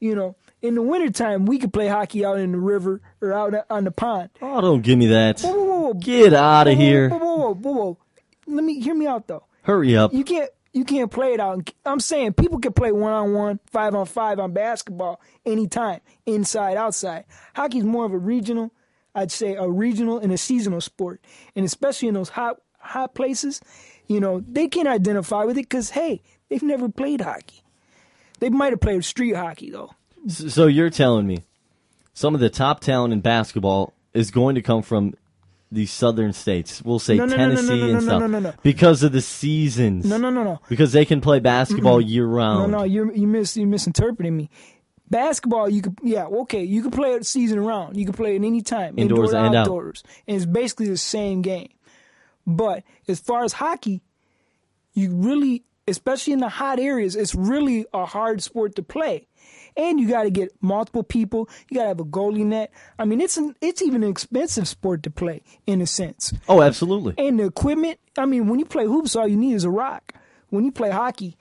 You 0.00 0.14
know, 0.14 0.36
in 0.60 0.74
the 0.74 0.82
wintertime, 0.82 1.46
we 1.46 1.58
could 1.58 1.72
play 1.72 1.88
hockey 1.88 2.24
out 2.24 2.38
in 2.38 2.52
the 2.52 2.58
river 2.58 3.00
or 3.20 3.32
out 3.32 3.54
on 3.70 3.84
the 3.84 3.90
pond. 3.90 4.30
oh, 4.40 4.60
don't 4.60 4.82
give 4.82 4.98
me 4.98 5.06
that. 5.06 5.40
Whoa, 5.40 5.52
whoa, 5.52 5.80
whoa. 5.80 5.94
Get 5.94 6.34
out 6.34 6.68
of 6.68 6.76
here. 6.76 7.08
Whoa, 7.08 7.18
whoa, 7.18 7.36
whoa, 7.36 7.54
whoa, 7.54 7.72
whoa. 7.72 7.98
Let 8.46 8.64
me 8.64 8.80
hear 8.80 8.94
me 8.94 9.06
out 9.06 9.28
though. 9.28 9.44
Hurry 9.62 9.96
up. 9.96 10.12
You 10.12 10.24
can't 10.24 10.50
you 10.72 10.84
can't 10.84 11.10
play 11.10 11.34
it 11.34 11.40
out. 11.40 11.70
I'm 11.84 12.00
saying 12.00 12.32
people 12.34 12.58
can 12.58 12.72
play 12.72 12.92
one 12.92 13.12
on 13.12 13.32
one, 13.32 13.60
five 13.66 13.94
on 13.94 14.06
five 14.06 14.38
on 14.38 14.52
basketball 14.52 15.20
anytime, 15.44 16.00
inside, 16.26 16.76
outside. 16.76 17.24
Hockey's 17.54 17.84
more 17.84 18.04
of 18.04 18.12
a 18.12 18.18
regional, 18.18 18.72
I'd 19.14 19.30
say 19.30 19.54
a 19.54 19.68
regional 19.68 20.18
and 20.18 20.32
a 20.32 20.38
seasonal 20.38 20.80
sport, 20.80 21.22
and 21.54 21.64
especially 21.64 22.08
in 22.08 22.14
those 22.14 22.30
hot 22.30 22.56
hot 22.78 23.14
places, 23.14 23.60
you 24.12 24.20
know 24.20 24.42
they 24.46 24.68
can't 24.68 24.88
identify 24.88 25.44
with 25.44 25.56
it 25.58 25.68
because 25.68 25.90
hey, 25.90 26.22
they've 26.48 26.62
never 26.62 26.88
played 26.88 27.20
hockey. 27.22 27.62
They 28.40 28.50
might 28.50 28.72
have 28.72 28.80
played 28.80 29.04
street 29.04 29.36
hockey 29.36 29.70
though. 29.70 29.94
So 30.28 30.66
you're 30.66 30.90
telling 30.90 31.26
me 31.26 31.44
some 32.14 32.34
of 32.34 32.40
the 32.40 32.50
top 32.50 32.80
talent 32.80 33.12
in 33.12 33.20
basketball 33.20 33.92
is 34.14 34.30
going 34.30 34.54
to 34.56 34.62
come 34.62 34.82
from 34.82 35.14
the 35.70 35.86
southern 35.86 36.32
states. 36.32 36.82
We'll 36.82 36.98
say 36.98 37.16
No, 37.16 37.24
no, 37.24 37.36
Tennessee 37.36 37.80
no, 37.80 37.90
and 37.94 38.02
stuff 38.02 38.20
no, 38.20 38.26
no, 38.26 38.38
no. 38.40 38.52
because 38.62 39.02
of 39.02 39.12
the 39.12 39.22
seasons. 39.22 40.04
No, 40.04 40.18
no, 40.18 40.28
no, 40.28 40.44
no. 40.44 40.60
Because 40.68 40.92
they 40.92 41.04
can 41.06 41.20
play 41.20 41.40
basketball 41.40 42.00
year 42.00 42.26
round. 42.26 42.70
no, 42.70 42.78
no, 42.78 42.84
you're 42.84 43.10
you 43.12 43.26
mis 43.26 43.56
you 43.56 43.66
misinterpreting 43.66 44.36
me. 44.36 44.50
Basketball, 45.08 45.68
you 45.68 45.82
could 45.82 45.98
yeah, 46.02 46.24
okay, 46.26 46.62
you 46.62 46.82
can 46.82 46.90
play 46.90 47.12
it 47.14 47.26
season 47.26 47.60
round. 47.60 47.96
You 47.96 48.04
can 48.04 48.14
play 48.14 48.34
it 48.36 48.42
any 48.42 48.62
time, 48.62 48.94
Indoors 48.98 49.30
indoor 49.30 49.42
or 49.42 49.46
and 49.46 49.54
out. 49.56 49.60
outdoors, 49.62 50.02
and 50.26 50.36
it's 50.36 50.46
basically 50.46 50.88
the 50.88 50.96
same 50.96 51.42
game. 51.42 51.68
But 52.46 52.82
as 53.08 53.20
far 53.20 53.44
as 53.44 53.52
hockey, 53.54 54.02
you 54.94 55.14
really, 55.14 55.64
especially 55.88 56.32
in 56.32 56.40
the 56.40 56.48
hot 56.48 56.78
areas, 56.78 57.16
it's 57.16 57.34
really 57.34 57.86
a 57.92 58.04
hard 58.06 58.42
sport 58.42 58.74
to 58.76 58.82
play. 58.82 59.28
and 59.76 59.98
you 59.98 60.08
got 60.08 60.24
to 60.24 60.30
get 60.30 60.50
multiple 60.60 61.02
people. 61.02 61.48
You 61.68 61.76
got 61.76 61.82
to 61.82 61.88
have 61.88 62.00
a 62.00 62.04
goalie 62.04 62.44
net. 62.44 62.70
I 62.98 63.04
mean, 63.04 63.20
it's 63.20 63.36
an 63.38 63.54
it's 63.60 63.80
even 63.82 64.02
an 64.02 64.10
expensive 64.10 64.68
sport 64.68 65.02
to 65.04 65.10
play 65.10 65.42
in 65.66 65.80
a 65.80 65.86
sense. 65.86 66.32
Oh, 66.48 66.60
absolutely. 66.62 67.14
And 67.16 67.38
the 67.40 67.44
equipment. 67.44 67.98
I 68.18 68.26
mean, 68.26 68.48
when 68.48 68.58
you 68.58 68.66
play 68.66 68.84
hoops, 68.84 69.16
all 69.16 69.26
you 69.26 69.36
need 69.36 69.54
is 69.54 69.64
a 69.64 69.70
rock. 69.70 70.12
When 70.50 70.64
you 70.64 70.72
play 70.72 70.90
hockey, 70.90 71.38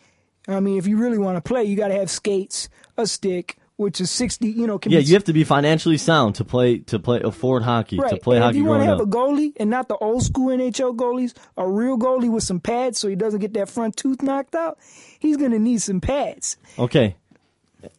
I 0.48 0.62
mean, 0.62 0.78
if 0.78 0.88
you 0.88 0.98
really 0.98 1.18
want 1.18 1.36
to 1.36 1.42
play, 1.42 1.64
you 1.66 1.76
got 1.76 1.90
to 1.90 1.96
have 1.96 2.10
skates, 2.10 2.70
a 2.98 3.06
stick, 3.06 3.58
which 3.82 4.00
is 4.00 4.10
sixty. 4.10 4.50
You 4.50 4.68
know, 4.68 4.80
can 4.80 4.92
Yeah, 4.92 5.00
be 5.00 5.06
you 5.06 5.14
have 5.16 5.26
to 5.26 5.34
be 5.34 5.44
financially 5.44 5.98
sound 5.98 6.36
to 6.36 6.46
play 6.46 6.78
to 6.80 7.00
play 7.00 7.20
afford 7.22 7.64
hockey 7.64 7.98
Right. 7.98 8.12
to 8.12 8.18
play 8.18 8.38
and 8.38 8.46
hockey 8.46 8.58
if 8.60 8.64
you 8.64 8.70
want 8.70 8.82
to 8.84 8.86
have 8.86 9.02
up. 9.02 9.08
a 9.08 9.10
goalie 9.10 9.52
and 9.60 9.70
not 9.70 9.88
the 9.90 9.98
old 9.98 10.24
school 10.24 10.48
NHL 10.50 10.96
goalies, 10.96 11.34
a 11.58 11.68
real 11.68 11.98
goalie 11.98 12.32
with 12.32 12.44
some 12.44 12.60
pads 12.60 13.00
so 13.00 13.08
he 13.10 13.16
doesn't 13.16 13.40
get 13.42 13.54
that 13.56 13.70
front 13.70 13.98
tooth 13.98 14.22
knocked 14.22 14.56
out, 14.56 14.78
he's 15.20 15.36
going 15.36 15.52
to 15.52 15.60
need 15.60 15.82
some 15.82 16.00
pads. 16.00 16.56
Okay. 16.80 17.16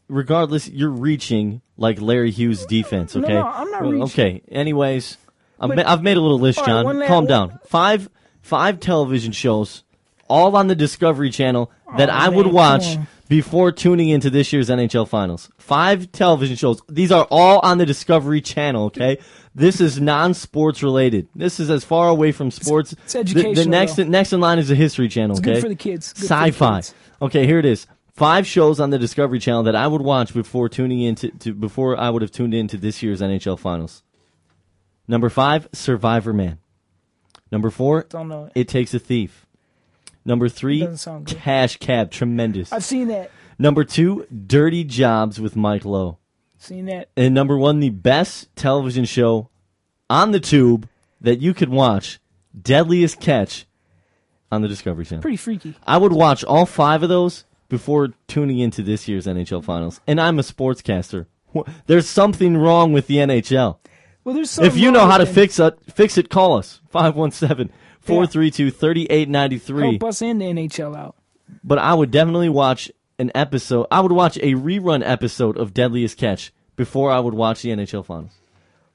Regardless, 0.08 0.68
you're 0.68 0.90
reaching 0.90 1.60
like 1.76 2.00
Larry 2.00 2.30
Hughes 2.30 2.64
defense. 2.66 3.16
Okay. 3.16 3.32
no, 3.34 3.42
I'm 3.46 3.70
not 3.70 3.82
reaching. 3.82 4.02
Okay. 4.04 4.42
Anyways, 4.50 5.16
ma- 5.60 5.74
I've 5.84 6.02
made 6.02 6.16
a 6.16 6.20
little 6.20 6.38
list, 6.38 6.58
right, 6.60 6.66
John. 6.66 7.06
Calm 7.06 7.26
down. 7.26 7.58
Five 7.66 8.08
five 8.42 8.78
television 8.80 9.32
shows, 9.32 9.82
all 10.28 10.54
on 10.56 10.66
the 10.68 10.74
Discovery 10.74 11.30
Channel 11.30 11.70
oh, 11.88 11.96
that 11.96 12.10
Oh, 12.10 12.12
I 12.12 12.28
would 12.28 12.46
watch. 12.46 12.96
Before 13.32 13.72
tuning 13.72 14.10
into 14.10 14.28
this 14.28 14.52
year's 14.52 14.68
NHL 14.68 15.08
Finals. 15.08 15.50
Five 15.56 16.12
television 16.12 16.54
shows. 16.54 16.82
These 16.86 17.10
are 17.10 17.26
all 17.30 17.60
on 17.60 17.78
the 17.78 17.86
Discovery 17.86 18.42
Channel. 18.42 18.84
Okay. 18.86 19.16
This 19.54 19.80
is 19.80 19.98
non-sports 19.98 20.82
related. 20.82 21.28
This 21.34 21.58
is 21.58 21.70
as 21.70 21.82
far 21.82 22.08
away 22.10 22.32
from 22.32 22.50
sports. 22.50 22.92
it's 22.92 23.14
The- 23.14 23.54
The, 23.54 23.64
next 23.64 23.96
though. 23.96 24.04
next 24.04 24.34
in 24.34 24.40
line 24.40 24.58
is 24.58 24.68
the 24.68 24.74
History 24.74 25.08
Channel. 25.08 25.38
It's 25.38 25.40
okay. 25.40 25.54
good 25.54 25.62
for 25.62 25.68
the 25.70 25.74
kids. 25.74 26.12
The 26.12 26.26
Sci-fi. 26.26 26.82
Okay, 27.22 27.46
here 27.46 27.58
it 27.58 27.64
is. 27.64 27.86
Five 28.12 28.46
shows 28.46 28.78
on 28.80 28.90
the 28.90 28.98
Discovery 28.98 29.38
Channel 29.38 29.62
that 29.62 29.76
I 29.76 29.86
would 29.86 30.02
watch 30.02 30.34
before 30.34 30.68
tuning 30.68 31.00
into 31.00 31.30
to, 31.38 31.54
before 31.54 31.98
I 31.98 32.10
would 32.10 32.20
have 32.20 32.32
tuned 32.32 32.52
into 32.52 32.76
this 32.76 33.02
year's 33.02 33.22
NHL 33.22 33.58
Finals. 33.58 34.02
Number 35.08 35.30
five, 35.30 35.68
Survivor 35.72 36.34
Man. 36.34 36.58
Number 37.50 37.70
four, 37.70 38.04
Don't 38.10 38.28
know 38.28 38.44
it. 38.44 38.52
It 38.54 38.68
Takes 38.68 38.92
a 38.92 38.98
Thief. 38.98 39.46
Number 40.24 40.48
three, 40.48 40.80
Doesn't 40.80 40.98
sound 40.98 41.26
good. 41.26 41.38
Cash 41.38 41.78
Cab, 41.78 42.10
tremendous. 42.10 42.72
I've 42.72 42.84
seen 42.84 43.08
that. 43.08 43.30
Number 43.58 43.84
two, 43.84 44.26
Dirty 44.46 44.84
Jobs 44.84 45.40
with 45.40 45.56
Mike 45.56 45.84
Rowe. 45.84 46.18
Seen 46.58 46.86
that. 46.86 47.08
And 47.16 47.34
number 47.34 47.58
one, 47.58 47.80
the 47.80 47.90
best 47.90 48.54
television 48.56 49.04
show 49.04 49.48
on 50.08 50.30
the 50.30 50.40
tube 50.40 50.88
that 51.20 51.40
you 51.40 51.54
could 51.54 51.68
watch, 51.70 52.20
Deadliest 52.60 53.20
Catch, 53.20 53.66
on 54.50 54.62
the 54.62 54.68
Discovery 54.68 55.04
Channel. 55.04 55.22
Pretty 55.22 55.36
freaky. 55.36 55.74
I 55.86 55.96
would 55.96 56.12
watch 56.12 56.44
all 56.44 56.66
five 56.66 57.02
of 57.02 57.08
those 57.08 57.44
before 57.68 58.10
tuning 58.28 58.58
into 58.58 58.82
this 58.82 59.08
year's 59.08 59.26
NHL 59.26 59.64
Finals. 59.64 60.00
And 60.06 60.20
I'm 60.20 60.38
a 60.38 60.42
sportscaster. 60.42 61.26
Wh- 61.56 61.68
There's 61.86 62.08
something 62.08 62.56
wrong 62.56 62.92
with 62.92 63.06
the 63.06 63.16
NHL. 63.16 63.78
Well, 64.24 64.34
there's 64.34 64.58
If 64.58 64.76
you 64.76 64.92
know 64.92 65.06
how 65.06 65.18
to 65.18 65.26
fix 65.26 65.58
it, 65.58 65.78
fix 65.92 66.16
it, 66.18 66.28
call 66.30 66.56
us. 66.58 66.80
517-432-3893. 68.04 69.82
help 69.82 70.04
us 70.04 70.22
and 70.22 70.40
the 70.40 70.46
NHL 70.46 70.96
out. 70.96 71.16
But 71.64 71.78
I 71.78 71.94
would 71.94 72.10
definitely 72.10 72.48
watch 72.48 72.90
an 73.18 73.30
episode. 73.34 73.86
I 73.90 74.00
would 74.00 74.12
watch 74.12 74.36
a 74.38 74.54
rerun 74.54 75.02
episode 75.04 75.56
of 75.56 75.74
Deadliest 75.74 76.16
Catch 76.18 76.52
before 76.76 77.10
I 77.10 77.20
would 77.20 77.34
watch 77.34 77.62
the 77.62 77.70
NHL 77.70 78.04
Finals. 78.04 78.32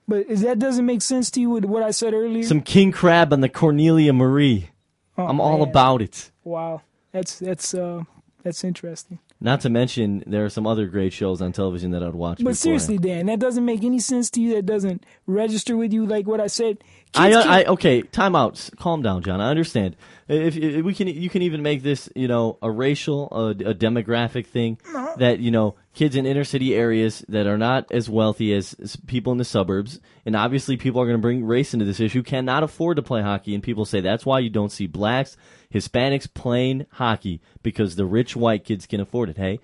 But 0.08 0.28
is 0.28 0.42
that 0.42 0.60
doesn't 0.60 0.86
make 0.86 1.02
sense 1.02 1.30
to 1.32 1.42
you 1.42 1.50
with 1.50 1.66
what 1.66 1.84
I 1.84 1.92
said 1.92 2.14
earlier? 2.14 2.44
Some 2.44 2.62
King 2.62 2.92
Crab 2.92 3.34
on 3.34 3.42
the 3.42 3.50
Cornelia 3.50 4.14
Marie. 4.14 4.70
Oh, 5.18 5.26
I'm 5.28 5.42
all 5.42 5.60
man. 5.60 5.70
about 5.70 6.02
it. 6.02 6.32
Wow, 6.44 6.82
that's 7.12 7.40
that's 7.40 7.74
uh 7.74 8.04
that's 8.44 8.64
interesting. 8.64 9.20
Not 9.40 9.62
to 9.62 9.70
mention, 9.70 10.24
there 10.26 10.44
are 10.46 10.50
some 10.50 10.66
other 10.66 10.88
great 10.88 11.14
shows 11.14 11.42
on 11.42 11.52
television 11.52 11.92
that 11.92 12.02
I'd 12.02 12.16
watch. 12.16 12.38
But 12.38 12.50
beforehand. 12.50 12.58
seriously, 12.58 12.98
Dan, 12.98 13.28
that 13.28 13.40
doesn't 13.40 13.66
make 13.66 13.84
any 13.84 14.00
sense 14.00 14.32
to 14.32 14.42
you. 14.42 14.56
That 14.56 14.66
doesn't 14.66 15.06
register 15.28 15.78
with 15.78 15.94
you, 15.94 16.06
like 16.06 16.26
what 16.26 16.42
I 16.42 16.48
said. 16.48 16.80
I, 17.14 17.30
Kids 17.30 17.46
uh, 17.46 17.50
I 17.50 17.64
okay. 17.66 18.02
Time 18.02 18.36
out. 18.36 18.70
Calm 18.80 19.04
down, 19.04 19.22
John. 19.22 19.40
I 19.40 19.50
understand. 19.50 19.96
If, 20.28 20.58
if 20.58 20.84
we 20.84 20.94
can, 20.94 21.08
you 21.08 21.30
can 21.30 21.42
even 21.42 21.64
make 21.64 21.84
this, 21.84 22.10
you 22.16 22.28
know, 22.28 22.58
a 22.62 22.70
racial, 22.70 23.30
a, 23.32 23.52
a 23.70 23.74
demographic 23.74 24.48
thing. 24.48 24.78
That 25.18 25.40
you 25.40 25.52
know, 25.52 25.76
kids 25.94 26.16
in 26.16 26.26
inner 26.26 26.44
city 26.44 26.76
areas 26.76 27.24
that 27.30 27.48
are 27.48 27.58
not 27.58 27.92
as 27.92 28.10
wealthy 28.10 28.54
as, 28.54 28.74
as 28.76 28.96
people 28.98 29.32
in 29.32 29.38
the 29.38 29.46
suburbs, 29.46 30.00
and 30.26 30.36
obviously 30.36 30.78
people 30.78 31.02
are 31.02 31.06
going 31.06 31.18
to 31.18 31.22
bring 31.22 31.46
race 31.46 31.74
into 31.74 31.86
this 31.86 32.00
issue. 32.00 32.24
Cannot 32.24 32.64
afford 32.64 32.98
to 32.98 33.02
play 33.02 33.22
hockey, 33.22 33.54
and 33.56 33.64
people 33.64 33.86
say 33.86 34.02
that's 34.02 34.26
why 34.26 34.40
you 34.40 34.50
don't 34.50 34.72
see 34.72 34.86
blacks, 34.86 35.38
Hispanics 35.74 36.32
playing 36.34 36.86
hockey 36.92 37.42
because 37.64 37.96
the 37.96 38.06
rich 38.06 38.36
white 38.36 38.64
kids 38.64 38.86
can 38.86 39.00
afford 39.00 39.30
it. 39.30 39.38
Hey, 39.38 39.60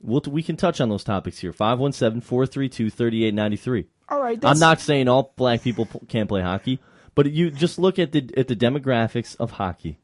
we'll, 0.00 0.22
we 0.28 0.42
can 0.42 0.56
touch 0.56 0.80
on 0.80 0.88
those 0.88 1.04
topics 1.04 1.38
here. 1.38 1.52
517-432-3893. 1.52 3.86
All 4.08 4.20
right, 4.20 4.44
I'm 4.44 4.58
not 4.58 4.80
saying 4.80 5.08
all 5.08 5.32
black 5.36 5.62
people 5.62 5.86
p- 5.86 6.00
can't 6.08 6.28
play 6.28 6.42
hockey, 6.42 6.80
but 7.14 7.30
you 7.32 7.50
just 7.50 7.78
look 7.78 7.98
at 7.98 8.12
the 8.12 8.30
at 8.36 8.48
the 8.48 8.56
demographics 8.56 9.36
of 9.38 9.52
hockey. 9.52 9.98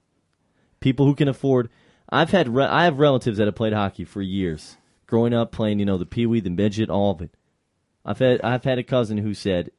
People 0.81 1.07
who 1.07 1.15
can 1.15 1.29
afford. 1.29 1.69
I've 2.11 2.31
had 2.31 2.49
re- 2.55 2.65
I 2.65 2.85
have 2.85 2.99
relatives 2.99 3.39
that 3.39 3.47
have 3.47 3.55
played 3.57 3.73
hockey 3.73 4.05
for 4.05 4.23
years, 4.23 4.77
growing 5.07 5.35
up 5.35 5.53
playing. 5.53 5.79
You 5.79 5.87
know 5.87 5.99
the 5.99 6.07
pee 6.07 6.27
wee, 6.27 6.41
the 6.41 6.51
midget, 6.51 6.89
all 6.91 7.11
of 7.13 7.21
it. 7.23 7.31
I've 8.05 8.19
had 8.19 8.41
I've 8.43 8.65
had 8.65 8.79
a 8.79 8.83
cousin 8.85 9.19
who 9.19 9.35
said, 9.35 9.71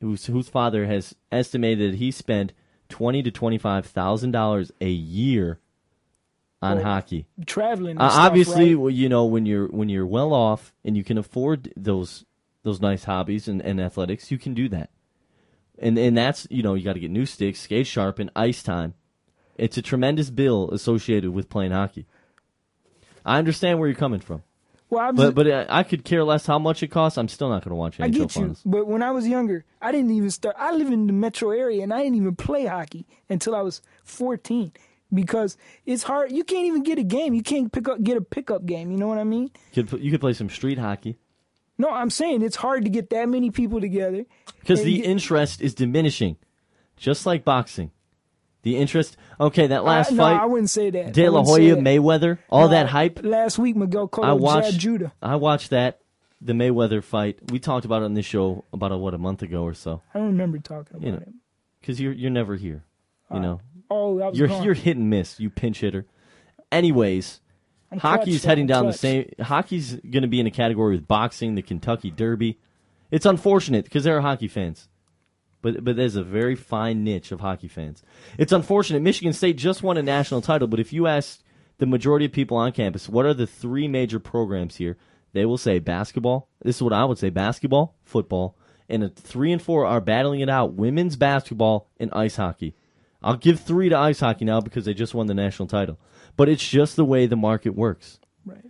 whose 0.00 0.26
whose 0.26 0.48
father 0.48 0.86
has 0.86 1.14
estimated 1.32 1.92
that 1.92 1.98
he 1.98 2.10
spent 2.10 2.52
twenty 2.88 3.22
to 3.22 3.30
twenty 3.30 3.56
five 3.58 3.86
thousand 3.86 4.32
dollars 4.32 4.70
a 4.80 4.90
year 4.90 5.60
on 6.60 6.76
Well, 6.78 6.84
hockey. 6.84 7.26
traveling. 7.46 7.98
Uh, 7.98 8.08
stuff, 8.10 8.20
obviously, 8.26 8.74
right? 8.74 8.80
well, 8.80 8.90
you 8.90 9.08
know 9.08 9.24
when 9.24 9.46
you're 9.46 9.68
when 9.68 9.88
you're 9.88 10.06
well 10.06 10.32
off 10.34 10.74
and 10.84 10.96
you 10.96 11.04
can 11.04 11.16
afford 11.16 11.72
those 11.76 12.24
those 12.64 12.80
nice 12.80 13.04
hobbies 13.04 13.46
and, 13.48 13.62
and 13.62 13.80
athletics, 13.80 14.30
you 14.30 14.38
can 14.38 14.52
do 14.52 14.68
that. 14.68 14.90
And 15.80 15.96
and 15.98 16.16
that's 16.16 16.46
you 16.50 16.62
know 16.62 16.74
you 16.74 16.84
got 16.84 16.94
to 16.94 17.00
get 17.00 17.10
new 17.10 17.26
sticks, 17.26 17.60
skate 17.60 17.86
sharp, 17.86 18.18
and 18.18 18.30
ice 18.34 18.62
time. 18.62 18.94
It's 19.56 19.76
a 19.76 19.82
tremendous 19.82 20.30
bill 20.30 20.70
associated 20.70 21.30
with 21.30 21.48
playing 21.48 21.72
hockey. 21.72 22.06
I 23.24 23.38
understand 23.38 23.78
where 23.78 23.88
you're 23.88 23.96
coming 23.96 24.20
from, 24.20 24.42
Well, 24.88 25.00
I 25.04 25.10
was, 25.10 25.16
but 25.16 25.34
but 25.34 25.70
I, 25.70 25.80
I 25.80 25.82
could 25.82 26.04
care 26.04 26.24
less 26.24 26.46
how 26.46 26.58
much 26.58 26.82
it 26.82 26.88
costs. 26.88 27.18
I'm 27.18 27.28
still 27.28 27.48
not 27.48 27.62
going 27.62 27.70
to 27.70 27.76
watch 27.76 27.98
NHL 27.98 28.04
I 28.04 28.08
get 28.08 28.20
you, 28.20 28.28
finals. 28.28 28.62
but 28.64 28.86
when 28.86 29.02
I 29.02 29.10
was 29.10 29.26
younger, 29.28 29.64
I 29.82 29.92
didn't 29.92 30.12
even 30.12 30.30
start. 30.30 30.56
I 30.58 30.72
live 30.72 30.88
in 30.90 31.06
the 31.06 31.12
metro 31.12 31.50
area, 31.50 31.82
and 31.82 31.92
I 31.92 32.02
didn't 32.02 32.16
even 32.16 32.34
play 32.36 32.66
hockey 32.66 33.06
until 33.28 33.54
I 33.54 33.60
was 33.60 33.82
14 34.04 34.72
because 35.12 35.56
it's 35.84 36.04
hard. 36.04 36.32
You 36.32 36.44
can't 36.44 36.66
even 36.66 36.82
get 36.82 36.98
a 36.98 37.02
game. 37.02 37.34
You 37.34 37.42
can't 37.42 37.70
pick 37.72 37.88
up 37.88 38.02
get 38.02 38.16
a 38.16 38.20
pickup 38.22 38.64
game. 38.64 38.90
You 38.90 38.96
know 38.96 39.08
what 39.08 39.18
I 39.18 39.24
mean? 39.24 39.50
You 39.74 39.84
could 39.84 40.00
you 40.00 40.10
could 40.10 40.20
play 40.20 40.32
some 40.32 40.48
street 40.48 40.78
hockey 40.78 41.18
No, 41.78 41.90
I'm 41.90 42.10
saying 42.10 42.42
it's 42.42 42.56
hard 42.56 42.84
to 42.84 42.90
get 42.90 43.10
that 43.10 43.28
many 43.28 43.50
people 43.50 43.80
together. 43.80 44.24
because 44.60 44.82
the 44.82 44.96
get- 44.96 45.06
interest 45.06 45.60
is 45.60 45.74
diminishing, 45.74 46.36
just 46.96 47.24
like 47.26 47.44
boxing. 47.44 47.92
The 48.62 48.76
interest. 48.76 49.16
Okay, 49.40 49.68
that 49.68 49.84
last 49.84 50.10
I, 50.12 50.14
no, 50.16 50.22
fight. 50.24 50.40
I 50.42 50.46
wouldn't 50.46 50.68
say 50.70 50.90
that. 50.90 51.12
De 51.14 51.28
La 51.28 51.44
Hoya. 51.44 51.76
Mayweather, 51.76 52.38
all 52.50 52.62
No, 52.66 52.68
that 52.72 52.88
hype. 52.88 53.20
Last 53.22 53.56
week, 53.58 53.76
Miguel 53.76 54.08
Cotto 54.08 54.24
I 54.24 54.32
watched. 54.32 54.72
Zab 54.72 54.80
Judah. 54.80 55.12
I 55.22 55.36
watched 55.36 55.70
that 55.70 56.00
the 56.40 56.52
Mayweather 56.54 57.02
fight. 57.02 57.38
We 57.52 57.60
talked 57.60 57.84
about 57.84 58.02
it 58.02 58.06
on 58.06 58.14
this 58.14 58.26
show 58.26 58.64
about 58.72 58.90
a, 58.90 58.96
what 58.98 59.14
a 59.14 59.18
month 59.18 59.42
ago 59.42 59.62
or 59.62 59.74
so. 59.74 60.02
I 60.12 60.18
don't 60.18 60.28
remember 60.28 60.58
talking 60.58 60.96
about 60.96 61.06
You 61.06 61.12
know, 61.12 61.18
it. 61.18 61.28
because 61.80 62.00
you're 62.00 62.12
you're 62.12 62.32
never 62.32 62.56
here. 62.56 62.82
You 63.32 63.38
know, 63.40 63.60
Oh, 63.90 64.18
that 64.18 64.30
was 64.30 64.38
you're 64.38 64.48
gone. 64.48 64.64
you're 64.64 64.74
hit 64.74 64.96
and 64.96 65.08
miss. 65.08 65.38
You 65.38 65.50
pinch 65.50 65.80
hitter. 65.80 66.06
Anyways, 66.72 67.40
I'm 67.90 67.98
hockey's 67.98 68.44
heading 68.44 68.66
down 68.66 68.82
clutch. 68.82 68.94
the 68.94 68.98
same. 68.98 69.30
Hockey's 69.40 69.94
going 69.94 70.22
to 70.22 70.28
be 70.28 70.40
in 70.40 70.46
a 70.46 70.50
category 70.50 70.94
with 70.94 71.08
boxing, 71.08 71.54
the 71.54 71.62
Kentucky 71.62 72.10
Derby. 72.10 72.58
It's 73.10 73.26
unfortunate 73.26 73.84
because 73.84 74.04
there 74.04 74.16
are 74.16 74.20
hockey 74.20 74.48
fans, 74.48 74.88
but 75.62 75.82
but 75.82 75.96
there's 75.96 76.16
a 76.16 76.22
very 76.22 76.54
fine 76.54 77.02
niche 77.04 77.32
of 77.32 77.40
hockey 77.40 77.68
fans. 77.68 78.02
It's 78.36 78.52
unfortunate. 78.52 79.00
Michigan 79.00 79.32
State 79.32 79.56
just 79.56 79.82
won 79.82 79.96
a 79.96 80.02
national 80.02 80.42
title, 80.42 80.68
but 80.68 80.80
if 80.80 80.92
you 80.92 81.06
ask 81.06 81.40
the 81.78 81.86
majority 81.86 82.26
of 82.26 82.32
people 82.32 82.56
on 82.56 82.72
campus, 82.72 83.08
what 83.08 83.24
are 83.24 83.34
the 83.34 83.46
three 83.46 83.88
major 83.88 84.20
programs 84.20 84.76
here? 84.76 84.98
They 85.32 85.46
will 85.46 85.58
say 85.58 85.78
basketball. 85.78 86.48
This 86.62 86.76
is 86.76 86.82
what 86.82 86.92
I 86.92 87.06
would 87.06 87.18
say: 87.18 87.30
basketball, 87.30 87.96
football, 88.04 88.58
and 88.88 89.02
a 89.04 89.08
three 89.08 89.52
and 89.52 89.62
four 89.62 89.86
are 89.86 90.00
battling 90.02 90.40
it 90.40 90.50
out: 90.50 90.74
women's 90.74 91.16
basketball 91.16 91.88
and 91.98 92.12
ice 92.12 92.36
hockey. 92.36 92.74
I'll 93.22 93.36
give 93.36 93.60
three 93.60 93.88
to 93.88 93.96
ice 93.96 94.20
hockey 94.20 94.44
now 94.44 94.60
because 94.60 94.84
they 94.84 94.94
just 94.94 95.14
won 95.14 95.26
the 95.26 95.34
national 95.34 95.68
title. 95.68 95.98
But 96.38 96.48
it's 96.48 96.66
just 96.66 96.96
the 96.96 97.04
way 97.04 97.26
the 97.26 97.36
market 97.36 97.70
works. 97.74 98.18
Right. 98.46 98.64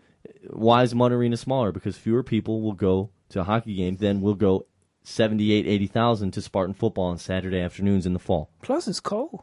Why 0.50 0.82
is 0.82 0.92
Munn 0.94 1.12
Arena 1.12 1.36
smaller? 1.36 1.70
Because 1.70 1.96
fewer 1.96 2.24
people 2.24 2.62
will 2.62 2.72
go 2.72 3.10
to 3.28 3.40
a 3.42 3.44
hockey 3.44 3.74
game 3.76 3.96
than 3.98 4.20
will 4.22 4.34
go 4.34 4.66
78, 5.04 5.66
80,000 5.66 6.30
to 6.32 6.40
Spartan 6.42 6.74
football 6.74 7.04
on 7.04 7.18
Saturday 7.18 7.60
afternoons 7.60 8.06
in 8.06 8.14
the 8.14 8.18
fall. 8.18 8.50
Plus, 8.62 8.88
it's 8.88 8.98
cold. 9.00 9.42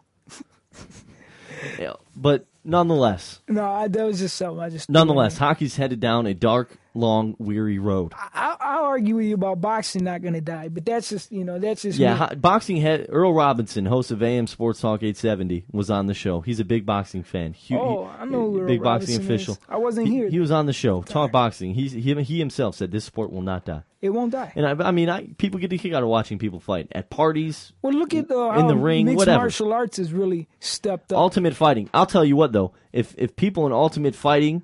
Yeah, 1.79 1.93
but 2.15 2.45
nonetheless, 2.63 3.41
No, 3.47 3.63
I, 3.63 3.87
that 3.87 4.05
was 4.05 4.19
just 4.19 4.35
something 4.35 4.59
I 4.59 4.69
just. 4.69 4.89
nonetheless, 4.89 5.37
hockey's 5.37 5.77
headed 5.77 5.99
down 5.99 6.25
a 6.27 6.33
dark 6.33 6.77
long, 6.95 7.35
weary 7.37 7.77
road. 7.79 8.13
I, 8.15 8.55
I'll 8.59 8.83
argue 8.85 9.15
with 9.17 9.25
you 9.25 9.35
about 9.35 9.61
boxing 9.61 10.03
not 10.03 10.21
going 10.21 10.33
to 10.33 10.41
die, 10.41 10.69
but 10.69 10.85
that's 10.85 11.09
just 11.09 11.31
you 11.31 11.43
know 11.43 11.59
that's 11.59 11.81
just 11.83 11.99
Yeah, 11.99 12.15
ho- 12.15 12.35
boxing 12.35 12.77
head 12.77 13.07
Earl 13.09 13.33
Robinson, 13.33 13.85
host 13.85 14.11
of 14.11 14.23
AM 14.23 14.47
Sports 14.47 14.79
Talk 14.81 15.03
870, 15.03 15.65
was 15.71 15.89
on 15.91 16.07
the 16.07 16.13
show. 16.13 16.41
He's 16.41 16.59
a 16.59 16.65
big 16.65 16.85
boxing 16.85 17.23
fan. 17.23 17.53
Hu- 17.67 17.77
Oh, 17.77 18.05
I 18.19 18.25
know 18.25 18.49
who 18.51 18.61
Earl 18.61 18.67
big 18.67 18.81
boxing 18.81 19.15
Robinson 19.17 19.21
is. 19.21 19.25
official. 19.29 19.57
I 19.69 19.77
wasn't 19.77 20.07
he, 20.07 20.13
here 20.15 20.29
He 20.29 20.39
was 20.39 20.51
on 20.51 20.65
the 20.65 20.73
show. 20.73 21.01
Talk 21.03 21.31
boxing. 21.31 21.73
He's 21.73 21.91
he, 21.91 22.13
he 22.23 22.39
himself 22.39 22.75
said 22.75 22.91
this 22.91 23.05
sport 23.05 23.31
will 23.31 23.41
not 23.41 23.65
die. 23.65 23.83
It 24.01 24.09
won't 24.09 24.31
die. 24.33 24.51
And 24.55 24.67
I, 24.67 24.87
I 24.89 24.91
mean, 24.91 25.09
I, 25.09 25.27
people 25.39 25.59
get 25.59 25.73
a 25.73 25.77
kick 25.79 25.91
out 25.93 26.03
of 26.03 26.09
watching 26.09 26.37
people 26.37 26.59
fight 26.59 26.87
at 26.91 27.09
parties, 27.09 27.73
Well, 27.81 27.93
look 27.93 28.13
at 28.13 28.29
uh, 28.29 28.51
in 28.51 28.67
the 28.67 28.75
how 28.75 28.79
ring, 28.81 29.05
mixed 29.07 29.17
whatever. 29.17 29.39
martial 29.39 29.73
arts 29.73 29.97
has 29.97 30.13
really 30.13 30.47
stepped 30.59 31.11
up. 31.11 31.17
Ultimate 31.17 31.55
Fighting. 31.55 31.89
I'll 31.93 32.05
tell 32.05 32.23
you 32.23 32.35
what 32.35 32.51
though, 32.51 32.73
if 32.93 33.15
if 33.17 33.35
people 33.35 33.65
in 33.65 33.71
Ultimate 33.71 34.13
Fighting, 34.13 34.61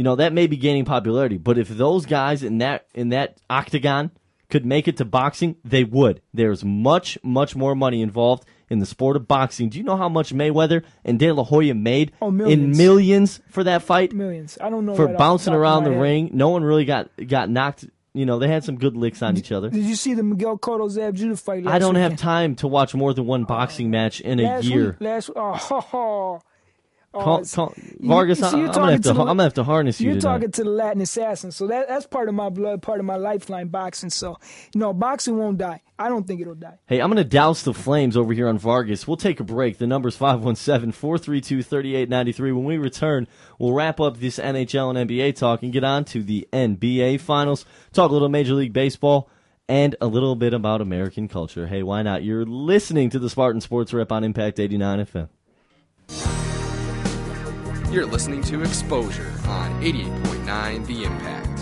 you 0.00 0.04
know, 0.04 0.16
that 0.16 0.32
may 0.32 0.46
be 0.46 0.56
gaining 0.56 0.86
popularity, 0.86 1.36
but 1.36 1.58
if 1.58 1.68
those 1.68 2.06
guys 2.06 2.42
in 2.42 2.56
that 2.56 2.86
in 2.94 3.10
that 3.10 3.36
octagon 3.50 4.10
could 4.48 4.64
make 4.64 4.88
it 4.88 4.96
to 4.96 5.04
boxing, 5.04 5.56
they 5.62 5.84
would. 5.84 6.22
There's 6.32 6.64
much 6.64 7.18
much 7.22 7.54
more 7.54 7.74
money 7.74 8.00
involved 8.00 8.46
in 8.70 8.78
the 8.78 8.86
sport 8.86 9.14
of 9.16 9.28
boxing. 9.28 9.68
Do 9.68 9.76
you 9.76 9.84
know 9.84 9.98
how 9.98 10.08
much 10.08 10.32
Mayweather 10.32 10.84
and 11.04 11.18
De 11.18 11.30
La 11.30 11.44
Hoya 11.44 11.74
made 11.74 12.12
Oh, 12.22 12.28
in 12.28 12.38
millions. 12.38 12.78
millions 12.78 13.40
for 13.50 13.62
that 13.64 13.82
fight? 13.82 14.14
Millions. 14.14 14.56
I 14.58 14.70
don't 14.70 14.86
know 14.86 14.94
For 14.94 15.04
right 15.04 15.18
bouncing 15.18 15.52
around 15.52 15.84
the 15.84 15.90
head. 15.90 16.00
ring, 16.00 16.30
no 16.32 16.48
one 16.48 16.64
really 16.64 16.86
got 16.86 17.10
got 17.26 17.50
knocked. 17.50 17.84
You 18.14 18.24
know, 18.24 18.38
they 18.38 18.48
had 18.48 18.64
some 18.64 18.78
good 18.78 18.96
licks 18.96 19.20
on 19.20 19.36
each 19.36 19.52
other. 19.52 19.68
Did 19.68 19.84
you 19.84 19.96
see 19.96 20.14
the 20.14 20.22
Miguel 20.22 20.56
Cotto 20.56 20.88
Zab 20.88 21.14
Judah 21.14 21.36
fight? 21.36 21.64
Last 21.64 21.74
I 21.74 21.78
don't 21.78 21.96
have 21.96 22.16
time 22.16 22.56
to 22.56 22.68
watch 22.68 22.94
more 22.94 23.12
than 23.12 23.26
one 23.26 23.44
boxing 23.44 23.88
oh. 23.88 23.90
match 23.90 24.22
in 24.22 24.40
a 24.40 24.44
last 24.44 24.64
year. 24.64 24.92
Week, 24.92 25.00
last 25.02 25.28
oh, 25.36 25.52
ho, 25.56 25.80
ho. 25.80 26.42
Oh, 27.12 27.24
Call, 27.24 27.44
call, 27.44 27.74
Vargas, 27.98 28.38
you 28.38 28.44
see, 28.44 28.56
I'm, 28.56 28.66
gonna 28.70 28.92
have 28.92 29.00
to, 29.00 29.12
to 29.12 29.20
I'm 29.20 29.26
gonna 29.26 29.42
have 29.42 29.54
to 29.54 29.64
harness 29.64 30.00
you 30.00 30.10
You're 30.12 30.20
tonight. 30.20 30.32
talking 30.32 30.50
to 30.52 30.62
the 30.62 30.70
Latin 30.70 31.02
assassin, 31.02 31.50
so 31.50 31.66
that 31.66 31.88
that's 31.88 32.06
part 32.06 32.28
of 32.28 32.36
my 32.36 32.50
blood, 32.50 32.82
part 32.82 33.00
of 33.00 33.04
my 33.04 33.16
lifeline. 33.16 33.66
Boxing, 33.66 34.10
so 34.10 34.38
you 34.72 34.78
know, 34.78 34.92
boxing 34.92 35.36
won't 35.36 35.58
die. 35.58 35.82
I 35.98 36.08
don't 36.08 36.24
think 36.24 36.40
it'll 36.40 36.54
die. 36.54 36.78
Hey, 36.86 37.00
I'm 37.00 37.10
going 37.10 37.16
to 37.22 37.28
douse 37.28 37.62
the 37.62 37.74
flames 37.74 38.16
over 38.16 38.32
here 38.32 38.48
on 38.48 38.58
Vargas. 38.58 39.08
We'll 39.08 39.16
take 39.16 39.40
a 39.40 39.44
break. 39.44 39.78
The 39.78 39.88
number's 39.88 40.16
517 40.16 40.92
432 40.92 41.62
3893. 41.64 42.52
When 42.52 42.64
we 42.64 42.78
return, 42.78 43.26
we'll 43.58 43.72
wrap 43.72 43.98
up 43.98 44.18
this 44.18 44.38
NHL 44.38 44.96
and 44.96 45.10
NBA 45.10 45.34
talk 45.34 45.64
and 45.64 45.72
get 45.72 45.82
on 45.82 46.04
to 46.06 46.22
the 46.22 46.48
NBA 46.52 47.20
Finals. 47.20 47.66
Talk 47.92 48.10
a 48.10 48.12
little 48.12 48.28
Major 48.28 48.54
League 48.54 48.72
Baseball 48.72 49.28
and 49.68 49.94
a 50.00 50.06
little 50.06 50.36
bit 50.36 50.54
about 50.54 50.80
American 50.80 51.26
culture. 51.28 51.66
Hey, 51.66 51.82
why 51.82 52.02
not? 52.02 52.22
You're 52.22 52.46
listening 52.46 53.10
to 53.10 53.18
the 53.18 53.28
Spartan 53.28 53.60
Sports 53.60 53.92
Wrap 53.92 54.10
on 54.12 54.24
Impact 54.24 54.58
89 54.58 55.06
FM. 55.06 55.28
You're 57.90 58.06
listening 58.06 58.40
to 58.42 58.62
Exposure 58.62 59.32
on 59.48 59.82
88.9 59.82 60.86
The 60.86 61.02
Impact. 61.02 61.60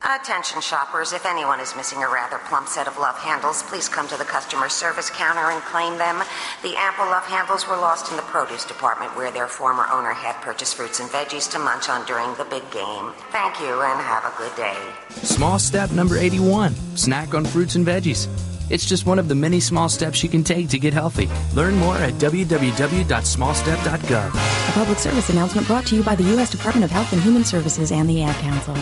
Attention 0.00 0.62
shoppers, 0.62 1.12
if 1.12 1.26
anyone 1.26 1.60
is 1.60 1.76
missing 1.76 2.02
a 2.02 2.08
rather 2.08 2.38
plump 2.38 2.68
set 2.68 2.88
of 2.88 2.96
love 2.96 3.18
handles, 3.18 3.64
please 3.64 3.86
come 3.86 4.08
to 4.08 4.16
the 4.16 4.24
customer 4.24 4.70
service 4.70 5.10
counter 5.10 5.50
and 5.50 5.60
claim 5.64 5.98
them. 5.98 6.22
The 6.62 6.74
ample 6.76 7.04
love 7.04 7.24
handles 7.24 7.68
were 7.68 7.76
lost 7.76 8.10
in 8.10 8.16
the 8.16 8.22
produce 8.22 8.64
department 8.64 9.14
where 9.14 9.30
their 9.30 9.46
former 9.46 9.86
owner 9.92 10.14
had 10.14 10.40
purchased 10.40 10.76
fruits 10.76 10.98
and 10.98 11.10
veggies 11.10 11.50
to 11.52 11.58
munch 11.58 11.90
on 11.90 12.06
during 12.06 12.34
the 12.36 12.44
big 12.44 12.62
game. 12.70 13.12
Thank 13.30 13.60
you 13.60 13.82
and 13.82 14.00
have 14.00 14.24
a 14.24 14.32
good 14.38 14.56
day. 14.56 14.78
Small 15.10 15.58
step 15.58 15.90
number 15.90 16.16
81 16.16 16.74
snack 16.96 17.34
on 17.34 17.44
fruits 17.44 17.74
and 17.74 17.86
veggies. 17.86 18.26
It's 18.70 18.86
just 18.86 19.06
one 19.06 19.18
of 19.18 19.28
the 19.28 19.34
many 19.34 19.60
small 19.60 19.88
steps 19.88 20.22
you 20.22 20.28
can 20.28 20.44
take 20.44 20.68
to 20.70 20.78
get 20.78 20.92
healthy. 20.92 21.28
Learn 21.54 21.74
more 21.76 21.96
at 21.96 22.14
www.smallstep.gov. 22.14 24.68
A 24.68 24.72
public 24.72 24.98
service 24.98 25.30
announcement 25.30 25.66
brought 25.66 25.86
to 25.86 25.96
you 25.96 26.02
by 26.02 26.14
the 26.14 26.24
U.S. 26.24 26.50
Department 26.50 26.84
of 26.84 26.90
Health 26.90 27.12
and 27.12 27.22
Human 27.22 27.44
Services 27.44 27.92
and 27.92 28.08
the 28.08 28.22
Ad 28.22 28.34
Council. 28.36 28.76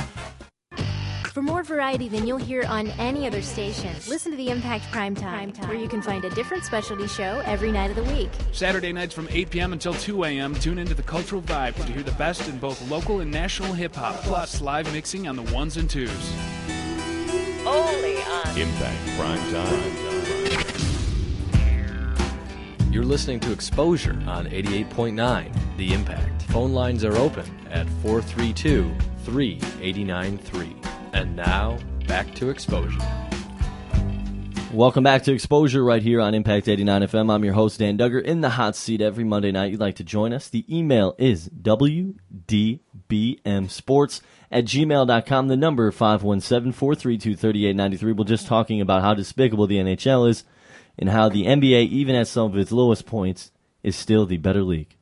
For 1.33 1.43
more 1.43 1.63
variety 1.63 2.09
than 2.09 2.27
you'll 2.27 2.39
hear 2.39 2.65
on 2.65 2.89
any 2.99 3.27
other 3.27 3.41
station, 3.41 3.95
listen 4.09 4.33
to 4.33 4.37
the 4.37 4.51
Impact 4.51 4.91
Prime 4.91 5.15
Time, 5.15 5.53
where 5.69 5.79
you 5.79 5.89
can 5.89 6.03
find 6.03 6.25
a 6.25 6.31
different 6.31 6.65
specialty 6.65 7.07
show 7.07 7.41
every 7.47 7.71
night 7.71 7.89
of 7.89 7.97
the 7.97 8.03
week. 8.13 8.31
Saturday 8.53 8.93
nights 8.93 9.15
from 9.15 9.29
8 9.31 9.49
p.m. 9.49 9.73
until 9.73 9.95
2 9.95 10.25
a.m. 10.25 10.55
Tune 10.57 10.79
into 10.79 10.93
the 10.93 11.05
Cultural 11.05 11.41
Vibe 11.43 11.77
to 11.77 11.85
hear 11.85 12.03
the 12.03 12.11
best 12.13 12.49
in 12.49 12.59
both 12.59 12.83
local 12.91 13.21
and 13.21 13.31
national 13.31 13.73
hip 13.73 13.95
hop, 13.95 14.17
plus 14.17 14.61
live 14.61 14.93
mixing 14.93 15.29
on 15.29 15.37
the 15.37 15.55
ones 15.55 15.77
and 15.77 15.89
twos. 15.89 16.11
Only 17.67 18.17
on 18.23 18.59
Impact 18.59 18.99
Prime 19.17 19.53
Time. 19.53 19.93
You're 22.93 23.05
listening 23.05 23.39
to 23.41 23.53
Exposure 23.53 24.21
on 24.27 24.47
88.9 24.47 25.77
The 25.77 25.93
Impact. 25.95 26.43
Phone 26.45 26.73
lines 26.73 27.05
are 27.05 27.17
open 27.17 27.45
at 27.71 27.87
432 28.03 28.91
3893. 29.25 30.77
And 31.13 31.37
now, 31.37 31.79
back 32.09 32.35
to 32.35 32.51
Exposure. 32.51 32.99
Welcome 34.73 35.03
back 35.03 35.25
to 35.25 35.33
Exposure 35.33 35.83
right 35.83 36.03
here 36.03 36.21
on 36.21 36.33
Impact 36.35 36.69
89 36.69 37.03
FM. 37.03 37.33
I'm 37.33 37.45
your 37.45 37.55
host, 37.55 37.81
Dan 37.81 37.99
Duggar, 37.99 38.23
in 38.23 38.41
the 38.41 38.51
hot 38.51 38.77
seat 38.77 39.01
every 39.01 39.25
Monday 39.25 39.51
night. 39.51 39.73
You'd 39.73 39.81
like 39.81 39.97
to 39.97 40.05
join 40.05 40.33
us. 40.33 40.49
The 40.49 40.65
email 40.69 41.17
is 41.19 41.49
WDBMSports 41.49 44.21
at 44.51 44.65
gmail.com. 44.65 45.49
The 45.49 45.57
number 45.57 45.91
517 45.91 46.73
432 46.73 47.37
3893. 47.37 48.13
We're 48.13 48.25
just 48.25 48.47
talking 48.47 48.81
about 48.81 49.03
how 49.03 49.15
despicable 49.15 49.67
the 49.67 49.79
NHL 49.79 50.29
is 50.29 50.45
and 50.99 51.11
how 51.11 51.29
the 51.29 51.45
NBA, 51.45 51.89
even 51.89 52.15
at 52.15 52.29
some 52.29 52.53
of 52.53 52.59
its 52.59 52.73
lowest 52.73 53.07
points, 53.07 53.51
is 53.83 53.97
still 53.97 54.27
the 54.27 54.37
better 54.37 54.63
league. 54.63 54.97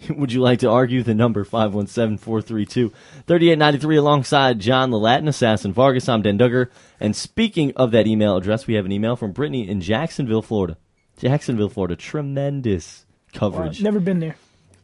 Would 0.10 0.32
you 0.32 0.40
like 0.40 0.60
to 0.60 0.70
argue 0.70 1.02
the 1.02 1.14
number 1.14 1.44
517-432-3893 1.44 3.98
alongside 3.98 4.60
John 4.60 4.90
the 4.90 4.98
Latin 4.98 5.28
Assassin 5.28 5.72
Vargas? 5.72 6.08
I'm 6.08 6.22
Dan 6.22 6.38
Duggar. 6.38 6.70
And 6.98 7.14
speaking 7.14 7.72
of 7.76 7.90
that 7.90 8.06
email 8.06 8.36
address, 8.36 8.66
we 8.66 8.74
have 8.74 8.86
an 8.86 8.92
email 8.92 9.16
from 9.16 9.32
Brittany 9.32 9.68
in 9.68 9.80
Jacksonville, 9.80 10.42
Florida. 10.42 10.76
Jacksonville, 11.18 11.68
Florida. 11.68 11.96
Tremendous 11.96 13.04
coverage. 13.34 13.82
Never 13.82 14.00
been 14.00 14.20
there. 14.20 14.36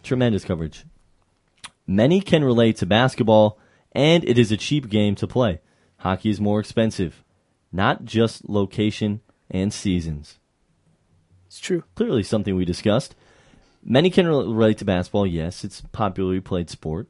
Tremendous 0.03 0.45
coverage. 0.45 0.85
Many 1.87 2.21
can 2.21 2.43
relate 2.45 2.77
to 2.79 2.87
basketball, 2.87 3.59
and 3.93 4.25
it 4.25 4.39
is 4.39 4.51
a 4.51 4.57
cheap 4.57 4.89
game 4.89 5.15
to 5.17 5.27
play. 5.27 5.61
Hockey 5.99 6.31
is 6.31 6.41
more 6.41 6.61
expensive. 6.61 7.23
Not 7.73 8.05
just 8.05 8.49
location 8.49 9.21
and 9.51 9.73
seasons. 9.73 10.39
It's 11.47 11.61
true. 11.61 11.85
Clearly 11.95 12.23
something 12.23 12.57
we 12.57 12.65
discussed. 12.65 13.15
Many 13.85 14.11
can 14.11 14.27
rel- 14.27 14.53
relate 14.53 14.79
to 14.79 14.85
basketball. 14.85 15.27
Yes, 15.27 15.65
it's 15.65 15.81
a 15.81 15.89
popularly 15.89 16.41
played 16.41 16.69
sport. 16.71 17.09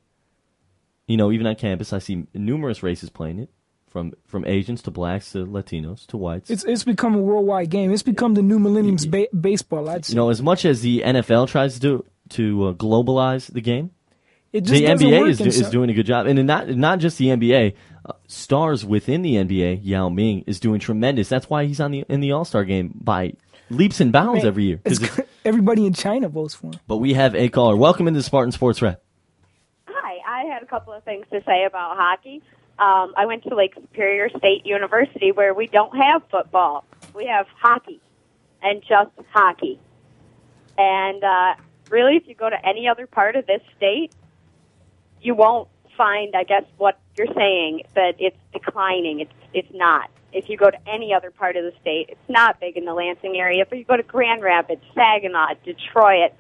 You 1.09 1.17
know, 1.17 1.33
even 1.33 1.47
on 1.47 1.55
campus, 1.55 1.93
I 1.93 1.99
see 1.99 2.27
numerous 2.35 2.83
races 2.83 3.11
playing 3.11 3.39
it, 3.39 3.51
from 3.89 4.13
from 4.27 4.45
Asians 4.45 4.83
to 4.83 4.91
blacks 4.91 5.33
to 5.33 5.47
Latinos 5.47 6.07
to 6.09 6.17
whites. 6.17 6.51
It's 6.51 6.65
it's 6.65 6.85
become 6.85 7.15
a 7.15 7.19
worldwide 7.19 7.71
game. 7.71 7.93
It's 7.93 8.03
become 8.03 8.35
the 8.35 8.43
new 8.43 8.59
millennium's 8.59 9.07
ba- 9.07 9.29
baseball. 9.39 9.89
I'd 9.89 10.05
say. 10.05 10.13
you 10.13 10.17
know, 10.17 10.29
as 10.29 10.43
much 10.43 10.65
as 10.65 10.83
the 10.83 11.03
NFL 11.07 11.49
tries 11.49 11.75
to 11.75 11.81
do, 11.81 12.05
to 12.31 12.67
uh, 12.67 12.73
globalize 12.75 13.51
the 13.53 13.61
game, 13.61 13.93
It 14.57 14.65
just 14.65 14.81
the 14.83 14.87
NBA 14.89 15.21
work 15.21 15.29
is, 15.31 15.39
do, 15.39 15.45
is 15.47 15.59
some- 15.61 15.71
doing 15.71 15.91
a 15.91 15.93
good 15.95 16.07
job, 16.07 16.27
and 16.27 16.47
not 16.47 16.69
not 16.69 16.99
just 16.99 17.19
the 17.19 17.27
NBA. 17.29 17.75
Uh, 18.05 18.13
stars 18.29 18.85
within 18.85 19.23
the 19.23 19.35
NBA, 19.35 19.81
Yao 19.83 20.09
Ming 20.09 20.45
is 20.47 20.61
doing 20.61 20.79
tremendous. 20.81 21.29
That's 21.29 21.51
why 21.51 21.65
he's 21.65 21.81
on 21.81 21.91
the 21.91 22.05
in 22.09 22.21
the 22.21 22.33
All 22.33 22.45
Star 22.45 22.65
game 22.65 22.93
by 22.95 23.33
leaps 23.69 24.01
and 24.01 24.13
bounds 24.13 24.43
Man, 24.43 24.47
every 24.47 24.65
year. 24.65 24.81
'Cause 24.85 25.03
it's- 25.03 25.19
it's- 25.19 25.29
everybody 25.45 25.87
in 25.87 25.93
China 25.93 26.29
votes 26.29 26.55
for 26.55 26.69
him. 26.69 26.75
but 26.87 26.99
we 26.99 27.15
have 27.15 27.35
a 27.35 27.49
caller. 27.49 27.77
Welcome 27.77 28.07
into 28.09 28.23
Spartan 28.23 28.53
Sports 28.53 28.81
Wrap. 28.81 29.01
Hi, 29.89 30.19
I 30.27 30.45
had 30.53 30.63
a 30.63 30.67
couple 30.67 30.93
of 30.93 31.03
things 31.05 31.27
to 31.33 31.41
say 31.45 31.65
about 31.65 31.97
hockey. 31.97 32.43
Um, 32.79 33.13
I 33.17 33.27
went 33.27 33.43
to 33.45 33.55
Lake 33.57 33.75
Superior 33.75 34.29
State 34.29 34.65
University 34.67 35.33
where 35.33 35.53
we 35.55 35.67
don't 35.67 35.97
have 35.97 36.23
football. 36.31 36.85
We 37.15 37.27
have 37.27 37.47
hockey 37.61 38.01
and 38.63 38.83
just 38.83 39.11
hockey. 39.33 39.81
And 40.79 41.25
uh, 41.25 41.55
really, 41.91 42.17
if 42.17 42.29
you 42.29 42.35
go 42.35 42.49
to 42.51 42.67
any 42.69 42.87
other 42.89 43.07
part 43.07 43.35
of 43.37 43.47
this 43.47 43.63
state, 43.77 44.13
you 45.27 45.35
won't 45.35 45.69
find, 45.97 46.35
I 46.37 46.45
guess, 46.45 46.65
what 46.79 46.99
you're 47.17 47.27
saying 47.35 47.83
but 47.95 48.15
it's 48.19 48.37
declining. 48.53 49.21
It's 49.21 49.33
it's 49.55 49.73
not. 49.75 50.11
If 50.33 50.49
you 50.51 50.57
go 50.59 50.71
to 50.71 50.79
any 50.89 51.15
other 51.15 51.31
part 51.31 51.57
of 51.57 51.65
the 51.65 51.73
state, 51.81 52.07
it's 52.11 52.29
not 52.29 52.61
big 52.61 52.77
in 52.77 52.85
the 52.85 52.93
Lansing 52.93 53.37
area. 53.37 53.63
If 53.63 53.73
you 53.73 53.85
go 53.85 53.97
to 53.97 54.03
Grand 54.03 54.43
Rapids, 54.43 54.83
Saginaw, 54.95 55.55
Detroit, 55.65 56.33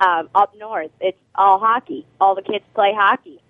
um, 0.00 0.28
up 0.34 0.54
north, 0.58 0.90
it's 1.00 1.18
all 1.36 1.58
hockey. 1.60 2.04
All 2.20 2.34
the 2.34 2.42
kids 2.42 2.64
play 2.74 2.92
hockey. 2.96 3.40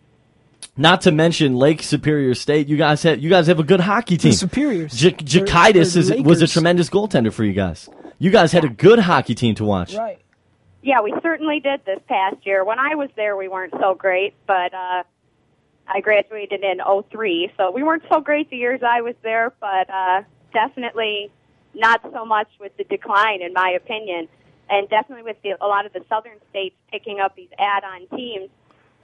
Not 0.77 1.01
to 1.03 1.11
mention 1.13 1.57
Lake 1.57 1.83
Superior 1.83 2.35
State. 2.35 2.69
You 2.69 2.77
guys 2.77 3.03
have 3.03 3.19
you 3.19 3.31
guys 3.31 3.47
have 3.47 3.59
a 3.59 3.65
good 3.65 3.81
hockey 3.81 4.17
team. 4.17 4.31
The 4.33 4.37
Superiors. 4.37 4.93
J- 4.93 5.13
Jakaitis 5.13 5.97
Or- 5.97 6.13
or 6.15 6.19
is, 6.19 6.23
was 6.23 6.43
a 6.43 6.47
tremendous 6.47 6.91
goaltender 6.91 7.33
for 7.33 7.45
you 7.45 7.53
guys. 7.55 7.89
You 8.19 8.31
guys 8.31 8.53
had 8.53 8.65
a 8.65 8.69
good 8.69 8.99
hockey 8.99 9.35
team 9.35 9.55
to 9.57 9.65
watch. 9.65 9.95
Right. 9.95 10.19
Yeah, 10.83 11.01
we 11.01 11.13
certainly 11.23 11.61
did 11.61 11.85
this 11.85 12.01
past 12.09 12.37
year. 12.47 12.65
When 12.65 12.79
I 12.79 12.95
was 12.95 13.11
there, 13.17 13.37
we 13.37 13.49
weren't 13.49 13.75
so 13.81 13.95
great, 13.95 14.35
but 14.47 14.73
uh, 14.73 15.03
I 15.87 16.01
graduated 16.01 16.63
in 16.63 16.81
'03, 16.81 17.53
so 17.57 17.71
we 17.71 17.83
weren't 17.83 18.05
so 18.11 18.21
great 18.21 18.49
the 18.51 18.57
years 18.57 18.81
I 18.83 19.01
was 19.01 19.15
there, 19.23 19.53
but 19.61 19.91
uh, 19.91 20.23
definitely 20.53 21.31
not 21.75 22.01
so 22.13 22.25
much 22.25 22.49
with 22.61 22.77
the 22.77 22.85
decline, 22.85 23.43
in 23.43 23.53
my 23.53 23.71
opinion, 23.71 24.29
and 24.71 24.89
definitely 24.89 25.25
with 25.25 25.41
the, 25.43 25.57
a 25.61 25.67
lot 25.67 25.85
of 25.87 25.93
the 25.93 26.05
southern 26.09 26.39
states 26.51 26.77
picking 26.91 27.21
up 27.21 27.35
these 27.35 27.51
add-on 27.59 28.07
teams. 28.17 28.49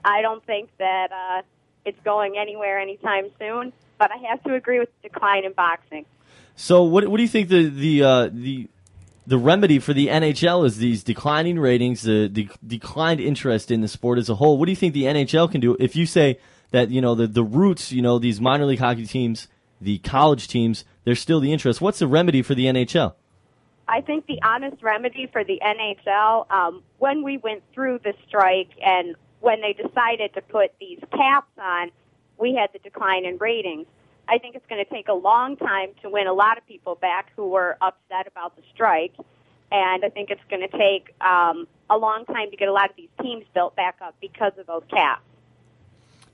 I 0.03 0.21
don't 0.21 0.45
think 0.45 0.69
that 0.77 1.11
uh, 1.11 1.41
it's 1.85 1.99
going 2.03 2.37
anywhere 2.37 2.79
anytime 2.79 3.25
soon. 3.39 3.73
But 3.97 4.11
I 4.11 4.17
have 4.29 4.43
to 4.43 4.53
agree 4.53 4.79
with 4.79 4.89
the 5.01 5.09
decline 5.09 5.45
in 5.45 5.53
boxing. 5.53 6.05
So 6.55 6.83
what 6.83 7.07
what 7.07 7.17
do 7.17 7.23
you 7.23 7.29
think 7.29 7.49
the 7.49 7.69
the 7.69 8.03
uh, 8.03 8.29
the 8.31 8.67
the 9.27 9.37
remedy 9.37 9.79
for 9.79 9.93
the 9.93 10.07
NHL 10.07 10.65
is 10.65 10.77
these 10.77 11.03
declining 11.03 11.59
ratings, 11.59 12.03
the, 12.03 12.29
declined 12.65 13.19
interest 13.19 13.71
in 13.71 13.81
the 13.81 13.87
sport 13.87 14.19
as 14.19 14.29
a 14.29 14.35
whole. 14.35 14.57
What 14.57 14.65
do 14.65 14.71
you 14.71 14.75
think 14.75 14.93
the 14.93 15.03
NHL 15.03 15.51
can 15.51 15.61
do 15.61 15.75
if 15.79 15.95
you 15.95 16.05
say 16.05 16.39
that 16.71 16.89
you 16.89 17.01
know 17.01 17.15
the 17.15 17.27
the 17.27 17.43
roots, 17.43 17.91
you 17.91 18.01
know 18.01 18.19
these 18.19 18.39
minor 18.41 18.65
league 18.65 18.79
hockey 18.79 19.05
teams, 19.05 19.47
the 19.81 19.97
college 19.99 20.47
teams, 20.47 20.85
there's 21.03 21.19
still 21.19 21.39
the 21.39 21.51
interest. 21.51 21.81
What's 21.81 21.99
the 21.99 22.07
remedy 22.07 22.41
for 22.41 22.55
the 22.55 22.65
NHL? 22.65 23.13
I 23.87 24.01
think 24.01 24.25
the 24.25 24.41
honest 24.41 24.81
remedy 24.81 25.27
for 25.31 25.43
the 25.43 25.61
NHL, 25.63 26.51
um, 26.51 26.83
when 26.97 27.23
we 27.23 27.37
went 27.37 27.61
through 27.73 27.99
the 28.03 28.13
strike 28.27 28.71
and 28.83 29.15
when 29.41 29.61
they 29.61 29.73
decided 29.73 30.33
to 30.33 30.41
put 30.41 30.71
these 30.79 30.99
caps 31.11 31.51
on, 31.59 31.91
we 32.39 32.55
had 32.55 32.71
the 32.73 32.79
decline 32.79 33.25
in 33.25 33.37
ratings. 33.37 33.85
I 34.27 34.37
think 34.37 34.55
it's 34.55 34.65
going 34.67 34.83
to 34.83 34.89
take 34.91 35.07
a 35.07 35.13
long 35.13 35.57
time 35.57 35.89
to 36.01 36.09
win 36.09 36.27
a 36.27 36.33
lot 36.33 36.57
of 36.57 36.65
people 36.67 36.95
back 36.95 37.31
who 37.35 37.49
were 37.49 37.77
upset 37.81 38.27
about 38.27 38.55
the 38.55 38.63
strike. 38.73 39.13
And 39.71 40.05
I 40.05 40.09
think 40.09 40.29
it's 40.29 40.41
going 40.49 40.67
to 40.67 40.77
take 40.77 41.13
um, 41.21 41.67
a 41.89 41.97
long 41.97 42.25
time 42.25 42.51
to 42.51 42.57
get 42.57 42.67
a 42.67 42.73
lot 42.73 42.89
of 42.89 42.95
these 42.95 43.09
teams 43.21 43.45
built 43.53 43.75
back 43.75 43.97
up 44.01 44.15
because 44.21 44.53
of 44.57 44.67
those 44.67 44.83
caps. 44.89 45.21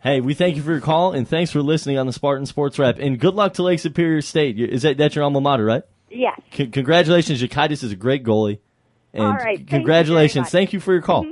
Hey, 0.02 0.20
we 0.20 0.34
thank 0.34 0.56
you 0.56 0.64
for 0.64 0.72
your 0.72 0.82
call 0.82 1.14
and 1.14 1.28
thanks 1.28 1.52
for 1.52 1.62
listening 1.62 1.98
on 1.98 2.08
the 2.08 2.14
Spartan 2.14 2.46
Sports 2.46 2.80
Wrap. 2.80 2.98
And 2.98 3.20
good 3.20 3.36
luck 3.36 3.54
to 3.54 3.64
Lake 3.64 3.80
Superior 3.80 4.22
State. 4.22 4.60
Is 4.60 4.82
that 4.82 4.98
that's 4.98 5.16
your 5.16 5.24
alma 5.24 5.42
mater, 5.42 5.64
right? 5.64 5.84
Yes. 6.10 6.40
C- 6.52 6.68
congratulations, 6.68 7.42
Jakaitis 7.42 7.84
is 7.84 7.92
a 7.92 7.96
great 7.96 8.24
goalie. 8.24 8.60
And 9.14 9.24
All 9.24 9.34
right. 9.34 9.58
Thank 9.58 9.70
congratulations. 9.70 10.46
much. 10.46 10.52
Thank 10.52 10.74
you 10.74 10.80
for 10.80 10.94
your 10.94 11.02
call. 11.02 11.26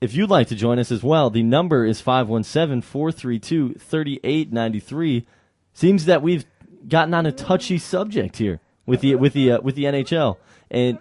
If 0.00 0.14
you'd 0.14 0.30
like 0.30 0.46
to 0.48 0.54
join 0.54 0.78
us 0.78 0.92
as 0.92 1.02
well, 1.02 1.30
the 1.30 1.42
number 1.42 1.84
is 1.84 2.00
517 2.00 2.82
432 2.82 3.74
3893. 3.74 5.26
Seems 5.78 6.06
that 6.06 6.22
we've 6.22 6.44
gotten 6.88 7.14
on 7.14 7.24
a 7.24 7.30
touchy 7.30 7.78
subject 7.78 8.36
here 8.36 8.58
with 8.84 9.00
the 9.00 9.14
with 9.14 9.32
the 9.32 9.52
uh, 9.52 9.60
with 9.60 9.76
the 9.76 9.84
NHL. 9.84 10.36
And 10.72 10.98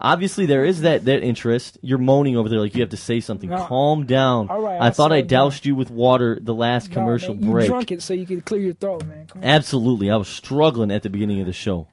obviously 0.00 0.46
there 0.46 0.64
is 0.64 0.82
that 0.82 1.04
that 1.06 1.24
interest. 1.24 1.78
You're 1.82 1.98
moaning 1.98 2.36
over 2.36 2.48
there 2.48 2.60
like 2.60 2.76
you 2.76 2.80
have 2.80 2.90
to 2.90 2.96
say 2.96 3.18
something. 3.18 3.50
No. 3.50 3.66
Calm 3.66 4.06
down. 4.06 4.48
All 4.48 4.62
right, 4.62 4.80
I 4.80 4.90
thought 4.90 5.10
I 5.10 5.22
doused 5.22 5.66
you 5.66 5.74
with 5.74 5.90
water 5.90 6.38
the 6.40 6.54
last 6.54 6.92
commercial 6.92 7.34
Nah, 7.34 7.40
man, 7.40 7.50
break. 7.50 7.64
You 7.64 7.70
drunk 7.70 7.90
it 7.90 8.02
so 8.02 8.14
you 8.14 8.24
could 8.24 8.44
clear 8.44 8.60
your 8.60 8.74
throat, 8.74 9.04
man. 9.04 9.26
Absolutely. 9.42 10.12
I 10.12 10.16
was 10.16 10.28
struggling 10.28 10.92
at 10.92 11.02
the 11.02 11.10
beginning 11.10 11.40
of 11.40 11.46
the 11.46 11.52
show. 11.52 11.88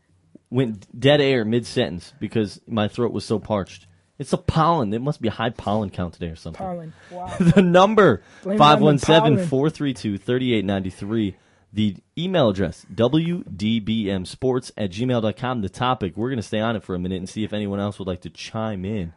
Went 0.51 0.99
dead 0.99 1.19
air 1.19 1.43
mid 1.43 1.65
sentence 1.65 2.13
because 2.19 2.61
my 2.67 2.87
throat 2.87 3.13
was 3.13 3.25
so 3.25 3.39
parched. 3.39 3.87
It's 4.19 4.31
a 4.31 4.37
pollen. 4.37 4.93
It 4.93 5.01
must 5.01 5.23
be 5.23 5.27
a 5.29 5.31
high 5.31 5.49
pollen 5.49 5.89
count 5.89 6.13
today 6.13 6.27
or 6.27 6.35
something. 6.35 6.63
Pollen. 6.63 6.93
Wow. 7.11 7.35
the 7.39 7.63
number 7.63 8.21
Blame 8.43 8.57
it 8.57 8.61
on 8.61 8.95
the 8.97 8.99
517 8.99 9.35
pollen. 9.37 9.47
432 9.47 10.17
3893. 10.19 11.35
The 11.73 11.97
email 12.17 12.49
address 12.49 12.85
wdbmsports 12.93 14.71
at 14.77 14.91
gmail.com. 14.91 15.61
The 15.61 15.69
topic, 15.69 16.15
we're 16.15 16.29
going 16.29 16.37
to 16.37 16.43
stay 16.43 16.59
on 16.59 16.75
it 16.75 16.83
for 16.83 16.95
a 16.95 16.99
minute 16.99 17.17
and 17.17 17.29
see 17.29 17.43
if 17.43 17.53
anyone 17.53 17.79
else 17.79 17.99
would 17.99 18.07
like 18.07 18.21
to 18.21 18.29
chime 18.29 18.85
in. 18.85 19.13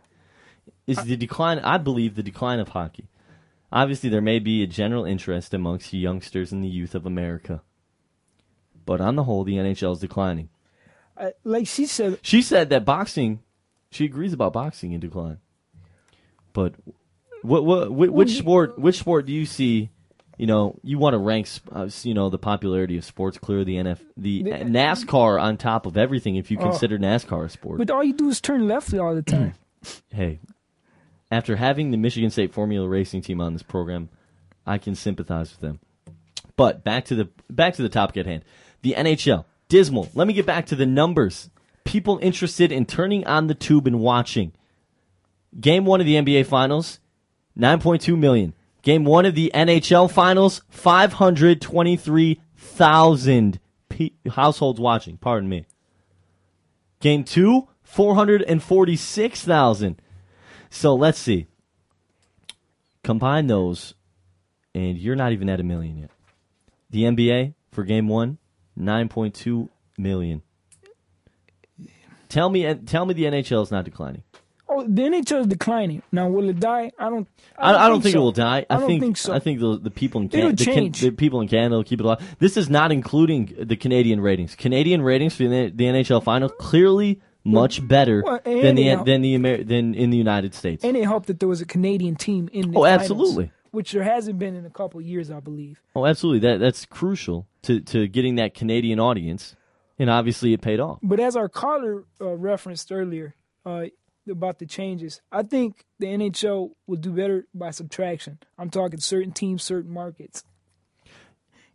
Is 0.87 0.99
the 1.05 1.17
decline, 1.17 1.61
I 1.61 1.79
believe, 1.79 2.17
the 2.17 2.23
decline 2.23 2.59
of 2.59 2.71
hockey. 2.71 3.09
Obviously, 3.73 4.11
there 4.11 4.21
may 4.21 4.41
be 4.41 4.63
a 4.63 4.67
general 4.67 5.05
interest 5.05 5.55
amongst 5.55 5.93
youngsters 5.93 6.51
and 6.51 6.65
the 6.65 6.69
youth 6.69 6.95
of 6.95 7.07
America. 7.07 7.63
But 8.85 9.01
on 9.01 9.15
the 9.15 9.25
whole, 9.25 9.45
the 9.45 9.55
NHL 9.55 9.93
is 9.93 10.01
declining. 10.01 10.49
Uh, 11.17 11.31
like 11.45 11.69
she 11.69 11.87
said, 11.87 12.19
She 12.23 12.43
said 12.43 12.71
that 12.71 12.85
boxing, 12.85 13.41
she 13.91 14.05
agrees 14.05 14.33
about 14.33 14.53
boxing 14.53 14.93
in 14.93 15.01
decline. 15.01 15.39
But 16.53 16.75
what, 17.43 17.65
what, 17.65 17.93
which, 17.93 18.11
which 18.11 18.39
sport, 18.39 18.79
which 18.79 18.99
sport 18.99 19.27
do 19.27 19.33
you 19.33 19.47
see? 19.47 19.91
You 20.41 20.47
know, 20.47 20.75
you 20.83 20.97
want 20.97 21.13
to 21.13 21.19
rank, 21.19 21.47
uh, 21.71 21.91
you 22.03 22.15
know, 22.15 22.31
the 22.31 22.39
popularity 22.39 22.97
of 22.97 23.05
sports 23.05 23.37
clear 23.37 23.63
the 23.63 23.77
NF, 23.77 23.99
the 24.17 24.43
The- 24.43 24.51
NASCAR 24.53 25.39
on 25.39 25.59
top 25.59 25.85
of 25.85 25.99
everything. 25.99 26.37
If 26.37 26.51
you 26.51 26.57
Oh. 26.59 26.63
consider 26.63 26.99
NASCAR 26.99 27.45
a 27.45 27.49
sport, 27.51 27.77
but 27.77 27.91
all 27.91 28.03
you 28.03 28.15
do 28.15 28.31
is 28.31 28.41
turn 28.41 28.67
left 28.67 28.95
all 28.95 29.15
the 29.15 29.21
time. 29.21 29.53
hey, 30.09 30.39
after 31.31 31.57
having 31.57 31.91
the 31.91 31.99
Michigan 31.99 32.31
State 32.31 32.55
Formula 32.55 32.89
Racing 32.89 33.21
team 33.21 33.39
on 33.39 33.53
this 33.53 33.63
program, 33.63 34.09
I 34.67 34.79
can 34.79 34.95
sympathize 34.95 35.51
with 35.53 35.61
them. 35.61 35.79
But 36.57 36.85
back 36.85 37.05
to 37.07 37.15
the 37.15 37.29
back 37.51 37.75
to 37.75 37.83
the 37.83 37.91
topic 37.91 38.17
at 38.17 38.25
hand. 38.25 38.43
The 38.81 38.95
NHL, 38.97 39.45
dismal. 39.69 40.09
Let 40.15 40.27
me 40.27 40.33
get 40.33 40.47
back 40.47 40.65
to 40.69 40.75
the 40.75 40.87
numbers. 40.87 41.51
People 41.85 42.19
interested 42.23 42.73
in 42.73 42.87
turning 42.87 43.27
on 43.27 43.47
the 43.49 43.55
tube 43.55 43.87
and 43.87 44.01
watching. 44.01 44.53
Game 45.61 45.85
1 45.85 46.01
of 46.01 46.07
the 46.07 46.15
NBA 46.17 46.47
Finals, 46.47 46.99
9.2 47.59 48.17
million. 48.17 48.55
Game 48.83 49.05
1 49.05 49.27
of 49.27 49.35
the 49.35 49.51
NHL 49.55 50.11
Finals, 50.11 50.63
523,000 50.71 53.61
pe- 53.89 54.11
households 54.31 54.81
watching, 54.81 55.19
pardon 55.19 55.49
me. 55.49 55.67
Game 57.01 57.25
2, 57.25 57.67
446,000. 57.83 60.01
So 60.71 60.95
let's 60.95 61.19
see. 61.19 61.49
Combine 63.03 63.49
those, 63.49 63.95
and 64.75 64.99
you're 64.99 65.17
not 65.17 65.33
even 65.33 65.49
at 65.49 65.59
a 65.61 65.65
million 65.65 65.97
yet. 65.99 66.11
The 66.91 67.05
NBA 67.05 67.55
for 67.73 67.85
game 67.85 68.09
one, 68.09 68.39
9.2 68.79 69.69
million. 69.99 70.43
Tell 72.29 72.49
me, 72.49 72.73
tell 72.75 73.07
me 73.07 73.15
the 73.15 73.25
NHL 73.25 73.63
is 73.63 73.71
not 73.71 73.85
declining. 73.85 74.25
Oh, 74.73 74.83
the 74.87 75.03
NHL 75.03 75.41
is 75.41 75.47
declining. 75.49 76.03
Now, 76.13 76.29
will 76.29 76.49
it 76.49 76.61
die? 76.61 76.93
I 76.99 77.11
don't. 77.11 77.27
I, 77.59 77.75
I 77.75 77.89
don't 77.89 78.01
think, 78.03 78.13
so. 78.13 78.19
it 78.21 78.23
will 78.23 78.33
die. 78.33 78.65
I, 78.71 78.77
I 78.77 78.79
don't 78.79 78.87
think, 78.89 79.03
think 79.03 79.17
so. 79.17 79.33
I 79.35 79.41
think 79.41 79.59
the 79.59 79.79
the 79.79 79.91
people 79.91 80.21
in 80.21 80.29
Canada, 80.29 80.57
the, 80.65 80.65
Can- 80.73 80.93
the 80.93 81.11
people 81.11 81.41
in 81.41 81.49
Canada 81.49 81.75
will 81.77 81.85
keep 81.85 81.99
it 82.01 82.05
alive. 82.07 82.37
This 82.39 82.57
is 82.57 82.71
not 82.71 82.93
including 82.93 83.53
the 83.59 83.77
Canadian 83.77 84.21
ratings. 84.21 84.55
Canadian 84.55 85.03
ratings 85.03 85.35
for 85.35 85.43
the, 85.45 85.73
the 85.75 85.85
NHL 85.85 86.23
final 86.23 86.49
clearly 86.49 87.21
much 87.43 87.87
better 87.89 88.23
well, 88.25 88.39
than 88.45 88.77
the 88.77 88.89
anyhow- 88.89 89.03
than 89.05 89.23
the 89.23 89.35
Amer- 89.35 89.65
than 89.65 89.95
in 89.95 90.11
the 90.11 90.17
United 90.19 90.55
States. 90.55 90.85
And 90.85 90.97
it 90.97 91.05
helped 91.05 91.27
that 91.27 91.41
there 91.41 91.49
was 91.49 91.61
a 91.61 91.67
Canadian 91.67 92.15
team 92.15 92.49
in 92.53 92.71
the 92.71 92.79
Oh, 92.79 92.83
finals, 92.85 93.01
absolutely. 93.03 93.51
which 93.73 93.93
there 93.93 94.03
hasn't 94.05 94.39
been 94.39 94.55
in 94.55 94.65
a 94.67 94.71
couple 94.71 95.01
of 95.01 95.07
years, 95.07 95.31
I 95.31 95.41
believe. 95.41 95.83
Oh, 95.97 96.07
absolutely. 96.07 96.49
That 96.49 96.61
that's 96.61 96.87
crucial 96.87 97.47
to 97.63 97.81
to 97.81 98.07
getting 98.07 98.37
that 98.37 98.55
Canadian 98.55 99.01
audience, 99.01 99.57
and 99.99 100.09
obviously 100.11 100.53
it 100.53 100.61
paid 100.61 100.81
off. 100.81 100.99
But 101.03 101.19
as 101.19 101.35
our 101.35 101.49
caller 101.49 102.05
uh, 102.21 102.37
referenced 102.37 102.93
earlier 102.93 103.35
uh, 103.67 103.87
about 104.29 104.59
the 104.59 104.67
changes, 104.67 105.21
I 105.33 105.43
think 105.43 105.85
the 105.99 106.07
NHL 106.07 106.71
will 106.87 106.97
do 106.97 107.11
better 107.13 107.47
by 107.55 107.71
subtraction. 107.71 108.39
I'm 108.59 108.71
talking 108.71 109.01
certain 109.01 109.33
teams, 109.33 109.63
certain 109.63 109.91
markets. 109.93 110.45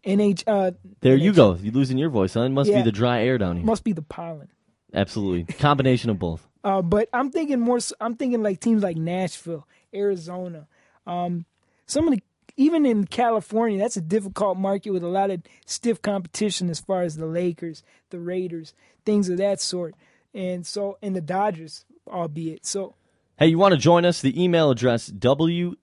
NH, 0.06 0.44
uh, 0.46 0.72
There 1.02 1.16
you 1.16 1.34
go. 1.34 1.56
You're 1.56 1.74
losing 1.74 1.98
your 1.98 2.10
voice. 2.10 2.36
Huh? 2.36 2.42
It 2.42 2.50
must 2.50 2.70
Yeah. 2.70 2.78
be 2.78 2.84
the 2.84 2.92
dry 2.92 3.24
air 3.24 3.38
down 3.38 3.58
here. 3.58 3.66
must 3.66 3.84
be 3.84 3.94
the 3.94 4.02
pollen. 4.04 4.50
Absolutely, 4.94 5.52
combination 5.56 6.10
of 6.10 6.20
both. 6.20 6.48
Uh, 6.66 6.82
but 6.82 7.08
I'm 7.14 7.30
thinking 7.30 7.60
more. 7.60 7.78
I'm 8.02 8.16
thinking 8.16 8.42
like 8.42 8.60
teams 8.60 8.82
like 8.82 8.98
Nashville, 8.98 9.68
Arizona, 9.94 10.68
um, 11.06 11.46
some 11.86 12.08
of 12.08 12.14
the 12.16 12.24
even 12.58 12.88
in 12.88 13.06
California. 13.06 13.78
That's 13.78 13.98
a 13.98 14.02
difficult 14.02 14.58
market 14.58 14.90
with 14.90 15.04
a 15.04 15.08
lot 15.08 15.30
of 15.30 15.44
stiff 15.68 16.02
competition 16.02 16.72
as 16.72 16.80
far 16.80 17.04
as 17.04 17.18
the 17.18 17.28
Lakers, 17.28 17.84
the 18.10 18.20
Raiders, 18.20 18.74
things 19.06 19.30
of 19.30 19.38
that 19.38 19.62
sort, 19.62 19.94
and 20.34 20.66
so 20.66 20.98
and 21.04 21.16
the 21.16 21.22
Dodgers, 21.22 21.86
albeit 22.08 22.66
so. 22.66 22.96
Hey, 23.38 23.48
you 23.48 23.58
want 23.58 23.74
to 23.74 23.78
join 23.78 24.06
us? 24.06 24.22
The 24.22 24.42
email 24.42 24.72
address 24.72 25.10
wdbmsports 25.12 25.76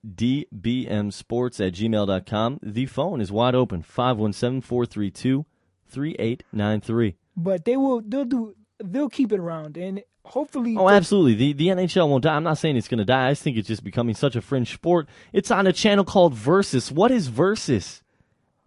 at 1.67 1.73
gmail.com. 1.73 2.59
The 2.63 2.85
phone 2.87 3.21
is 3.21 3.31
wide 3.31 3.53
open 3.53 3.83
517 3.83 4.61
432 4.61 5.45
3893. 5.87 7.15
But 7.37 7.65
they 7.65 7.77
will. 7.77 8.01
They'll 8.01 8.25
do. 8.25 8.55
They'll 8.83 9.09
keep 9.09 9.31
it 9.31 9.39
around, 9.39 9.77
and 9.77 10.01
hopefully. 10.25 10.75
Oh, 10.77 10.89
absolutely. 10.89 11.35
The 11.35 11.53
the 11.53 11.67
NHL 11.67 12.09
won't 12.09 12.23
die. 12.23 12.35
I'm 12.35 12.43
not 12.43 12.57
saying 12.57 12.75
it's 12.75 12.87
going 12.87 12.97
to 12.97 13.05
die. 13.05 13.27
I 13.27 13.31
just 13.31 13.43
think 13.43 13.57
it's 13.57 13.67
just 13.67 13.83
becoming 13.83 14.15
such 14.15 14.35
a 14.35 14.41
fringe 14.41 14.73
sport. 14.73 15.07
It's 15.31 15.51
on 15.51 15.67
a 15.67 15.73
channel 15.73 16.03
called 16.03 16.33
Versus. 16.33 16.91
What 16.91 17.11
is 17.11 17.27
Versus? 17.27 18.01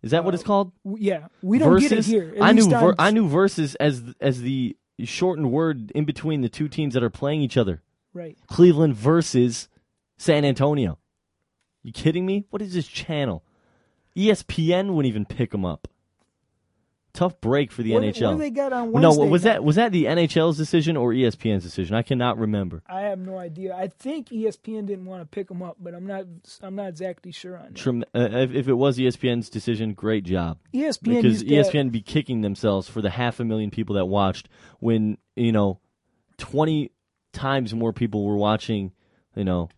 Is 0.02 0.12
that 0.12 0.24
what 0.24 0.34
it's 0.34 0.44
uh, 0.44 0.46
called? 0.46 0.72
Yeah, 0.84 1.26
we 1.42 1.58
don't 1.58 1.80
get 1.80 1.90
it 1.90 2.04
here. 2.04 2.36
I 2.40 2.52
knew 2.52 2.68
ver- 2.68 2.94
I 2.98 3.10
knew 3.10 3.28
Versus 3.28 3.74
as 3.76 4.02
as 4.20 4.40
the 4.40 4.76
shortened 5.04 5.50
word 5.50 5.90
in 5.92 6.04
between 6.04 6.40
the 6.40 6.48
two 6.48 6.68
teams 6.68 6.94
that 6.94 7.02
are 7.02 7.10
playing 7.10 7.42
each 7.42 7.56
other. 7.56 7.82
Right. 8.14 8.38
Cleveland 8.46 8.94
versus 8.94 9.68
San 10.16 10.44
Antonio. 10.44 10.98
You 11.82 11.92
kidding 11.92 12.24
me? 12.24 12.46
What 12.50 12.62
is 12.62 12.74
this 12.74 12.88
channel? 12.88 13.44
ESPN 14.16 14.94
wouldn't 14.94 15.06
even 15.06 15.26
pick 15.26 15.50
them 15.50 15.64
up. 15.64 15.88
Tough 17.16 17.40
break 17.40 17.72
for 17.72 17.82
the 17.82 17.94
What- 17.94 18.02
NHL. 18.02 18.26
what 18.28 18.32
do 18.34 18.38
they 18.38 18.50
got 18.50 18.72
on 18.72 18.92
no, 18.92 19.10
was 19.14 19.42
that 19.44 19.64
was 19.64 19.76
that 19.76 19.90
the 19.90 20.04
NHL's 20.06 20.56
decision 20.58 20.96
or 20.96 21.12
ESPN's 21.12 21.64
decision? 21.64 21.96
I 21.96 22.02
cannot 22.02 22.38
remember. 22.38 22.82
I 22.86 23.00
have 23.00 23.18
no 23.18 23.38
idea. 23.38 23.74
I 23.74 23.88
think 23.88 24.28
ESPN 24.28 24.86
didn't 24.86 25.06
want 25.06 25.22
to 25.22 25.26
pick 25.26 25.48
them 25.48 25.62
up, 25.62 25.78
but 25.80 25.94
I'm 25.94 26.06
not. 26.06 26.26
I'm 26.62 26.74
not 26.76 26.88
exactly 26.90 27.32
sure 27.32 27.56
on 27.56 27.64
that. 27.64 27.74
Trem- 27.74 28.04
uh, 28.14 28.28
if, 28.32 28.52
if 28.54 28.68
it 28.68 28.74
was 28.74 28.98
ESPN's 28.98 29.48
decision, 29.48 29.94
great 29.94 30.24
job. 30.24 30.58
ESPN 30.74 31.22
because 31.22 31.42
ESPN 31.42 31.90
be 31.90 32.02
kicking 32.02 32.42
themselves 32.42 32.86
for 32.88 33.00
the 33.00 33.10
half 33.10 33.40
a 33.40 33.44
million 33.44 33.70
people 33.70 33.96
that 33.96 34.06
watched 34.06 34.48
when 34.80 35.16
you 35.34 35.52
know 35.52 35.80
twenty 36.36 36.92
times 37.32 37.74
more 37.74 37.92
people 37.92 38.24
were 38.24 38.36
watching 38.36 38.92
you 39.34 39.44
know 39.44 39.68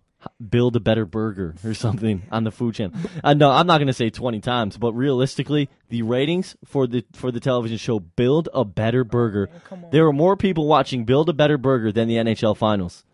build 0.49 0.77
a 0.77 0.81
better 0.81 1.05
burger 1.05 1.55
or 1.65 1.75
something 1.75 2.23
on 2.31 2.45
the 2.45 2.51
food 2.51 2.75
channel. 2.75 2.99
Uh, 3.23 3.35
no, 3.35 3.51
I'm 3.51 3.67
not 3.67 3.79
going 3.79 3.87
to 3.89 3.93
say 3.93 4.11
20 4.11 4.41
times, 4.41 4.77
but 4.77 4.93
realistically, 4.93 5.69
the 5.89 6.03
ratings 6.03 6.57
for 6.65 6.87
the 6.87 7.05
for 7.13 7.31
the 7.31 7.41
television 7.41 7.79
show 7.79 8.01
Build 8.01 8.49
a 8.53 8.65
Better 8.65 9.05
Burger, 9.05 9.49
there 9.91 10.05
were 10.05 10.13
more 10.13 10.37
people 10.37 10.67
watching 10.67 11.05
Build 11.05 11.29
a 11.29 11.33
Better 11.33 11.59
Burger 11.59 11.93
than 11.93 12.09
the 12.09 12.17
NHL 12.17 12.57
Finals. 12.57 13.05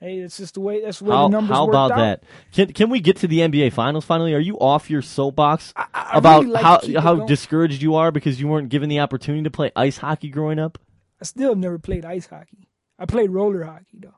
Hey, 0.00 0.18
it's 0.18 0.36
just 0.36 0.54
the 0.54 0.60
way. 0.60 0.80
That's 0.80 1.00
the 1.00 1.06
way 1.06 1.10
How, 1.16 1.26
the 1.26 1.32
numbers 1.32 1.56
how 1.56 1.68
about 1.68 1.90
out. 1.92 1.98
that? 1.98 2.22
Can 2.52 2.72
can 2.72 2.90
we 2.90 3.00
get 3.00 3.16
to 3.18 3.26
the 3.26 3.40
NBA 3.40 3.72
Finals 3.72 4.04
finally? 4.04 4.32
Are 4.32 4.38
you 4.38 4.56
off 4.58 4.90
your 4.90 5.02
soapbox 5.02 5.72
I 5.76 6.10
about 6.14 6.42
really 6.42 6.52
like 6.52 6.62
how 6.62 6.76
to 6.76 6.86
keep 6.86 6.96
it 6.96 7.00
how 7.00 7.26
discouraged 7.26 7.82
you 7.82 7.96
are 7.96 8.12
because 8.12 8.40
you 8.40 8.46
weren't 8.46 8.68
given 8.68 8.88
the 8.88 9.00
opportunity 9.00 9.42
to 9.42 9.50
play 9.50 9.72
ice 9.74 9.98
hockey 9.98 10.28
growing 10.28 10.60
up? 10.60 10.78
I 11.20 11.24
still 11.24 11.48
have 11.50 11.58
never 11.58 11.80
played 11.80 12.04
ice 12.04 12.26
hockey. 12.26 12.68
I 12.96 13.06
played 13.06 13.30
roller 13.30 13.64
hockey 13.64 13.98
though. 13.98 14.14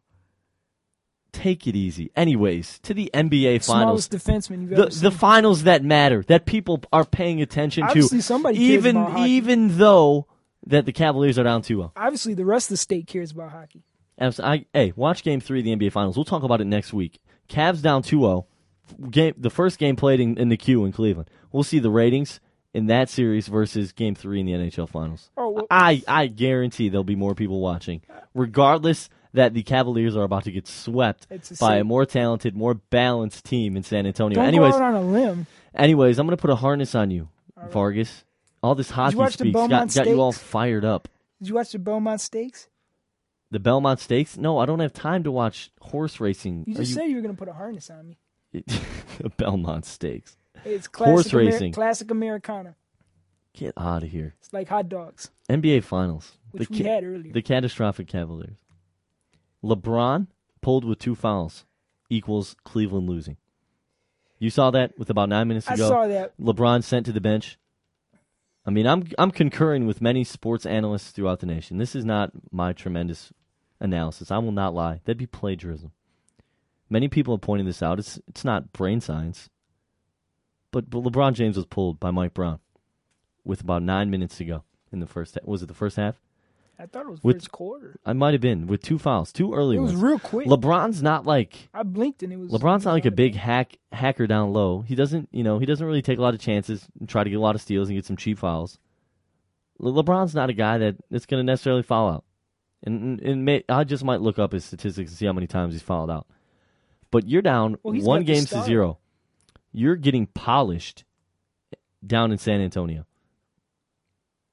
Take 1.33 1.66
it 1.66 1.76
easy. 1.76 2.11
Anyways, 2.16 2.78
to 2.81 2.95
the 2.95 3.11
NBA 3.14 3.64
Finals. 3.64 4.05
Smallest 4.07 4.12
defenseman 4.12 4.61
you've 4.62 4.70
the, 4.70 4.83
ever 4.83 4.91
seen. 4.91 5.03
the 5.05 5.11
finals 5.11 5.62
that 5.64 5.85
matter 5.85 6.24
that 6.28 6.47
people 6.47 6.83
are 6.93 7.05
paying 7.05 7.41
attention 7.41 7.85
Obviously 7.85 8.18
to 8.18 8.22
somebody 8.22 8.57
cares 8.59 8.70
even 8.70 8.97
about 8.97 9.12
hockey. 9.12 9.31
even 9.31 9.78
though 9.78 10.26
that 10.66 10.87
the 10.87 10.93
Cavaliers 10.93 11.39
are 11.39 11.45
down 11.45 11.62
2-0. 11.62 11.93
Obviously, 11.97 12.35
the 12.35 12.45
rest 12.45 12.66
of 12.66 12.74
the 12.74 12.76
state 12.78 13.07
cares 13.07 13.33
about 13.33 13.51
hockey. 13.51 13.83
I, 14.18 14.66
hey, 14.74 14.93
watch 14.97 15.22
game 15.22 15.41
3 15.41 15.61
of 15.61 15.64
the 15.64 15.76
NBA 15.76 15.93
Finals. 15.93 16.16
We'll 16.16 16.24
talk 16.26 16.43
about 16.43 16.61
it 16.61 16.66
next 16.66 16.93
week. 16.93 17.20
Cavs 17.49 17.81
down 17.81 18.03
2-0. 18.03 18.45
Game 19.11 19.35
the 19.39 19.51
first 19.51 19.78
game 19.78 19.95
played 19.97 20.18
in, 20.20 20.37
in 20.37 20.49
the 20.49 20.57
Q 20.57 20.85
in 20.85 20.93
Cleveland. 20.93 21.31
We'll 21.53 21.62
see 21.62 21.78
the 21.78 21.91
ratings 21.91 22.41
in 22.74 22.87
that 22.87 23.09
series 23.09 23.47
versus 23.49 23.93
game 23.93 24.14
3 24.16 24.41
in 24.41 24.47
the 24.47 24.53
NHL 24.53 24.89
Finals. 24.89 25.31
Oh, 25.37 25.49
well- 25.51 25.66
I 25.70 26.03
I 26.09 26.26
guarantee 26.26 26.89
there'll 26.89 27.05
be 27.05 27.14
more 27.16 27.35
people 27.37 27.61
watching 27.61 28.03
regardless 28.35 29.09
that 29.33 29.55
the 29.55 29.62
Cavaliers 29.62 30.16
are 30.16 30.24
about 30.24 30.45
to 30.45 30.53
get 30.53 30.66
swept 30.66 31.26
a 31.31 31.41
by 31.61 31.76
a 31.76 31.85
more 31.85 32.05
talented, 32.05 32.57
more 32.57 32.74
balanced 32.74 33.45
team 33.45 33.76
in 33.76 33.83
San 33.83 34.07
Antonio. 34.07 34.37
Don't 34.37 34.47
Anyways, 34.47 34.72
go 34.72 34.78
out 34.78 34.83
on 34.83 34.95
a 34.95 35.03
limb. 35.03 35.47
Anyways, 35.74 36.18
I'm 36.18 36.26
going 36.26 36.37
to 36.37 36.41
put 36.41 36.51
a 36.51 36.57
harness 36.57 36.95
on 36.95 37.11
you, 37.11 37.28
Vargas. 37.70 38.24
All 38.62 38.74
this 38.74 38.91
hockey 38.91 39.16
speaks 39.31 39.55
got, 39.55 39.95
got 39.95 40.07
you 40.07 40.20
all 40.20 40.33
fired 40.33 40.85
up. 40.85 41.09
Did 41.41 41.49
you 41.49 41.55
watch 41.55 41.72
the 41.72 41.78
Belmont 41.78 42.20
Stakes? 42.20 42.68
The 43.51 43.59
Belmont 43.59 44.01
Stakes? 44.01 44.37
No, 44.37 44.59
I 44.59 44.66
don't 44.66 44.81
have 44.81 44.93
time 44.93 45.24
to 45.24 45.31
watch 45.31 45.70
horse 45.81 46.20
racing. 46.20 46.64
You 46.66 46.74
just 46.74 46.95
said 46.95 47.05
you 47.05 47.16
were 47.16 47.22
going 47.22 47.35
to 47.35 47.39
put 47.39 47.49
a 47.49 47.53
harness 47.53 47.91
on 47.91 48.09
me. 48.09 48.18
the 49.18 49.31
Belmont 49.37 49.87
Stakes. 49.87 50.37
It's 50.64 50.89
classic 50.89 51.12
horse 51.12 51.33
racing. 51.33 51.72
classic 51.72 52.11
Americana. 52.11 52.76
Get 53.55 53.72
out 53.76 54.03
of 54.03 54.11
here. 54.11 54.35
It's 54.41 54.53
like 54.53 54.68
hot 54.68 54.89
dogs. 54.89 55.31
NBA 55.49 55.83
Finals. 55.83 56.33
Which 56.53 56.68
the 56.68 56.78
we 56.78 56.85
had 56.85 57.05
earlier. 57.05 57.33
The 57.33 57.43
catastrophic 57.43 58.07
Cavaliers. 58.07 58.57
LeBron 59.65 60.29
pulled 60.61 60.85
with 60.85 60.99
two 60.99 61.15
fouls 61.15 61.65
equals 62.09 62.57
Cleveland 62.65 63.09
losing. 63.09 63.37
You 64.39 64.51
saw 64.51 64.71
that 64.71 64.99
with 64.99 65.11
about 65.11 65.29
nine 65.29 65.49
minutes 65.49 65.69
ago. 65.69 65.87
I 65.87 65.89
saw 65.89 66.07
that. 66.07 66.39
LeBron 66.39 66.83
sent 66.83 67.07
to 67.07 67.13
the 67.13 67.21
bench. 67.21 67.59
I 68.65 68.71
mean, 68.71 68.87
I'm 68.87 69.07
I'm 69.19 69.31
concurring 69.31 69.87
with 69.87 70.01
many 70.01 70.25
sports 70.25 70.67
analysts 70.67 71.11
throughout 71.11 71.41
the 71.41 71.47
nation. 71.47 71.79
This 71.79 71.95
is 71.95 72.05
not 72.05 72.33
my 72.51 72.73
tremendous 72.73 73.33
analysis. 73.81 74.31
I 74.31 74.39
will 74.39 74.53
not 74.53 74.75
lie. 74.75 75.01
That'd 75.05 75.19
be 75.19 75.27
plagiarism. 75.27 75.93
Many 76.89 77.09
people 77.09 77.35
have 77.35 77.43
pointed 77.43 77.67
this 77.67 77.83
out. 77.83 77.99
It's 77.99 78.19
it's 78.29 78.45
not 78.45 78.73
brain 78.73 79.01
science. 79.01 79.49
But, 80.73 80.89
but 80.89 81.03
LeBron 81.03 81.35
James 81.35 81.57
was 81.57 81.67
pulled 81.67 81.99
by 81.99 82.13
Mike 82.13 82.33
Brown 82.33 82.61
with 83.45 83.61
about 83.61 83.83
nine 83.83 84.09
minutes 84.09 84.37
to 84.37 84.45
go 84.45 84.65
in 84.93 85.01
the 85.01 85.07
first. 85.07 85.37
Was 85.45 85.63
it 85.63 85.67
the 85.67 85.75
first 85.75 85.97
half? 85.97 86.21
I 86.81 86.87
thought 86.87 87.03
it 87.07 87.11
was 87.11 87.22
With- 87.22 87.37
first 87.37 87.53
quarter. 87.53 88.01
I 88.07 88.14
might 88.14 88.33
have 88.33 88.41
been 88.41 88.66
with 88.66 88.83
two 88.83 88.99
fouls, 88.99 89.33
two 89.33 89.53
early 89.53 89.76
It 89.76 89.81
was 89.81 89.93
ones. 89.93 90.03
real 90.03 90.18
quick. 90.18 90.47
LeBron's 90.49 91.03
not 91.03 91.26
like 91.26 91.68
I 91.74 91.83
blinked 91.83 92.22
and 92.22 92.33
it 92.33 92.37
was. 92.37 92.51
LeBron's 92.51 92.85
not 92.87 92.93
like 92.93 93.05
a 93.05 93.11
big 93.11 93.35
hack 93.35 93.76
hacker 93.93 94.26
down 94.26 94.53
low. 94.53 94.81
He 94.81 94.95
doesn't, 94.95 95.28
you 95.31 95.43
know, 95.45 95.59
he 95.59 95.66
doesn't 95.66 95.87
really 95.87 96.01
take 96.03 96.18
a 96.18 96.22
lot 96.22 96.33
of 96.35 96.41
chances 96.41 96.87
and 96.99 97.09
try 97.09 97.22
to 97.22 97.28
get 97.31 97.37
a 97.37 97.41
lot 97.41 97.55
of 97.55 97.61
steals 97.61 97.89
and 97.89 97.99
get 97.99 98.07
some 98.07 98.16
cheap 98.16 98.39
fouls. 98.39 98.78
Le- 99.78 100.03
LeBron's 100.03 100.35
not 100.35 100.49
a 100.49 100.55
guy 100.55 100.78
that 100.78 100.97
that's 101.11 101.26
going 101.26 101.45
to 101.45 101.45
necessarily 101.45 101.83
foul 101.83 102.09
out. 102.09 102.24
And, 102.83 103.20
and, 103.20 103.45
may, 103.45 103.62
I 103.68 103.85
just 103.85 104.03
might 104.05 104.22
look 104.22 104.39
up 104.39 104.53
his 104.53 104.64
statistics 104.64 105.11
and 105.11 105.18
see 105.18 105.26
how 105.26 105.35
many 105.35 105.47
times 105.47 105.74
he's 105.74 105.83
fouled 105.83 106.11
out. 106.11 106.26
But 107.11 107.28
you're 107.28 107.43
down 107.43 107.76
Well, 107.83 107.95
one 108.01 108.24
game 108.24 108.47
to 108.47 108.62
zero. 108.62 108.99
You're 109.70 109.97
getting 109.97 110.26
polished 110.28 111.05
down 112.07 112.33
in 112.33 112.39
San 112.39 112.62
Antonio. 112.62 113.05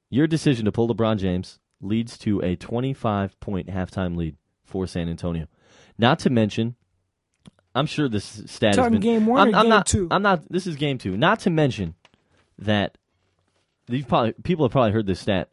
Your 0.09 0.27
decision 0.27 0.65
to 0.65 0.71
pull 0.73 0.93
LeBron 0.93 1.17
James 1.19 1.59
leads 1.81 2.17
to 2.19 2.41
a 2.41 2.55
25 2.55 3.39
point 3.39 3.67
halftime 3.67 4.15
lead 4.15 4.35
for 4.63 4.87
San 4.87 5.09
Antonio. 5.09 5.47
Not 5.97 6.19
to 6.19 6.29
mention, 6.29 6.75
I'm 7.73 7.85
sure 7.85 8.09
this 8.09 8.43
stat 8.45 8.75
has 8.75 8.91
been 8.91 9.01
game 9.01 9.25
one 9.25 9.39
I'm, 9.39 9.53
or 9.53 9.57
I'm 9.57 9.63
game 9.63 9.69
not, 9.69 9.85
two? 9.85 10.07
I'm 10.09 10.21
not. 10.21 10.51
This 10.51 10.67
is 10.67 10.75
game 10.75 10.97
two. 10.97 11.15
Not 11.17 11.39
to 11.41 11.49
mention 11.49 11.95
that 12.57 12.97
these 13.87 14.05
probably 14.05 14.33
people 14.43 14.65
have 14.65 14.71
probably 14.71 14.91
heard 14.91 15.07
this 15.07 15.19
stat 15.19 15.49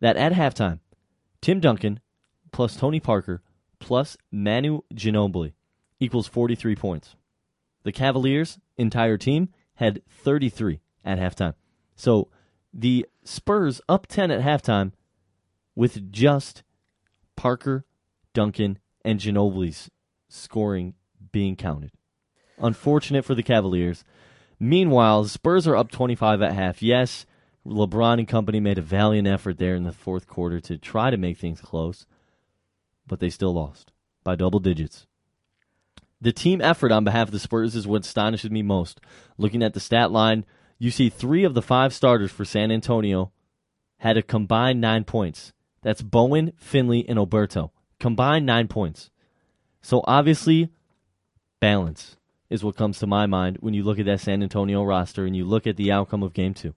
that 0.00 0.16
at 0.16 0.32
halftime, 0.32 0.80
Tim 1.40 1.60
Duncan 1.60 2.00
plus 2.52 2.76
Tony 2.76 3.00
Parker 3.00 3.42
plus 3.78 4.16
Manu 4.30 4.82
Ginobili 4.94 5.52
equals 5.98 6.28
43 6.28 6.76
points. 6.76 7.16
The 7.84 7.92
Cavaliers' 7.92 8.58
entire 8.76 9.16
team 9.16 9.48
had 9.76 10.02
33 10.08 10.80
at 11.04 11.18
halftime. 11.18 11.54
So 11.96 12.28
the 12.72 13.06
Spurs 13.24 13.80
up 13.88 14.06
10 14.06 14.30
at 14.30 14.40
halftime 14.42 14.92
with 15.74 16.12
just 16.12 16.62
Parker, 17.36 17.84
Duncan, 18.34 18.78
and 19.04 19.18
Ginobili's 19.18 19.90
scoring 20.28 20.94
being 21.32 21.56
counted. 21.56 21.90
Unfortunate 22.58 23.24
for 23.24 23.34
the 23.34 23.42
Cavaliers. 23.42 24.04
Meanwhile, 24.60 25.24
the 25.24 25.28
Spurs 25.28 25.66
are 25.66 25.76
up 25.76 25.90
25 25.90 26.42
at 26.42 26.52
half. 26.52 26.82
Yes, 26.82 27.26
LeBron 27.66 28.18
and 28.18 28.28
company 28.28 28.60
made 28.60 28.78
a 28.78 28.82
valiant 28.82 29.26
effort 29.26 29.58
there 29.58 29.74
in 29.74 29.84
the 29.84 29.92
fourth 29.92 30.26
quarter 30.26 30.60
to 30.60 30.78
try 30.78 31.10
to 31.10 31.16
make 31.16 31.38
things 31.38 31.60
close, 31.60 32.06
but 33.06 33.20
they 33.20 33.30
still 33.30 33.52
lost 33.52 33.92
by 34.24 34.36
double 34.36 34.60
digits. 34.60 35.06
The 36.20 36.32
team 36.32 36.60
effort 36.60 36.92
on 36.92 37.02
behalf 37.02 37.28
of 37.28 37.32
the 37.32 37.40
Spurs 37.40 37.74
is 37.74 37.86
what 37.86 38.04
astonishes 38.04 38.50
me 38.50 38.62
most. 38.62 39.00
Looking 39.38 39.62
at 39.62 39.74
the 39.74 39.80
stat 39.80 40.12
line, 40.12 40.44
you 40.78 40.92
see 40.92 41.08
three 41.08 41.42
of 41.42 41.54
the 41.54 41.62
five 41.62 41.92
starters 41.92 42.30
for 42.30 42.44
San 42.44 42.70
Antonio 42.70 43.32
had 43.98 44.16
a 44.16 44.22
combined 44.22 44.80
nine 44.80 45.02
points. 45.04 45.52
That's 45.82 46.02
Bowen, 46.02 46.52
Finley, 46.56 47.06
and 47.08 47.18
Oberto. 47.18 47.70
Combined 47.98 48.46
nine 48.46 48.68
points. 48.68 49.10
So 49.80 50.02
obviously, 50.06 50.70
balance 51.60 52.16
is 52.48 52.62
what 52.62 52.76
comes 52.76 52.98
to 52.98 53.06
my 53.06 53.26
mind 53.26 53.58
when 53.60 53.74
you 53.74 53.82
look 53.82 53.98
at 53.98 54.06
that 54.06 54.20
San 54.20 54.42
Antonio 54.42 54.82
roster 54.82 55.26
and 55.26 55.36
you 55.36 55.44
look 55.44 55.66
at 55.66 55.76
the 55.76 55.90
outcome 55.90 56.22
of 56.22 56.32
game 56.32 56.54
two. 56.54 56.74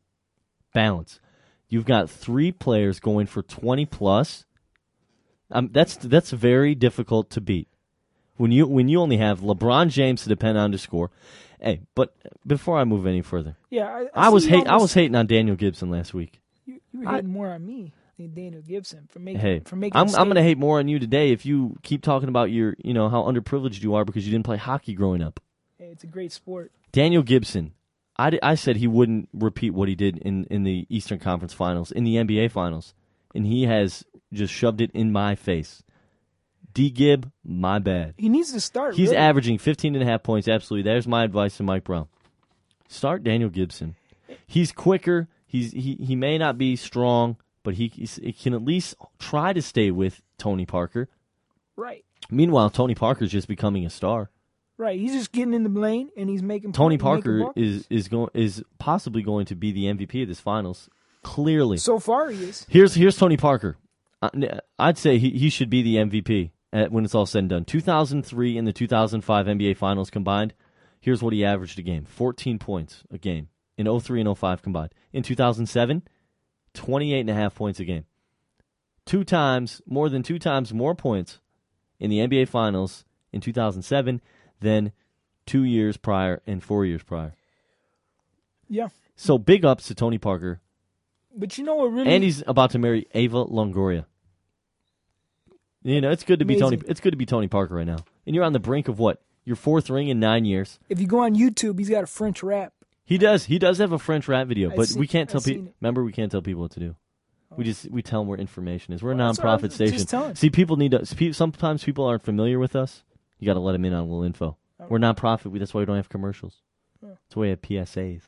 Balance. 0.74 1.20
You've 1.68 1.86
got 1.86 2.10
three 2.10 2.52
players 2.52 3.00
going 3.00 3.28
for 3.28 3.42
20 3.42 3.86
plus. 3.86 4.46
Um, 5.52 5.70
that's 5.72 5.96
that's 5.98 6.32
very 6.32 6.74
difficult 6.74 7.30
to 7.32 7.42
beat. 7.42 7.68
When 8.38 8.52
you 8.52 8.68
when 8.68 8.88
you 8.88 9.00
only 9.00 9.18
have 9.18 9.42
LeBron 9.42 9.90
James 9.90 10.24
to 10.24 10.30
depend 10.30 10.58
on 10.58 10.72
to 10.72 10.78
score. 10.78 11.12
Hey, 11.60 11.82
but 11.94 12.16
before 12.46 12.78
I 12.78 12.84
move 12.84 13.06
any 13.06 13.22
further, 13.22 13.56
Yeah, 13.70 13.88
I, 14.14 14.26
I, 14.26 14.30
was 14.30 14.44
see 14.44 14.52
you 14.52 14.58
hate 14.58 14.68
I 14.68 14.78
was 14.78 14.94
hating 14.94 15.16
on 15.16 15.26
Daniel 15.28 15.56
Gibson 15.56 15.90
last 15.90 16.14
week. 16.14 16.42
You, 16.66 16.80
you 16.92 17.00
were 17.02 17.12
hating 17.12 17.30
more 17.30 17.52
on 17.52 17.66
me 17.66 17.94
than 18.18 18.34
Daniel 18.34 18.62
Gibson 18.62 19.08
for 19.10 19.20
making 19.20 19.42
Hey, 19.42 19.60
for 19.66 19.76
making. 19.76 20.00
I'm 20.00 20.08
I'm 20.16 20.28
gonna 20.28 20.44
hate 20.44 20.58
more 20.58 20.80
on 20.80 20.88
you 20.88 21.00
today 21.00 21.32
if 21.32 21.46
you 21.46 21.76
keep 21.84 22.02
talking 22.02 22.30
about 22.30 22.52
your 22.52 22.76
you 22.84 22.94
know 22.94 23.10
how 23.10 23.24
underprivileged 23.24 23.82
you 23.82 23.96
are 23.96 24.06
because 24.06 24.26
you 24.26 24.32
didn't 24.32 24.46
play 24.46 24.58
hockey 24.58 24.94
growing 24.94 25.22
up. 25.22 25.40
Hey, 25.78 25.90
it's 25.92 26.04
a 26.04 26.08
great 26.08 26.32
sport. 26.32 26.72
Daniel 26.92 27.24
Gibson, 27.24 27.74
I, 28.18 28.40
I 28.42 28.56
said 28.56 28.78
he 28.78 28.88
wouldn't 28.88 29.30
repeat 29.34 29.72
what 29.72 29.90
he 29.90 29.96
did 29.96 30.18
in, 30.20 30.46
in 30.46 30.64
the 30.64 30.86
Eastern 30.90 31.20
Conference 31.20 31.54
Finals, 31.54 31.92
in 31.92 32.06
the 32.06 32.16
NBA 32.16 32.52
Finals, 32.52 32.94
and 33.34 33.46
he 33.46 33.64
has 33.64 34.06
just 34.32 34.54
shoved 34.54 34.80
it 34.80 34.92
in 34.94 35.12
my 35.12 35.36
face. 35.36 35.84
D 36.74 36.90
Gib, 36.90 37.32
my 37.44 37.80
bad. 37.80 38.14
He 38.18 38.30
needs 38.30 38.52
to 38.54 38.62
start. 38.62 38.96
He's 38.96 39.10
really. 39.10 39.18
averaging 39.18 39.58
15 39.58 39.96
and 39.96 40.04
a 40.04 40.06
half 40.06 40.24
points. 40.24 40.48
Absolutely. 40.48 40.90
There's 40.90 41.08
my 41.08 41.24
advice 41.24 41.58
to 41.58 41.64
Mike 41.64 41.84
Brown. 41.84 42.08
Start 42.88 43.24
Daniel 43.24 43.50
Gibson. 43.50 43.96
He's 44.46 44.72
quicker. 44.72 45.28
He's 45.46 45.72
he, 45.72 45.96
he 45.96 46.16
may 46.16 46.38
not 46.38 46.58
be 46.58 46.76
strong, 46.76 47.38
but 47.66 47.74
he, 47.74 47.88
he 47.90 48.32
can 48.32 48.54
at 48.54 48.64
least 48.64 48.96
try 49.20 49.52
to 49.52 49.62
stay 49.62 49.92
with 49.92 50.22
Tony 50.38 50.66
Parker. 50.66 51.10
right. 51.76 52.06
Meanwhile, 52.32 52.70
Tony 52.72 52.96
Parker's 52.96 53.32
just 53.32 53.48
becoming 53.48 53.86
a 53.86 53.90
star. 53.90 54.32
Right. 54.78 55.00
He's 55.00 55.14
just 55.14 55.32
getting 55.32 55.54
in 55.54 55.64
the 55.64 55.70
lane 55.80 56.10
and 56.18 56.28
he's 56.30 56.42
making. 56.42 56.72
Tony 56.72 56.98
Parker 56.98 57.52
is 57.56 57.86
is 57.90 58.08
going 58.08 58.30
is 58.34 58.64
possibly 58.80 59.22
going 59.22 59.46
to 59.48 59.56
be 59.56 59.72
the 59.72 59.86
MVP 59.86 60.22
of 60.24 60.28
this 60.28 60.40
finals. 60.40 60.90
Clearly, 61.24 61.78
So 61.78 62.00
far, 62.00 62.30
he 62.30 62.44
is. 62.46 62.66
here's 62.70 62.96
here's 62.96 63.18
Tony 63.18 63.38
Parker. 63.38 63.78
I- 64.22 64.60
I'd 64.80 64.98
say 64.98 65.18
he, 65.18 65.32
he 65.32 65.50
should 65.50 65.70
be 65.70 65.82
the 65.82 65.96
MVP 65.98 66.52
at, 66.74 66.92
when 66.92 67.06
it's 67.06 67.14
all 67.16 67.26
said 67.26 67.40
and 67.40 67.50
done. 67.50 67.66
2003 67.66 68.58
and 68.58 68.68
the 68.68 68.74
2005 68.74 69.46
NBA 69.46 69.78
Finals 69.78 70.10
combined. 70.10 70.54
Here's 71.00 71.22
what 71.22 71.34
he 71.34 71.46
averaged 71.46 71.78
a 71.80 71.84
game: 71.84 72.06
14 72.06 72.58
points 72.60 73.04
a 73.12 73.18
game 73.20 73.50
in 73.78 73.86
03 74.00 74.22
and 74.22 74.38
05 74.38 74.62
combined. 74.64 74.94
In 75.14 75.22
2007, 75.24 76.02
28 76.76 77.20
and 77.20 77.30
a 77.30 77.34
half 77.34 77.56
points 77.56 77.80
a 77.80 77.86
game. 77.86 78.06
Two 79.06 79.24
times 79.24 79.82
more 79.86 80.10
than 80.10 80.24
two 80.24 80.40
times 80.40 80.74
more 80.74 80.96
points 80.96 81.40
in 82.00 82.10
the 82.10 82.20
NBA 82.20 82.48
Finals 82.48 83.06
in 83.32 83.42
2007 83.42 84.22
than 84.60 84.92
two 85.46 85.64
years 85.64 85.98
prior 85.98 86.42
and 86.48 86.64
four 86.64 86.86
years 86.86 87.04
prior. 87.04 87.34
Yeah. 88.68 88.90
So 89.16 89.38
big 89.38 89.64
ups 89.64 89.88
to 89.88 89.96
Tony 89.96 90.18
Parker. 90.18 90.60
But 91.36 91.58
you 91.58 91.64
know 91.64 91.76
what 91.76 91.92
really 91.92 92.14
And 92.14 92.24
he's 92.24 92.44
about 92.48 92.72
to 92.72 92.80
marry 92.80 93.08
Ava 93.14 93.46
Longoria. 93.46 94.06
You 95.84 96.02
know, 96.02 96.10
it's 96.10 96.24
good 96.24 96.40
to 96.40 96.46
be 96.46 96.58
Tony. 96.60 96.82
It's 96.88 97.00
good 97.00 97.12
to 97.12 97.18
be 97.18 97.28
Tony 97.28 97.48
Parker 97.48 97.76
right 97.76 97.86
now. 97.86 98.00
And 98.26 98.34
you're 98.34 98.44
on 98.44 98.54
the 98.54 98.60
brink 98.60 98.88
of 98.88 98.98
what? 98.98 99.22
Your 99.44 99.56
fourth 99.56 99.92
ring 99.92 100.08
in 100.08 100.20
nine 100.20 100.46
years. 100.46 100.80
if 100.90 101.00
you 101.00 101.06
go 101.06 101.20
on 101.20 101.36
YouTube, 101.36 101.78
he's 101.78 101.90
got 101.90 102.04
a 102.04 102.08
French 102.08 102.42
rap. 102.42 102.74
He 103.06 103.18
does. 103.18 103.46
He 103.46 103.60
does 103.60 103.78
have 103.78 103.92
a 103.92 104.00
French 104.00 104.28
rap 104.28 104.48
video, 104.48 104.72
but 104.76 104.90
see- 104.90 105.00
we 105.00 105.08
can't 105.08 105.30
tell 105.30 105.40
seen 105.42 105.54
people. 105.54 105.68
it. 105.68 105.72
Oh. 105.72 105.78
Remember, 105.82 106.04
we 106.04 106.12
can't 106.12 106.32
tell 106.32 106.42
people 106.42 106.62
what 106.64 106.72
to 106.72 106.80
do. 106.80 106.96
We 107.56 107.64
oh. 107.64 107.66
just 107.66 107.90
we 107.92 108.02
tell 108.02 108.22
them 108.22 108.28
where 108.28 108.38
information 108.40 108.94
is. 108.94 109.04
We're 109.04 109.12
a 109.12 109.16
Well, 109.16 109.28
that's 109.28 109.40
what 109.40 109.48
I 109.48 109.58
nonprofit 109.58 109.62
was 109.64 109.74
station. 109.76 109.94
just 109.94 110.10
telling. 110.10 110.36
See, 110.36 110.50
people 110.50 110.76
need 110.78 110.92
to. 110.92 111.34
Sometimes 111.34 111.84
people 111.84 112.06
aren't 112.06 112.24
familiar 112.24 112.58
with 112.60 112.76
us. 112.76 113.04
You 113.40 113.46
got 113.46 113.54
to 113.54 113.60
let 113.60 113.74
them 113.74 113.86
in 113.86 113.94
on 113.94 114.00
a 114.00 114.06
little 114.06 114.24
info. 114.24 114.58
Oh. 114.80 114.86
We're 114.90 114.98
nonprofit. 115.00 115.46
We, 115.52 115.60
that's 115.60 115.74
why 115.74 115.80
we 115.82 115.86
don't 115.86 115.96
have 115.96 116.10
commercials. 116.10 116.62
Oh. 117.04 117.10
That's 117.10 117.36
why 117.36 117.42
we 117.42 117.50
have 117.50 117.62
PSAs. 117.62 118.22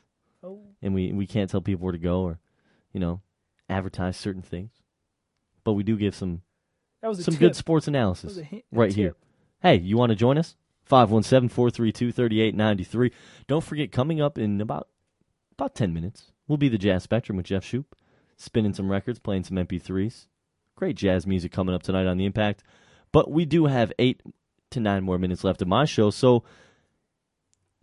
Oh. 0.44 0.60
And 0.80 0.94
we 0.94 1.12
we 1.12 1.26
can't 1.26 1.50
tell 1.50 1.60
people 1.60 1.82
where 1.84 1.92
to 1.92 1.98
go 1.98 2.22
or, 2.22 2.38
you 2.92 3.00
know, 3.00 3.20
advertise 3.68 4.16
certain 4.16 4.42
things. 4.42 4.70
But 5.64 5.72
we 5.72 5.82
do 5.82 5.96
give 5.96 6.14
some 6.14 6.42
That 7.02 7.08
was 7.08 7.18
a 7.18 7.24
some 7.24 7.34
tip. 7.34 7.40
good 7.40 7.56
sports 7.56 7.86
That 7.86 7.90
analysis 7.92 8.24
was 8.24 8.38
a 8.38 8.44
hint- 8.44 8.64
a 8.72 8.76
right 8.78 8.90
tip. 8.90 8.96
here. 8.96 9.14
Hey, 9.60 9.76
you 9.78 9.96
want 9.96 10.10
to 10.10 10.16
join 10.16 10.38
us? 10.38 10.56
517-432-3893. 10.88 13.12
Don't 13.46 13.64
forget, 13.64 13.92
coming 13.92 14.20
up 14.20 14.38
in 14.38 14.60
about 14.60 14.88
about 15.58 15.74
10 15.74 15.92
minutes, 15.92 16.30
we'll 16.46 16.58
be 16.58 16.68
the 16.68 16.78
Jazz 16.78 17.02
Spectrum 17.02 17.36
with 17.36 17.46
Jeff 17.46 17.64
Shoop, 17.64 17.96
spinning 18.36 18.74
some 18.74 18.90
records, 18.90 19.18
playing 19.18 19.44
some 19.44 19.56
MP3s. 19.56 20.26
Great 20.76 20.94
jazz 20.96 21.26
music 21.26 21.50
coming 21.50 21.74
up 21.74 21.82
tonight 21.82 22.06
on 22.06 22.16
The 22.16 22.24
Impact. 22.24 22.62
But 23.10 23.32
we 23.32 23.44
do 23.44 23.66
have 23.66 23.92
eight 23.98 24.22
to 24.70 24.78
nine 24.78 25.02
more 25.02 25.18
minutes 25.18 25.42
left 25.42 25.60
of 25.60 25.66
my 25.66 25.84
show, 25.84 26.10
so 26.10 26.44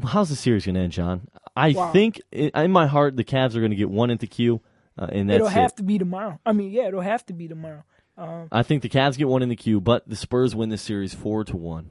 how's 0.04 0.30
the 0.30 0.36
series 0.38 0.66
going 0.66 0.76
to 0.76 0.82
end, 0.82 0.94
John? 0.94 1.28
I 1.56 1.72
Wow. 1.72 1.92
think, 1.92 2.22
in 2.32 2.72
my 2.72 2.88
heart, 2.88 3.18
the 3.18 3.24
Cavs 3.26 3.56
are 3.56 3.60
going 3.60 3.72
to 3.72 3.76
get 3.78 3.90
one 3.90 4.12
at 4.12 4.20
the 4.20 4.28
Q, 4.28 4.62
uh, 4.98 5.08
and 5.12 5.30
that's 5.30 5.36
it'll 5.38 5.48
have 5.50 5.72
it. 5.72 5.78
to 5.78 5.84
be 5.84 5.98
tomorrow. 5.98 6.40
I 6.46 6.54
mean, 6.54 6.72
yeah, 6.72 6.88
it'll 6.88 7.02
have 7.02 7.26
to 7.26 7.34
be 7.34 7.48
tomorrow. 7.50 7.84
Um, 8.18 8.48
I 8.52 8.64
think 8.64 8.82
the 8.82 8.88
Cavs 8.90 9.18
get 9.18 9.28
one 9.28 9.42
in 9.42 9.50
the 9.50 9.56
Q, 9.58 9.82
but 9.82 10.08
the 10.08 10.16
Spurs 10.16 10.56
win 10.56 10.70
the 10.70 10.78
series 10.78 11.14
4 11.14 11.44
to 11.46 11.58
1. 11.58 11.90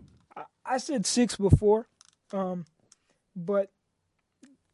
I 0.67 0.79
said 0.79 1.07
six 1.07 1.37
before, 1.37 1.87
um, 2.33 2.65
but 3.37 3.71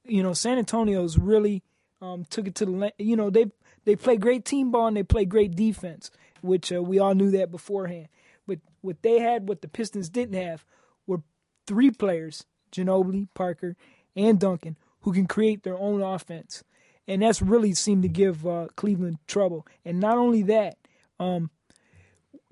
you 0.04 0.22
know, 0.22 0.32
San 0.32 0.58
Antonio's 0.58 1.18
really 1.18 1.62
um, 2.00 2.24
took 2.24 2.46
it 2.46 2.54
to 2.56 2.66
the. 2.66 2.92
You 2.98 3.16
know, 3.16 3.30
they 3.30 3.46
they 3.84 3.96
play 3.96 4.16
great 4.16 4.44
team 4.44 4.70
ball 4.70 4.86
and 4.86 4.96
they 4.96 5.02
play 5.02 5.24
great 5.24 5.54
defense, 5.54 6.10
which 6.40 6.72
uh, 6.72 6.82
we 6.82 6.98
all 6.98 7.14
knew 7.14 7.30
that 7.32 7.50
beforehand. 7.50 8.08
But 8.46 8.58
what 8.80 9.02
they 9.02 9.18
had, 9.18 9.48
what 9.48 9.62
the 9.62 9.68
Pistons 9.68 10.08
didn't 10.08 10.40
have, 10.40 10.64
were 11.06 11.22
three 11.66 11.90
players: 11.90 12.44
Ginobili, 12.72 13.28
Parker, 13.34 13.76
and 14.16 14.38
Duncan, 14.38 14.76
who 15.02 15.12
can 15.12 15.26
create 15.26 15.62
their 15.62 15.78
own 15.78 16.02
offense, 16.02 16.64
and 17.06 17.22
that's 17.22 17.42
really 17.42 17.74
seemed 17.74 18.02
to 18.02 18.08
give 18.08 18.46
uh, 18.46 18.68
Cleveland 18.76 19.18
trouble. 19.26 19.66
And 19.84 20.00
not 20.00 20.16
only 20.16 20.42
that, 20.42 20.76
um, 21.18 21.50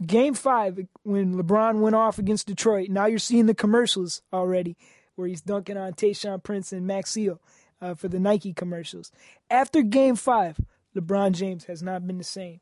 Game 0.05 0.35
five, 0.35 0.79
when 1.03 1.35
LeBron 1.35 1.81
went 1.81 1.97
off 1.97 2.19
against 2.19 2.47
Detroit, 2.47 2.89
now 2.89 3.07
you're 3.07 3.19
seeing 3.19 3.47
the 3.47 3.55
commercials 3.55 4.23
already 4.33 4.77
where 5.17 5.27
he's 5.27 5.41
dunking 5.41 5.77
on 5.77 5.93
Tayshaun 5.95 6.43
Prince 6.43 6.73
and 6.73 6.87
Max 6.87 7.11
Seal 7.11 7.41
uh, 7.81 7.95
for 7.95 8.07
the 8.07 8.21
Nike 8.21 8.53
commercials. 8.53 9.11
After 9.51 9.83
game 9.83 10.15
five, 10.15 10.61
LeBron 10.97 11.33
James 11.33 11.65
has 11.65 11.83
not 11.83 12.07
been 12.07 12.19
the 12.19 12.25
same. 12.25 12.61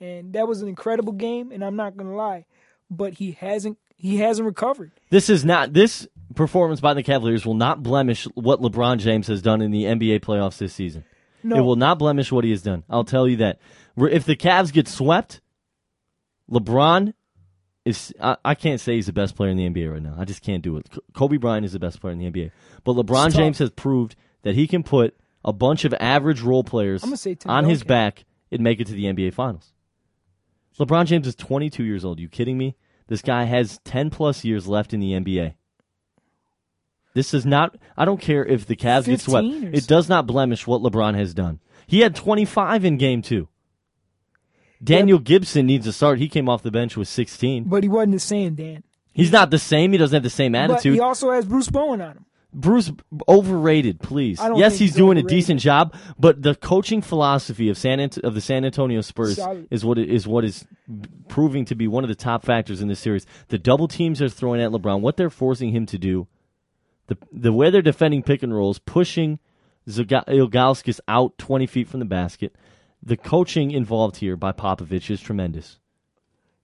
And 0.00 0.32
that 0.32 0.48
was 0.48 0.62
an 0.62 0.68
incredible 0.68 1.12
game, 1.12 1.52
and 1.52 1.62
I'm 1.62 1.76
not 1.76 1.96
going 1.96 2.10
to 2.10 2.16
lie, 2.16 2.46
but 2.90 3.14
he 3.14 3.32
hasn't 3.32 3.78
he 3.96 4.16
hasn't 4.16 4.46
recovered. 4.46 4.90
This 5.10 5.30
is 5.30 5.44
not 5.44 5.74
this 5.74 6.08
performance 6.34 6.80
by 6.80 6.94
the 6.94 7.04
Cavaliers 7.04 7.46
will 7.46 7.54
not 7.54 7.82
blemish 7.82 8.24
what 8.34 8.60
LeBron 8.60 8.98
James 8.98 9.28
has 9.28 9.42
done 9.42 9.60
in 9.60 9.70
the 9.70 9.84
NBA 9.84 10.20
playoffs 10.20 10.58
this 10.58 10.74
season. 10.74 11.04
No. 11.44 11.56
It 11.56 11.60
will 11.60 11.76
not 11.76 11.98
blemish 11.98 12.32
what 12.32 12.44
he 12.44 12.50
has 12.50 12.62
done. 12.62 12.82
I'll 12.88 13.04
tell 13.04 13.28
you 13.28 13.36
that. 13.36 13.60
If 13.96 14.24
the 14.24 14.34
Cavs 14.34 14.72
get 14.72 14.88
swept, 14.88 15.40
LeBron 16.52 17.14
is 17.84 18.12
I, 18.20 18.36
I 18.44 18.54
can't 18.54 18.80
say 18.80 18.94
he's 18.94 19.06
the 19.06 19.12
best 19.12 19.34
player 19.34 19.50
in 19.50 19.56
the 19.56 19.68
NBA 19.68 19.92
right 19.92 20.02
now. 20.02 20.14
I 20.18 20.24
just 20.24 20.42
can't 20.42 20.62
do 20.62 20.76
it. 20.76 20.88
Kobe 21.14 21.36
Bryant 21.36 21.64
is 21.64 21.72
the 21.72 21.78
best 21.78 22.00
player 22.00 22.12
in 22.12 22.18
the 22.18 22.30
NBA. 22.30 22.50
But 22.84 22.94
LeBron. 22.94 23.34
James 23.34 23.58
has 23.58 23.70
proved 23.70 24.14
that 24.42 24.54
he 24.54 24.66
can 24.66 24.82
put 24.82 25.16
a 25.44 25.52
bunch 25.52 25.84
of 25.84 25.94
average 25.98 26.40
role 26.40 26.62
players 26.62 27.02
I'm 27.02 27.10
gonna 27.10 27.16
say 27.16 27.34
Tim 27.34 27.50
on 27.50 27.64
his 27.64 27.82
back 27.82 28.24
and 28.50 28.62
make 28.62 28.80
it 28.80 28.86
to 28.88 28.92
the 28.92 29.04
NBA 29.04 29.34
finals. 29.34 29.72
LeBron 30.78 31.06
James 31.06 31.26
is 31.26 31.34
22 31.34 31.84
years 31.84 32.04
old. 32.04 32.20
You 32.20 32.28
kidding 32.28 32.58
me? 32.58 32.76
This 33.08 33.22
guy 33.22 33.44
has 33.44 33.78
10 33.84 34.10
plus 34.10 34.44
years 34.44 34.66
left 34.66 34.94
in 34.94 35.00
the 35.00 35.12
NBA. 35.12 35.54
This 37.14 37.34
is 37.34 37.44
not. 37.44 37.76
I 37.96 38.04
don't 38.04 38.20
care 38.20 38.44
if 38.44 38.66
the 38.66 38.76
Cavs 38.76 39.04
get 39.04 39.20
swept. 39.20 39.46
It 39.46 39.86
does 39.86 40.08
not 40.08 40.26
blemish 40.26 40.66
what 40.66 40.80
LeBron 40.80 41.14
has 41.14 41.34
done. 41.34 41.60
He 41.86 42.00
had 42.00 42.14
25 42.14 42.84
in 42.84 42.96
game 42.96 43.20
two. 43.20 43.48
Daniel 44.82 45.18
Gibson 45.18 45.66
needs 45.66 45.86
a 45.86 45.92
start. 45.92 46.18
He 46.18 46.28
came 46.28 46.48
off 46.48 46.62
the 46.62 46.70
bench 46.70 46.96
with 46.96 47.08
16. 47.08 47.64
But 47.64 47.82
he 47.82 47.88
wasn't 47.88 48.12
the 48.12 48.18
same, 48.20 48.54
Dan. 48.54 48.82
He's 49.12 49.30
not 49.30 49.50
the 49.50 49.58
same. 49.58 49.92
He 49.92 49.98
doesn't 49.98 50.14
have 50.16 50.22
the 50.22 50.30
same 50.30 50.52
But 50.52 50.70
attitude. 50.70 50.94
he 50.94 51.00
also 51.00 51.30
has 51.30 51.44
Bruce 51.44 51.68
Bowen 51.68 52.00
on 52.00 52.12
him. 52.16 52.24
Bruce 52.54 52.92
overrated, 53.28 54.00
please. 54.00 54.38
I 54.38 54.48
don't 54.48 54.58
Yes, 54.58 54.72
he's 54.72 54.90
he's 54.90 54.94
doing 54.96 55.16
a 55.16 55.22
decent 55.22 55.58
job, 55.60 55.94
but 56.18 56.42
the 56.42 56.54
coaching 56.54 57.00
philosophy 57.00 57.70
of 57.70 57.78
San 57.78 57.98
Ant- 57.98 58.18
of 58.18 58.34
the 58.34 58.42
San 58.42 58.66
Antonio 58.66 59.00
Spurs 59.00 59.36
Solid. 59.36 59.68
is 59.70 59.86
what 59.86 59.96
is 59.98 60.26
what 60.26 60.44
is 60.44 60.66
proving 61.28 61.64
to 61.64 61.74
be 61.74 61.88
one 61.88 62.04
of 62.04 62.08
the 62.08 62.14
top 62.14 62.44
factors 62.44 62.82
in 62.82 62.88
this 62.88 63.00
series. 63.00 63.24
The 63.48 63.56
double 63.56 63.88
teams 63.88 64.18
they're 64.18 64.28
throwing 64.28 64.60
at 64.60 64.70
LeBron, 64.70 65.00
what 65.00 65.16
they're 65.16 65.30
forcing 65.30 65.70
him 65.70 65.86
to 65.86 65.96
do, 65.96 66.26
the 67.06 67.16
the 67.32 67.54
way 67.54 67.70
they're 67.70 67.80
defending 67.80 68.22
pick 68.22 68.42
and 68.42 68.54
rolls, 68.54 68.78
pushing 68.78 69.38
Ilgauskas 69.88 71.00
out 71.08 71.38
twenty 71.38 71.66
feet 71.66 71.88
from 71.88 72.00
the 72.00 72.06
basket. 72.06 72.54
The 73.02 73.16
coaching 73.16 73.70
involved 73.72 74.16
here 74.16 74.36
by 74.36 74.52
Popovich 74.52 75.10
is 75.10 75.20
tremendous. 75.20 75.78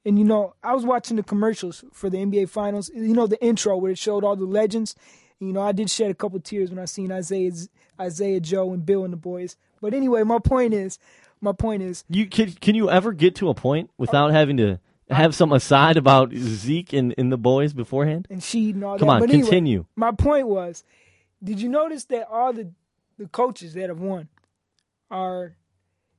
And 0.04 0.18
you 0.18 0.24
know, 0.24 0.54
I 0.62 0.74
was 0.74 0.84
watching 0.86 1.16
the 1.16 1.22
commercials 1.22 1.84
for 1.92 2.08
the 2.08 2.18
NBA 2.18 2.48
Finals. 2.48 2.90
You 2.94 3.12
know, 3.14 3.26
the 3.26 3.42
intro 3.44 3.76
where 3.76 3.92
it 3.92 3.98
showed 3.98 4.24
all 4.24 4.36
the 4.36 4.44
legends. 4.44 4.94
You 5.40 5.52
know, 5.52 5.60
I 5.60 5.72
did 5.72 5.90
shed 5.90 6.10
a 6.10 6.14
couple 6.14 6.40
tears 6.40 6.70
when 6.70 6.78
I 6.78 6.84
seen 6.86 7.10
Isiah, 7.10 7.52
Isiah 8.00 8.40
Joe, 8.40 8.72
and 8.72 8.84
Bill 8.86 9.04
and 9.04 9.12
the 9.12 9.16
boys. 9.18 9.56
But 9.80 9.94
anyway, 9.94 10.22
my 10.22 10.38
point 10.38 10.74
is, 10.74 10.98
my 11.40 11.52
point 11.52 11.82
is, 11.82 12.04
You 12.08 12.26
can 12.26 12.52
can 12.52 12.74
you 12.74 12.90
ever 12.90 13.12
get 13.12 13.34
to 13.36 13.48
a 13.48 13.54
point 13.54 13.90
without 13.98 14.30
having 14.32 14.56
to 14.58 14.80
have 15.10 15.34
some 15.34 15.52
aside 15.52 15.96
about 15.96 16.32
Zeke 16.34 16.92
and, 16.92 17.14
and 17.18 17.30
the 17.32 17.38
boys 17.38 17.72
beforehand? 17.72 18.26
and 18.30 18.42
she 18.42 18.70
and 18.70 18.84
all 18.84 18.98
Come 18.98 19.08
that. 19.08 19.14
on, 19.14 19.20
but 19.20 19.30
anyway, 19.30 19.42
continue. 19.44 19.84
my 19.96 20.10
point 20.12 20.48
was, 20.48 20.82
did 21.42 21.60
you 21.60 21.68
notice 21.68 22.04
that 22.06 22.26
all 22.30 22.52
the 22.52 22.70
the 23.18 23.26
coaches 23.28 23.74
that 23.74 23.88
have 23.88 24.00
won 24.00 24.28
are, 25.10 25.54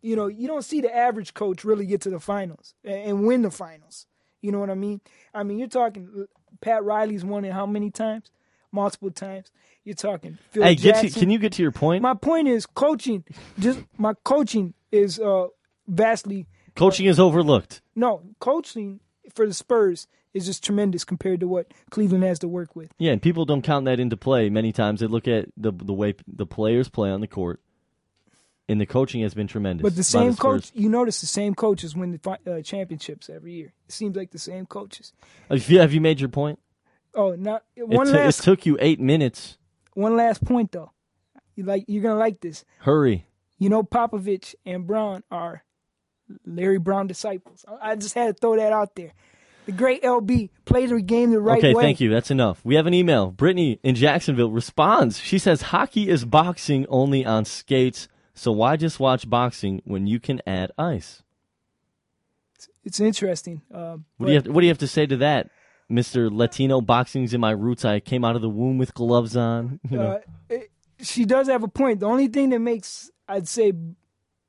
you 0.02 0.16
know, 0.16 0.28
you 0.28 0.48
don't 0.48 0.64
see 0.64 0.82
the 0.82 0.96
average 0.96 1.34
coach 1.34 1.64
really 1.64 1.86
get 1.86 2.02
to 2.02 2.10
the 2.10 2.20
finals 2.20 2.74
and, 2.84 2.96
and 2.96 3.28
win 3.28 3.42
the 3.42 3.52
finals. 3.52 4.06
You 4.42 4.52
know 4.52 4.60
what 4.60 4.70
I 4.70 4.76
mean? 4.76 5.02
I 5.34 5.44
mean, 5.44 5.60
you're 5.60 5.68
talking 5.68 6.28
Pat 6.62 6.84
Riley's 6.84 7.26
won 7.26 7.46
it 7.46 7.52
how 7.54 7.66
many 7.66 7.90
times? 7.92 8.32
Multiple 8.72 9.12
times. 9.12 9.52
You're 9.84 9.96
talking 9.96 10.38
Phil 10.52 10.64
hey, 10.64 10.76
get 10.76 10.96
to, 10.96 11.02
Jackson. 11.04 11.20
can 11.22 11.30
you 11.32 11.40
get 11.40 11.54
to 11.54 11.62
your 11.64 11.72
point? 11.72 12.04
My 12.04 12.14
point 12.14 12.48
is 12.48 12.66
coaching. 12.66 13.24
Just 13.58 13.80
my 13.98 14.14
coaching 14.24 14.74
is 14.92 15.20
uh 15.20 15.48
vastly 15.88 16.46
Coaching 16.76 17.08
is 17.08 17.20
overlooked. 17.20 17.82
no 17.96 18.22
coaching 18.40 19.00
for 19.34 19.46
the 19.48 19.54
Spurs 19.54 20.08
is 20.34 20.46
just 20.46 20.64
tremendous 20.64 21.04
compared 21.04 21.40
to 21.40 21.48
what 21.48 21.74
Cleveland 21.90 22.24
has 22.24 22.40
to 22.40 22.48
work 22.48 22.76
with. 22.76 22.92
Yeah, 23.00 23.12
and 23.12 23.22
people 23.22 23.44
don't 23.46 23.64
count 23.64 23.86
that 23.86 24.00
into 24.00 24.16
play. 24.16 24.50
Many 24.50 24.72
times 24.72 25.00
they 25.00 25.08
look 25.08 25.28
at 25.28 25.50
the 25.58 25.72
the 25.74 25.94
way 25.94 26.14
the 26.28 26.46
players 26.46 26.88
play 26.88 27.10
on 27.10 27.20
the 27.22 27.28
court, 27.28 27.60
and 28.70 28.80
the 28.80 28.86
coaching 28.86 29.22
has 29.22 29.34
been 29.34 29.48
tremendous. 29.48 29.84
But 29.84 29.96
the 29.96 30.04
same 30.04 30.36
coach, 30.36 30.72
you 30.76 30.90
notice 30.90 31.22
the 31.22 31.28
same 31.28 31.56
coaches 31.56 31.96
win 31.96 32.12
the 32.12 32.38
uh, 32.48 32.62
championships 32.62 33.30
every 33.30 33.54
year. 33.54 33.74
It 33.88 33.92
seems 33.92 34.16
like 34.16 34.32
the 34.32 34.40
same 34.40 34.66
coaches. 34.68 35.12
Have 35.50 35.68
you, 35.70 35.80
have 35.80 35.92
you 35.92 36.00
made 36.00 36.20
your 36.20 36.30
point? 36.30 36.60
Oh, 37.16 37.36
not 37.36 37.64
It, 37.76 37.88
one 37.88 38.06
took- 38.06 38.16
it 38.16 38.20
last 38.20 38.44
took 38.44 38.66
you 38.66 38.78
eight 38.80 39.00
minutes. 39.00 39.58
one 39.96 40.16
last 40.16 40.46
point 40.46 40.72
though. 40.72 40.92
You 41.56 41.64
like 41.64 41.86
you're 41.88 42.04
gonna 42.04 42.20
like 42.20 42.40
this. 42.40 42.64
Hurry. 42.80 43.26
You 43.58 43.70
know 43.70 43.84
Popovich 43.84 44.56
and 44.66 44.88
Brown 44.88 45.24
are 45.30 45.64
Larry 46.46 46.78
Brown 46.78 47.08
disciples. 47.08 47.66
I 47.68 47.92
I 47.92 47.96
just 47.96 48.14
had 48.14 48.28
to 48.28 48.34
throw 48.34 48.56
that 48.56 48.72
out 48.72 48.96
there. 48.96 49.12
The 49.66 49.72
great 49.74 50.02
LB 50.04 50.50
played 50.66 50.90
the 50.90 51.02
game 51.02 51.32
the 51.32 51.40
right 51.40 51.58
okay, 51.58 51.74
way. 51.74 51.80
Okay, 51.80 51.88
thank 51.88 52.00
you. 52.00 52.10
That's 52.10 52.32
enough. 52.32 52.60
We 52.64 52.76
have 52.76 52.88
an 52.88 52.94
email. 52.94 53.32
Brittany 53.32 53.80
in 53.84 53.96
Jacksonville 53.96 54.52
responds. 54.52 55.20
She 55.20 55.38
says 55.38 55.64
hockey 55.64 56.10
is 56.10 56.26
boxing 56.26 56.86
only 56.88 57.26
on 57.26 57.46
skates. 57.46 58.08
So 58.40 58.54
why 58.54 58.78
just 58.78 59.02
watch 59.02 59.30
boxing 59.30 59.82
when 59.84 60.08
you 60.08 60.18
can 60.18 60.42
add 60.48 60.72
ice? 60.78 61.24
It's 62.86 63.02
interesting. 63.02 63.64
Um, 63.70 64.06
What 64.16 64.28
do 64.28 64.32
you 64.32 64.38
have? 64.38 64.48
What 64.48 64.62
do 64.62 64.66
you 64.66 64.72
have 64.72 64.78
to 64.78 64.88
say 64.88 65.06
to 65.08 65.18
that, 65.18 65.50
Mister 65.90 66.30
Latino? 66.30 66.80
Boxing's 66.80 67.34
in 67.34 67.42
my 67.42 67.52
roots. 67.52 67.84
I 67.84 68.00
came 68.00 68.24
out 68.24 68.38
of 68.38 68.42
the 68.42 68.48
womb 68.50 68.78
with 68.78 68.94
gloves 68.94 69.36
on. 69.36 69.82
You 69.90 69.98
know. 69.98 70.12
uh, 70.12 70.20
it, 70.50 70.72
she 71.02 71.26
does 71.26 71.50
have 71.50 71.64
a 71.64 71.68
point. 71.68 72.00
The 72.00 72.06
only 72.06 72.30
thing 72.30 72.52
that 72.52 72.60
makes 72.60 73.12
I'd 73.28 73.50
say 73.50 73.74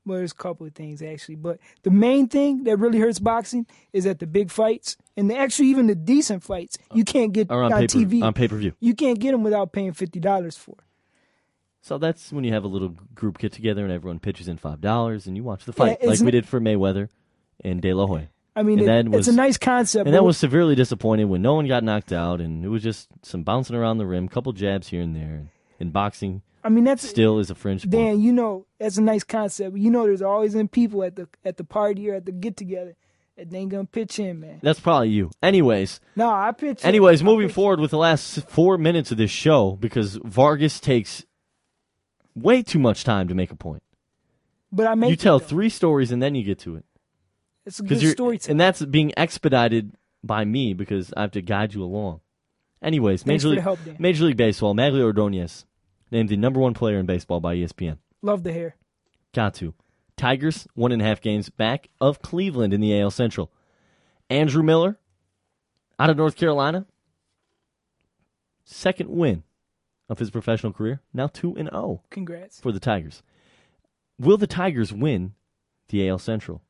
Well, 0.05 0.19
there's 0.19 0.31
a 0.31 0.35
couple 0.35 0.65
of 0.65 0.73
things 0.73 1.01
actually, 1.01 1.35
but 1.35 1.59
the 1.83 1.91
main 1.91 2.29
thing 2.29 2.63
that 2.63 2.77
really 2.77 2.99
hurts 2.99 3.19
boxing 3.19 3.65
is 3.91 4.05
that 4.05 4.19
the 4.19 4.27
big 4.27 4.51
fights 4.51 4.95
and 5.17 5.29
the 5.29 5.35
actually 5.35 5.67
even 5.67 5.87
the 5.87 5.95
decent 5.95 6.43
fights 6.43 6.77
you 6.93 7.03
can't 7.03 7.33
get 7.33 7.51
on 7.51 7.73
on 7.73 7.81
pay-per- 7.81 7.99
TV 7.99 8.23
on 8.23 8.33
pay-per-view. 8.33 8.71
You 8.79 8.95
can't 8.95 9.19
get 9.19 9.31
them 9.33 9.43
without 9.43 9.73
paying 9.73 9.91
fifty 9.91 10.21
dollars 10.21 10.55
for. 10.55 10.77
So 11.81 11.97
that's 11.97 12.31
when 12.31 12.43
you 12.43 12.53
have 12.53 12.63
a 12.63 12.67
little 12.67 12.95
group 13.15 13.37
get 13.39 13.51
together 13.53 13.83
and 13.83 13.91
everyone 13.91 14.19
pitches 14.19 14.47
in 14.47 14.57
five 14.57 14.81
dollars 14.81 15.25
and 15.27 15.35
you 15.35 15.43
watch 15.43 15.65
the 15.65 15.73
fight, 15.73 15.97
Yeah, 16.01 16.07
like 16.07 16.13
it's 16.15 16.21
we 16.23 16.31
did 16.31 16.47
for 16.47 16.59
Mayweather 16.61 17.09
and 17.63 17.81
De 17.81 17.93
La 17.93 18.05
Hoya. 18.05 18.27
I 18.55 18.63
mean, 18.63 18.79
And 18.79 18.87
it- 19.07 19.11
that 19.11 19.17
it's 19.17 19.27
a 19.27 19.31
nice 19.33 19.57
concept, 19.57 20.05
And 20.07 20.13
that 20.13 20.23
was 20.23 20.37
severely 20.37 20.75
disappointed 20.75 21.25
when 21.25 21.41
no 21.41 21.55
one 21.55 21.67
got 21.67 21.83
knocked 21.85 22.11
out, 22.11 22.41
and 22.41 22.65
it 22.65 22.67
was 22.67 22.83
just 22.83 23.07
some 23.23 23.43
bouncing 23.43 23.75
around 23.77 23.97
the 23.97 24.05
rim, 24.05 24.27
couple 24.27 24.51
jabs 24.51 24.89
here 24.89 25.01
and 25.01 25.15
there. 25.15 25.47
And 25.79 25.91
boxing, 25.93 26.41
I 26.63 26.69
mean, 26.69 26.83
that's 26.83 27.07
still 27.07 27.39
is 27.39 27.49
a 27.49 27.55
fringe 27.55 27.81
sport. 27.81 27.91
Dan, 27.91 28.21
you 28.21 28.31
know 28.33 28.65
that's 28.77 28.97
a 28.97 29.01
nice 29.01 29.23
concept. 29.23 29.75
You 29.77 29.89
know, 29.89 30.03
there's 30.03 30.21
always 30.21 30.53
in 30.53 30.67
people 30.67 31.03
at 31.03 31.15
the 31.15 31.27
at 31.43 31.57
the 31.57 31.63
party 31.63 32.07
or 32.11 32.15
at 32.15 32.25
the 32.27 32.31
get 32.31 32.55
together 32.57 32.95
that 33.37 33.49
they 33.49 33.57
ain't 33.59 33.71
gonna 33.71 33.85
pitch 33.85 34.19
in, 34.19 34.41
man. 34.41 34.59
That's 34.61 34.79
probably 34.79 35.09
you. 35.09 35.31
Anyways, 35.41 35.99
No, 36.15 36.29
I 36.29 36.51
pitch. 36.51 36.83
in. 36.83 36.87
anyways, 36.89 37.23
moving 37.23 37.49
forward 37.49 37.79
with 37.79 37.89
the 37.89 37.97
last 37.97 38.47
four 38.49 38.77
minutes 38.77 39.09
of 39.11 39.17
this 39.17 39.31
show 39.31 39.75
because 39.79 40.17
Vargas 40.23 40.79
takes 40.79 41.25
way 42.35 42.63
too 42.63 42.79
much 42.79 43.03
time 43.03 43.27
to 43.27 43.35
make 43.35 43.51
a 43.51 43.55
point. 43.55 43.83
but 44.71 44.87
I 44.87 44.95
make 44.95 45.09
you 45.09 45.15
tell 45.15 45.39
though. 45.39 45.45
three 45.45 45.69
stories 45.69 46.11
and 46.11 46.21
then 46.21 46.35
you 46.35 46.43
get 46.43 46.59
to 46.59 46.75
it. 46.75 46.85
It's 47.65 47.79
a 47.79 47.83
good 47.83 47.99
storytelling. 47.99 48.51
And 48.51 48.59
that's 48.59 48.83
being 48.83 49.13
expedited 49.17 49.93
by 50.23 50.45
me 50.45 50.73
because 50.73 51.13
I 51.15 51.21
have 51.21 51.31
to 51.31 51.41
guide 51.41 51.73
you 51.73 51.83
along. 51.83 52.21
Anyways, 52.81 53.23
Thanks 53.23 53.43
Major 53.43 53.55
League, 53.55 53.63
help, 53.63 53.79
Major 53.99 54.25
League 54.25 54.37
Baseball, 54.37 54.73
Magglio 54.73 55.03
Ordonez 55.03 55.65
named 56.09 56.29
the 56.29 56.37
number 56.37 56.59
one 56.59 56.73
player 56.73 56.97
in 56.97 57.05
baseball 57.05 57.39
by 57.39 57.55
ESPN. 57.55 57.97
Love 58.21 58.43
the 58.43 58.51
hair. 58.53 58.75
Got 59.33 59.53
to. 59.55 59.73
Tigers, 60.17 60.67
one 60.73 60.91
and 60.91 61.01
a 61.01 61.05
half 61.05 61.21
games 61.21 61.49
back 61.49 61.89
of 61.99 62.21
Cleveland 62.21 62.73
in 62.73 62.81
the 62.81 62.99
AL 62.99 63.11
Central. 63.11 63.51
Andrew 64.29 64.63
Miller, 64.63 64.97
out 65.99 66.09
of 66.09 66.17
North 66.17 66.35
Carolina, 66.35 66.85
second 68.63 69.09
win 69.09 69.43
of 70.11 70.19
his 70.19 70.29
professional 70.29 70.73
career. 70.73 70.99
Now 71.13 71.27
2 71.27 71.55
and 71.55 71.69
0 71.69 72.03
Congrats. 72.09 72.59
for 72.59 72.73
the 72.73 72.81
Tigers. 72.81 73.23
Will 74.19 74.37
the 74.37 74.45
Tigers 74.45 74.91
win 74.91 75.33
the 75.87 76.07
AL 76.09 76.19
Central? 76.19 76.61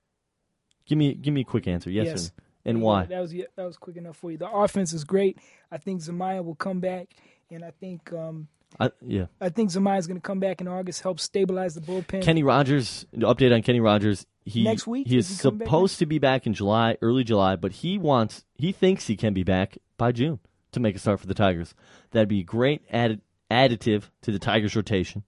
Give 0.86 0.98
me 0.98 1.16
give 1.16 1.34
me 1.34 1.42
a 1.42 1.46
quick 1.46 1.68
answer. 1.68 1.90
Yes, 1.90 2.06
Yes. 2.06 2.28
or 2.28 2.32
no? 2.38 2.44
And 2.64 2.78
Yeah, 2.78 2.84
why? 2.84 3.06
That 3.06 3.20
was 3.20 3.32
that 3.32 3.66
was 3.66 3.78
quick 3.78 3.98
enough 3.98 4.16
for 4.18 4.32
you. 4.32 4.38
The 4.38 4.50
offense 4.50 4.94
is 4.94 5.04
great. 5.04 5.40
I 5.72 5.78
think 5.80 6.02
Zumaya 6.02 6.46
will 6.46 6.56
come 6.56 6.80
back, 6.80 7.10
and 7.50 7.66
I 7.66 7.72
think 7.72 8.14
um, 8.14 8.48
I, 8.80 8.92
yeah. 9.06 9.26
I 9.42 9.50
think 9.50 9.72
Zumaya's 9.72 10.06
going 10.06 10.20
to 10.20 10.26
come 10.26 10.40
back 10.40 10.62
in 10.62 10.68
August, 10.68 11.02
help 11.02 11.20
stabilize 11.20 11.74
the 11.74 11.82
bullpen. 11.82 12.22
Kenny 12.22 12.44
Rogers, 12.44 13.06
the 13.12 13.26
update 13.28 13.54
on 13.54 13.64
Kenny 13.64 13.80
Rogers. 13.80 14.26
He 14.46 14.64
Next 14.64 14.86
week? 14.88 15.08
he 15.08 15.18
is 15.18 15.28
he 15.42 15.50
back 15.50 15.68
supposed 15.68 16.00
to 16.00 16.06
be 16.06 16.20
back 16.20 16.46
in 16.48 16.54
July, 16.54 16.98
early 17.02 17.24
July, 17.24 17.56
but 17.56 17.72
he 17.74 17.98
wants 17.98 18.46
he 18.56 18.72
thinks 18.72 19.08
he 19.08 19.16
can 19.16 19.34
be 19.34 19.44
back 19.44 19.78
by 19.98 20.12
June 20.12 20.40
to 20.72 20.80
make 20.80 20.96
a 20.96 21.00
start 21.00 21.20
for 21.20 21.28
the 21.28 21.34
Tigers. 21.34 21.74
That'd 22.12 22.30
be 22.30 22.44
great 22.44 22.82
added 22.92 23.22
additive 23.52 24.04
to 24.22 24.32
the 24.32 24.40
Tigers 24.40 24.76
rotation. 24.76 25.24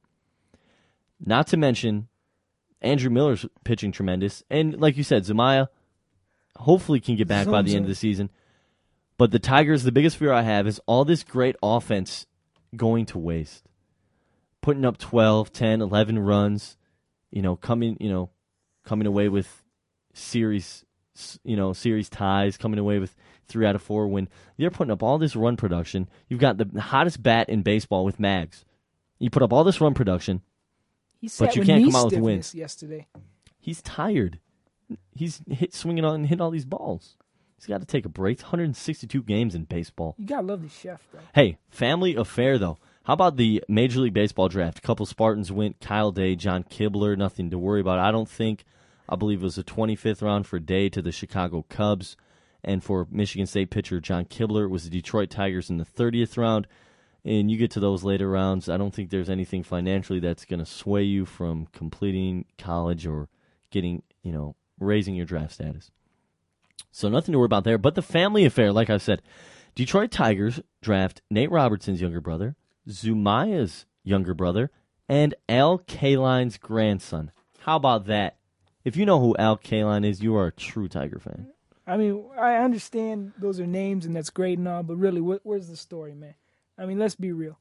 Not 1.20 1.48
to 1.48 1.58
mention 1.58 2.08
Andrew 2.82 3.10
Miller's 3.10 3.46
pitching 3.64 3.92
tremendous, 3.92 4.44
and 4.50 4.80
like 4.80 4.98
you 4.98 5.04
said, 5.04 5.24
Zumaya 5.24 5.68
hopefully 6.56 7.00
can 7.00 7.16
get 7.16 7.28
back 7.28 7.48
by 7.48 7.62
the 7.62 7.76
end 7.76 7.86
of 7.86 7.90
the 7.90 7.96
season. 7.96 8.30
But 9.18 9.32
the 9.32 9.40
Tigers, 9.40 9.84
the 9.84 9.92
biggest 9.92 10.18
fear 10.18 10.34
I 10.34 10.42
have 10.42 10.68
is 10.68 10.82
all 10.86 11.06
this 11.06 11.24
great 11.24 11.56
offense 11.62 12.26
going 12.76 13.06
to 13.08 13.20
waste. 13.20 13.64
Putting 14.62 14.86
up 14.86 14.98
12, 14.98 15.52
10, 15.52 15.82
11 15.82 16.20
runs, 16.20 16.78
you 17.32 17.42
know, 17.42 17.56
coming, 17.56 17.98
you 18.00 18.10
know, 18.10 18.30
coming 18.84 19.08
away 19.08 19.30
with 19.30 19.64
series, 20.14 20.86
you 21.44 21.56
know, 21.56 21.74
series 21.74 22.10
ties, 22.10 22.58
coming 22.58 22.80
away 22.80 23.00
with 23.00 23.16
3 23.48 23.66
out 23.66 23.76
of 23.76 23.82
4 23.82 24.08
win. 24.08 24.28
They're 24.58 24.72
putting 24.72 24.92
up 24.92 25.04
all 25.04 25.18
this 25.18 25.36
run 25.36 25.58
production. 25.58 26.10
You've 26.28 26.40
got 26.40 26.58
the 26.58 26.82
hottest 26.82 27.22
bat 27.22 27.50
in 27.50 27.62
baseball 27.62 28.06
with 28.06 28.20
Mags. 28.20 28.66
You 29.20 29.30
put 29.30 29.44
up 29.44 29.54
all 29.54 29.64
this 29.64 29.80
run 29.80 29.94
production, 29.94 30.42
he 31.20 31.30
but 31.40 31.56
you 31.56 31.64
can't 31.64 31.86
come 31.86 31.96
out 31.96 32.12
with 32.12 32.20
wins. 32.20 32.54
yesterday. 32.54 33.08
He's 33.60 33.82
tired. 33.82 34.40
He's 35.16 35.42
hit 35.50 35.74
swinging 35.74 36.04
on 36.04 36.16
and 36.16 36.28
hitting 36.28 36.42
all 36.42 36.52
these 36.52 36.66
balls. 36.66 37.16
He's 37.56 37.68
got 37.68 37.80
to 37.80 37.86
take 37.86 38.06
a 38.06 38.10
break. 38.10 38.42
162 38.42 39.24
games 39.24 39.56
in 39.56 39.64
baseball. 39.64 40.16
You 40.18 40.26
gotta 40.26 40.46
love 40.46 40.62
the 40.64 40.70
chef, 40.70 41.02
though. 41.14 41.20
Hey, 41.34 41.58
family 41.70 42.16
affair 42.16 42.58
though. 42.58 42.78
How 43.04 43.14
about 43.14 43.38
the 43.38 43.64
Major 43.68 44.00
League 44.02 44.14
Baseball 44.14 44.50
draft? 44.50 44.80
A 44.80 44.82
couple 44.82 45.06
Spartans 45.06 45.52
went. 45.52 45.80
Kyle 45.80 46.12
Day, 46.12 46.36
John 46.36 46.64
Kibler. 46.64 47.18
Nothing 47.18 47.50
to 47.52 47.58
worry 47.58 47.82
about. 47.82 48.00
I 48.00 48.12
don't 48.12 48.30
think. 48.30 48.66
I 49.10 49.16
believe 49.16 49.42
it 49.42 49.46
was 49.46 49.56
the 49.56 49.64
25th 49.64 50.22
round 50.22 50.48
for 50.48 50.60
Day 50.60 50.90
to 50.90 51.02
the 51.02 51.12
Chicago 51.12 51.66
Cubs, 51.70 52.16
and 52.64 52.84
for 52.84 53.08
Michigan 53.12 53.46
State 53.46 53.70
pitcher 53.70 54.00
John 54.00 54.26
Kibler 54.26 54.66
it 54.66 54.70
was 54.70 54.86
the 54.86 54.90
Detroit 54.90 55.30
Tigers 55.30 55.70
in 55.70 55.78
the 55.78 55.86
30th 55.86 56.38
round. 56.38 56.68
And 57.26 57.50
you 57.50 57.58
get 57.58 57.72
to 57.72 57.80
those 57.80 58.04
later 58.04 58.30
rounds, 58.30 58.68
I 58.68 58.76
don't 58.76 58.94
think 58.94 59.10
there's 59.10 59.30
anything 59.30 59.64
financially 59.64 60.20
that's 60.20 60.44
going 60.44 60.60
to 60.60 60.66
sway 60.66 61.04
you 61.04 61.26
from 61.26 61.68
completing 61.68 62.46
college 62.58 63.08
or 63.08 63.30
getting, 63.72 64.04
you 64.24 64.34
know, 64.34 64.56
raising 64.78 65.16
your 65.16 65.26
draft 65.26 65.54
status. 65.54 65.90
So 66.92 67.08
nothing 67.08 67.32
to 67.32 67.40
worry 67.40 67.46
about 67.46 67.64
there. 67.64 67.78
But 67.78 67.96
the 67.96 68.02
family 68.02 68.44
affair, 68.44 68.74
like 68.74 68.90
I 68.90 68.98
said, 68.98 69.22
Detroit 69.74 70.12
Tigers 70.12 70.60
draft 70.82 71.22
Nate 71.30 71.50
Robertson's 71.50 72.02
younger 72.02 72.22
brother, 72.22 72.56
Zumaya's 72.90 73.86
younger 74.04 74.34
brother, 74.34 74.70
and 75.08 75.34
Al 75.48 75.80
Kaline's 75.80 76.58
grandson. 76.58 77.32
How 77.60 77.78
about 77.78 78.06
that? 78.08 78.38
If 78.84 78.98
you 78.98 79.06
know 79.06 79.20
who 79.20 79.36
Al 79.38 79.58
Kaline 79.58 80.06
is, 80.06 80.22
you 80.22 80.36
are 80.36 80.48
a 80.48 80.52
true 80.52 80.88
Tiger 80.88 81.20
fan. 81.20 81.48
I 81.88 81.98
mean, 81.98 82.24
I 82.40 82.56
understand 82.56 83.34
those 83.38 83.60
are 83.60 83.68
names 83.68 84.06
and 84.06 84.16
that's 84.16 84.30
great 84.30 84.58
and 84.58 84.68
all, 84.68 84.84
but 84.84 84.96
really, 84.96 85.22
what, 85.22 85.42
where's 85.44 85.68
the 85.68 85.76
story, 85.78 86.14
man? 86.14 86.34
I 86.78 86.86
mean, 86.86 86.98
let's 87.00 87.16
be 87.16 87.32
real. 87.32 87.58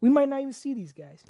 We 0.00 0.08
might 0.08 0.28
not 0.28 0.40
even 0.40 0.52
see 0.52 0.74
these 0.74 0.92
guys. 0.92 1.22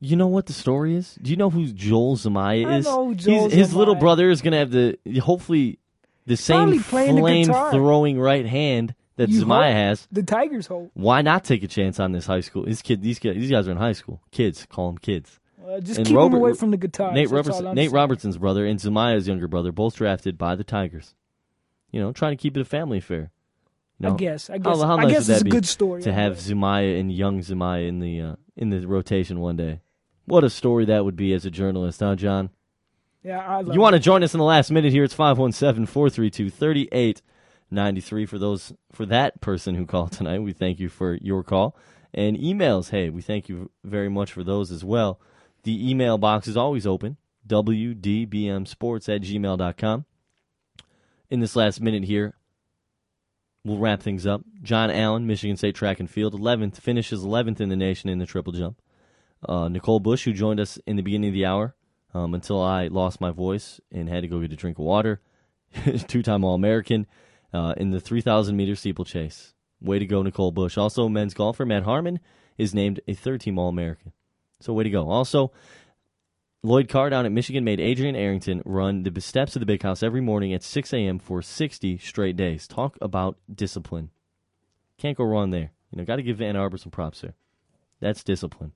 You 0.00 0.16
know 0.16 0.26
what 0.26 0.46
the 0.46 0.52
story 0.52 0.94
is? 0.94 1.16
Do 1.22 1.30
you 1.30 1.36
know 1.36 1.48
who 1.50 1.66
Joel 1.68 2.16
Zumaya 2.16 2.66
I 2.66 2.76
is? 2.78 2.84
know 2.84 3.06
who 3.06 3.10
He's- 3.12 3.24
Joel 3.24 3.48
his 3.50 3.74
little 3.74 3.94
brother 3.94 4.28
is 4.30 4.42
going 4.42 4.52
to 4.52 4.58
have 4.58 4.70
the 4.70 4.98
hopefully 5.20 5.78
the 6.26 6.36
same 6.36 6.56
Probably 6.58 6.78
playing 6.80 7.14
the 7.16 7.20
flame 7.22 7.46
guitar. 7.46 7.70
throwing 7.72 8.20
right 8.20 8.44
hand 8.46 8.94
that 9.16 9.28
You 9.30 9.44
Zumaya 9.44 9.68
hope. 9.68 9.74
has. 9.74 10.08
The 10.12 10.22
Tigers 10.22 10.66
hope. 10.66 10.90
Why 10.94 11.22
not 11.22 11.44
take 11.44 11.62
a 11.62 11.68
chance 11.68 11.98
on 11.98 12.12
this 12.12 12.26
high 12.26 12.40
school? 12.40 12.64
These 12.64 12.82
kid, 12.82 13.00
these 13.00 13.18
kids, 13.18 13.38
these 13.38 13.50
guys 13.50 13.68
are 13.68 13.70
in 13.70 13.78
high 13.78 13.92
school. 13.92 14.20
Kids, 14.32 14.66
call 14.68 14.88
them 14.88 14.98
kids. 14.98 15.38
Uh, 15.66 15.80
just 15.80 16.04
keep 16.04 16.16
'em 16.16 16.32
away 16.34 16.52
from 16.54 16.70
the 16.70 16.76
guitars, 16.76 17.14
Nate, 17.14 17.30
Robertson, 17.30 17.74
Nate. 17.74 17.90
Robertson's 17.90 18.38
brother 18.38 18.64
and 18.66 18.78
Zumaya's 18.78 19.26
younger 19.26 19.48
brother, 19.48 19.72
both 19.72 19.96
drafted 19.96 20.38
by 20.38 20.54
the 20.54 20.62
Tigers. 20.64 21.14
You 21.90 22.00
know, 22.00 22.12
trying 22.12 22.32
to 22.36 22.40
keep 22.40 22.56
it 22.56 22.60
a 22.60 22.64
family 22.64 22.98
affair. 22.98 23.30
You 23.98 24.10
I 24.10 24.16
guess- 24.16 24.50
I 24.50 24.54
how- 24.54 24.58
guess- 24.58 24.82
how 24.82 24.96
I 24.98 25.02
nice 25.04 25.12
guess 25.12 25.28
would 25.28 25.34
it's 25.36 25.42
a 25.42 25.48
good 25.48 25.66
story, 25.66 26.02
to 26.02 26.12
have 26.12 26.34
guess. 26.34 26.48
Zumaya 26.50 27.00
and 27.00 27.10
young 27.10 27.40
Zumaya 27.40 27.88
in 27.88 27.98
the 28.00 28.20
uh, 28.20 28.36
in 28.56 28.70
the 28.70 28.86
rotation 28.86 29.40
one 29.40 29.56
day. 29.56 29.80
What 30.26 30.44
a 30.44 30.50
story 30.50 30.84
that 30.84 31.04
would 31.04 31.16
be 31.16 31.32
as 31.32 31.44
a 31.46 31.50
journalist, 31.50 32.00
huh, 32.00 32.14
John? 32.16 32.50
Yeah, 33.24 33.38
I 33.40 33.60
love 33.62 33.74
You 33.74 33.80
want 33.80 33.94
to 33.94 34.00
join 34.00 34.22
us 34.22 34.34
in 34.34 34.38
the 34.38 34.44
last 34.44 34.70
minute 34.70 34.92
here? 34.92 35.02
It's 35.04 35.14
517-432-3893 37.70 38.28
for 38.28 38.38
those 38.38 38.72
for 38.92 39.06
that 39.06 39.40
person 39.40 39.74
who 39.74 39.86
called 39.86 40.12
tonight. 40.12 40.40
We 40.40 40.52
thank 40.52 40.78
you 40.78 40.88
for 40.88 41.14
your 41.20 41.42
call 41.42 41.76
and 42.14 42.36
emails. 42.36 42.90
Hey, 42.90 43.10
we 43.10 43.22
thank 43.22 43.48
you 43.48 43.70
very 43.84 44.08
much 44.08 44.32
for 44.32 44.44
those 44.44 44.70
as 44.70 44.84
well. 44.84 45.20
The 45.66 45.90
email 45.90 46.16
box 46.16 46.46
is 46.46 46.56
always 46.56 46.86
open. 46.86 47.16
wdbmsports 47.44 49.12
at 49.12 49.22
gmail.com. 49.22 50.04
In 51.28 51.40
this 51.40 51.56
last 51.56 51.80
minute 51.80 52.04
here, 52.04 52.36
we'll 53.64 53.78
wrap 53.78 54.00
things 54.00 54.28
up. 54.28 54.42
John 54.62 54.92
Allen, 54.92 55.26
Michigan 55.26 55.56
State 55.56 55.74
Track 55.74 55.98
and 55.98 56.08
Field, 56.08 56.34
11th, 56.34 56.76
finishes 56.76 57.24
11th 57.24 57.60
in 57.60 57.68
the 57.68 57.74
nation 57.74 58.08
in 58.08 58.20
the 58.20 58.26
triple 58.26 58.52
jump. 58.52 58.80
Uh, 59.44 59.66
Nicole 59.66 59.98
Bush, 59.98 60.22
who 60.22 60.32
joined 60.32 60.60
us 60.60 60.78
in 60.86 60.94
the 60.94 61.02
beginning 61.02 61.30
of 61.30 61.34
the 61.34 61.46
hour 61.46 61.74
um, 62.14 62.32
until 62.32 62.62
I 62.62 62.86
lost 62.86 63.20
my 63.20 63.32
voice 63.32 63.80
and 63.90 64.08
had 64.08 64.22
to 64.22 64.28
go 64.28 64.38
get 64.38 64.52
a 64.52 64.56
drink 64.56 64.78
of 64.78 64.84
water. 64.84 65.20
Two 66.06 66.22
time 66.22 66.44
All 66.44 66.54
American 66.54 67.08
uh, 67.52 67.74
in 67.76 67.90
the 67.90 67.98
3,000 67.98 68.56
meter 68.56 68.76
steeplechase. 68.76 69.52
Way 69.80 69.98
to 69.98 70.06
go, 70.06 70.22
Nicole 70.22 70.52
Bush. 70.52 70.78
Also, 70.78 71.08
men's 71.08 71.34
golfer 71.34 71.66
Matt 71.66 71.82
Harmon 71.82 72.20
is 72.56 72.72
named 72.72 73.00
a 73.08 73.14
third 73.14 73.40
team 73.40 73.58
All 73.58 73.68
American. 73.68 74.12
So, 74.60 74.72
way 74.72 74.84
to 74.84 74.90
go. 74.90 75.08
Also, 75.10 75.52
Lloyd 76.62 76.88
Carr 76.88 77.10
down 77.10 77.26
at 77.26 77.32
Michigan 77.32 77.62
made 77.64 77.78
Adrian 77.80 78.16
Arrington 78.16 78.62
run 78.64 79.02
the 79.02 79.20
steps 79.20 79.54
of 79.54 79.60
the 79.60 79.66
big 79.66 79.82
house 79.82 80.02
every 80.02 80.20
morning 80.20 80.52
at 80.52 80.62
6 80.62 80.92
a.m. 80.92 81.18
for 81.18 81.42
60 81.42 81.98
straight 81.98 82.36
days. 82.36 82.66
Talk 82.66 82.96
about 83.00 83.36
discipline. 83.52 84.10
Can't 84.98 85.16
go 85.16 85.24
wrong 85.24 85.50
there. 85.50 85.72
You 85.90 85.98
know, 85.98 86.04
got 86.04 86.16
to 86.16 86.22
give 86.22 86.40
Ann 86.40 86.56
Arbor 86.56 86.78
some 86.78 86.90
props 86.90 87.20
there. 87.20 87.34
That's 88.00 88.24
discipline. 88.24 88.72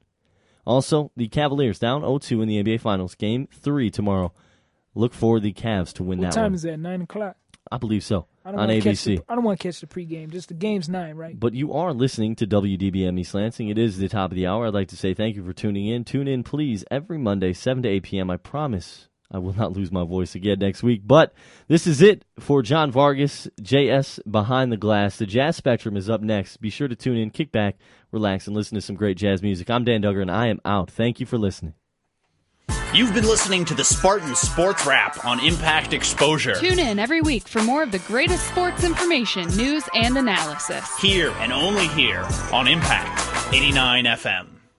Also, 0.67 1.11
the 1.17 1.29
Cavaliers 1.29 1.79
down 1.79 2.03
0-2 2.03 2.43
in 2.43 2.49
the 2.49 2.63
NBA 2.63 2.81
Finals. 2.81 3.15
Game 3.15 3.49
three 3.51 3.91
tomorrow. 3.91 4.33
Look 4.95 5.15
for 5.15 5.41
the 5.41 5.53
Cavs 5.53 5.93
to 5.95 6.03
win 6.03 6.19
What 6.19 6.23
that 6.25 6.29
What 6.29 6.35
time 6.35 6.45
one. 6.45 6.55
is 6.55 6.63
that? 6.63 6.79
Nine 6.79 7.03
o'clock. 7.03 7.37
I 7.73 7.79
believe 7.79 8.05
so. 8.05 8.27
I 8.45 8.53
don't 8.53 8.61
on 8.61 8.69
ABC. 8.71 9.17
the- 9.17 9.25
I 9.29 9.35
don't 9.35 9.45
want 9.45 9.61
to 9.61 9.69
catch 9.69 9.81
the 9.81 9.87
pregame. 9.87 10.31
Just 10.31 10.49
the 10.49 10.55
game's 10.55 10.89
nine, 10.89 11.17
right? 11.17 11.39
But 11.39 11.55
you 11.55 11.73
are 11.75 11.93
listening 11.93 12.35
to 12.37 12.47
WDBM 12.47 13.19
East 13.19 13.35
Lansing. 13.35 13.69
It 13.69 13.79
is 13.79 13.99
the 13.99 14.09
top 14.09 14.31
of 14.31 14.35
the 14.37 14.47
hour. 14.47 14.67
I'd 14.67 14.75
like 14.75 14.89
to 14.89 14.97
say 14.97 15.13
thank 15.15 15.37
you 15.37 15.45
for 15.45 15.53
tuning 15.53 15.87
in. 15.87 16.05
Tune 16.05 16.27
in, 16.29 16.43
please, 16.43 16.85
every 16.91 17.19
Monday, 17.19 17.53
7 17.53 17.83
to 17.83 17.89
8 17.89 18.03
p.m. 18.03 18.31
I 18.31 18.37
promise 18.39 19.09
I 19.31 19.39
will 19.39 19.53
not 19.53 19.73
lose 19.73 19.93
my 19.93 20.05
voice 20.05 20.35
again 20.35 20.59
next 20.59 20.83
week. 20.83 21.03
But 21.05 21.35
this 21.69 21.87
is 21.87 22.01
it 22.03 22.25
for 22.39 22.63
John 22.63 22.91
Vargas, 22.91 23.47
JS 23.61 24.21
Behind 24.31 24.73
the 24.73 24.77
Glass. 24.77 25.19
The 25.19 25.27
Jazz 25.27 25.57
Spectrum 25.57 25.97
is 25.97 26.09
up 26.11 26.21
next. 26.23 26.57
Be 26.63 26.71
sure 26.71 26.89
to 26.89 26.97
tune 26.97 27.17
in, 27.19 27.31
kick 27.31 27.53
back, 27.53 27.77
relax, 28.11 28.47
and 28.47 28.57
listen 28.57 28.75
to 28.75 28.81
some 28.81 28.97
great 28.97 29.17
jazz 29.19 29.43
music. 29.43 29.71
I'm 29.71 29.85
Dan 29.85 30.03
Duggar, 30.03 30.23
and 30.23 30.31
I 30.31 30.47
am 30.49 30.61
out. 30.65 30.91
Thank 30.91 31.21
you 31.21 31.27
for 31.27 31.39
listening. 31.39 31.75
You've 32.93 33.15
been 33.15 33.25
listening 33.25 33.65
to 33.67 33.75
the 33.75 33.85
Spartan 33.85 34.35
Sports 34.35 34.85
Wrap 34.85 35.25
on 35.25 35.39
Impact 35.39 35.93
Exposure. 35.93 36.57
Tune 36.57 36.81
in 36.81 36.99
every 36.99 37.21
week 37.21 37.47
for 37.47 37.63
more 37.63 37.85
of 37.85 37.93
the 37.93 38.01
greatest 38.01 38.49
sports 38.49 38.83
information, 38.83 39.47
news, 39.57 39.85
and 39.95 40.17
analysis. 40.17 40.93
Here 40.99 41.31
and 41.39 41.53
only 41.53 41.87
here 41.87 42.27
on 42.53 42.67
Impact 42.67 43.55
89 43.55 44.07
FM. 44.07 44.60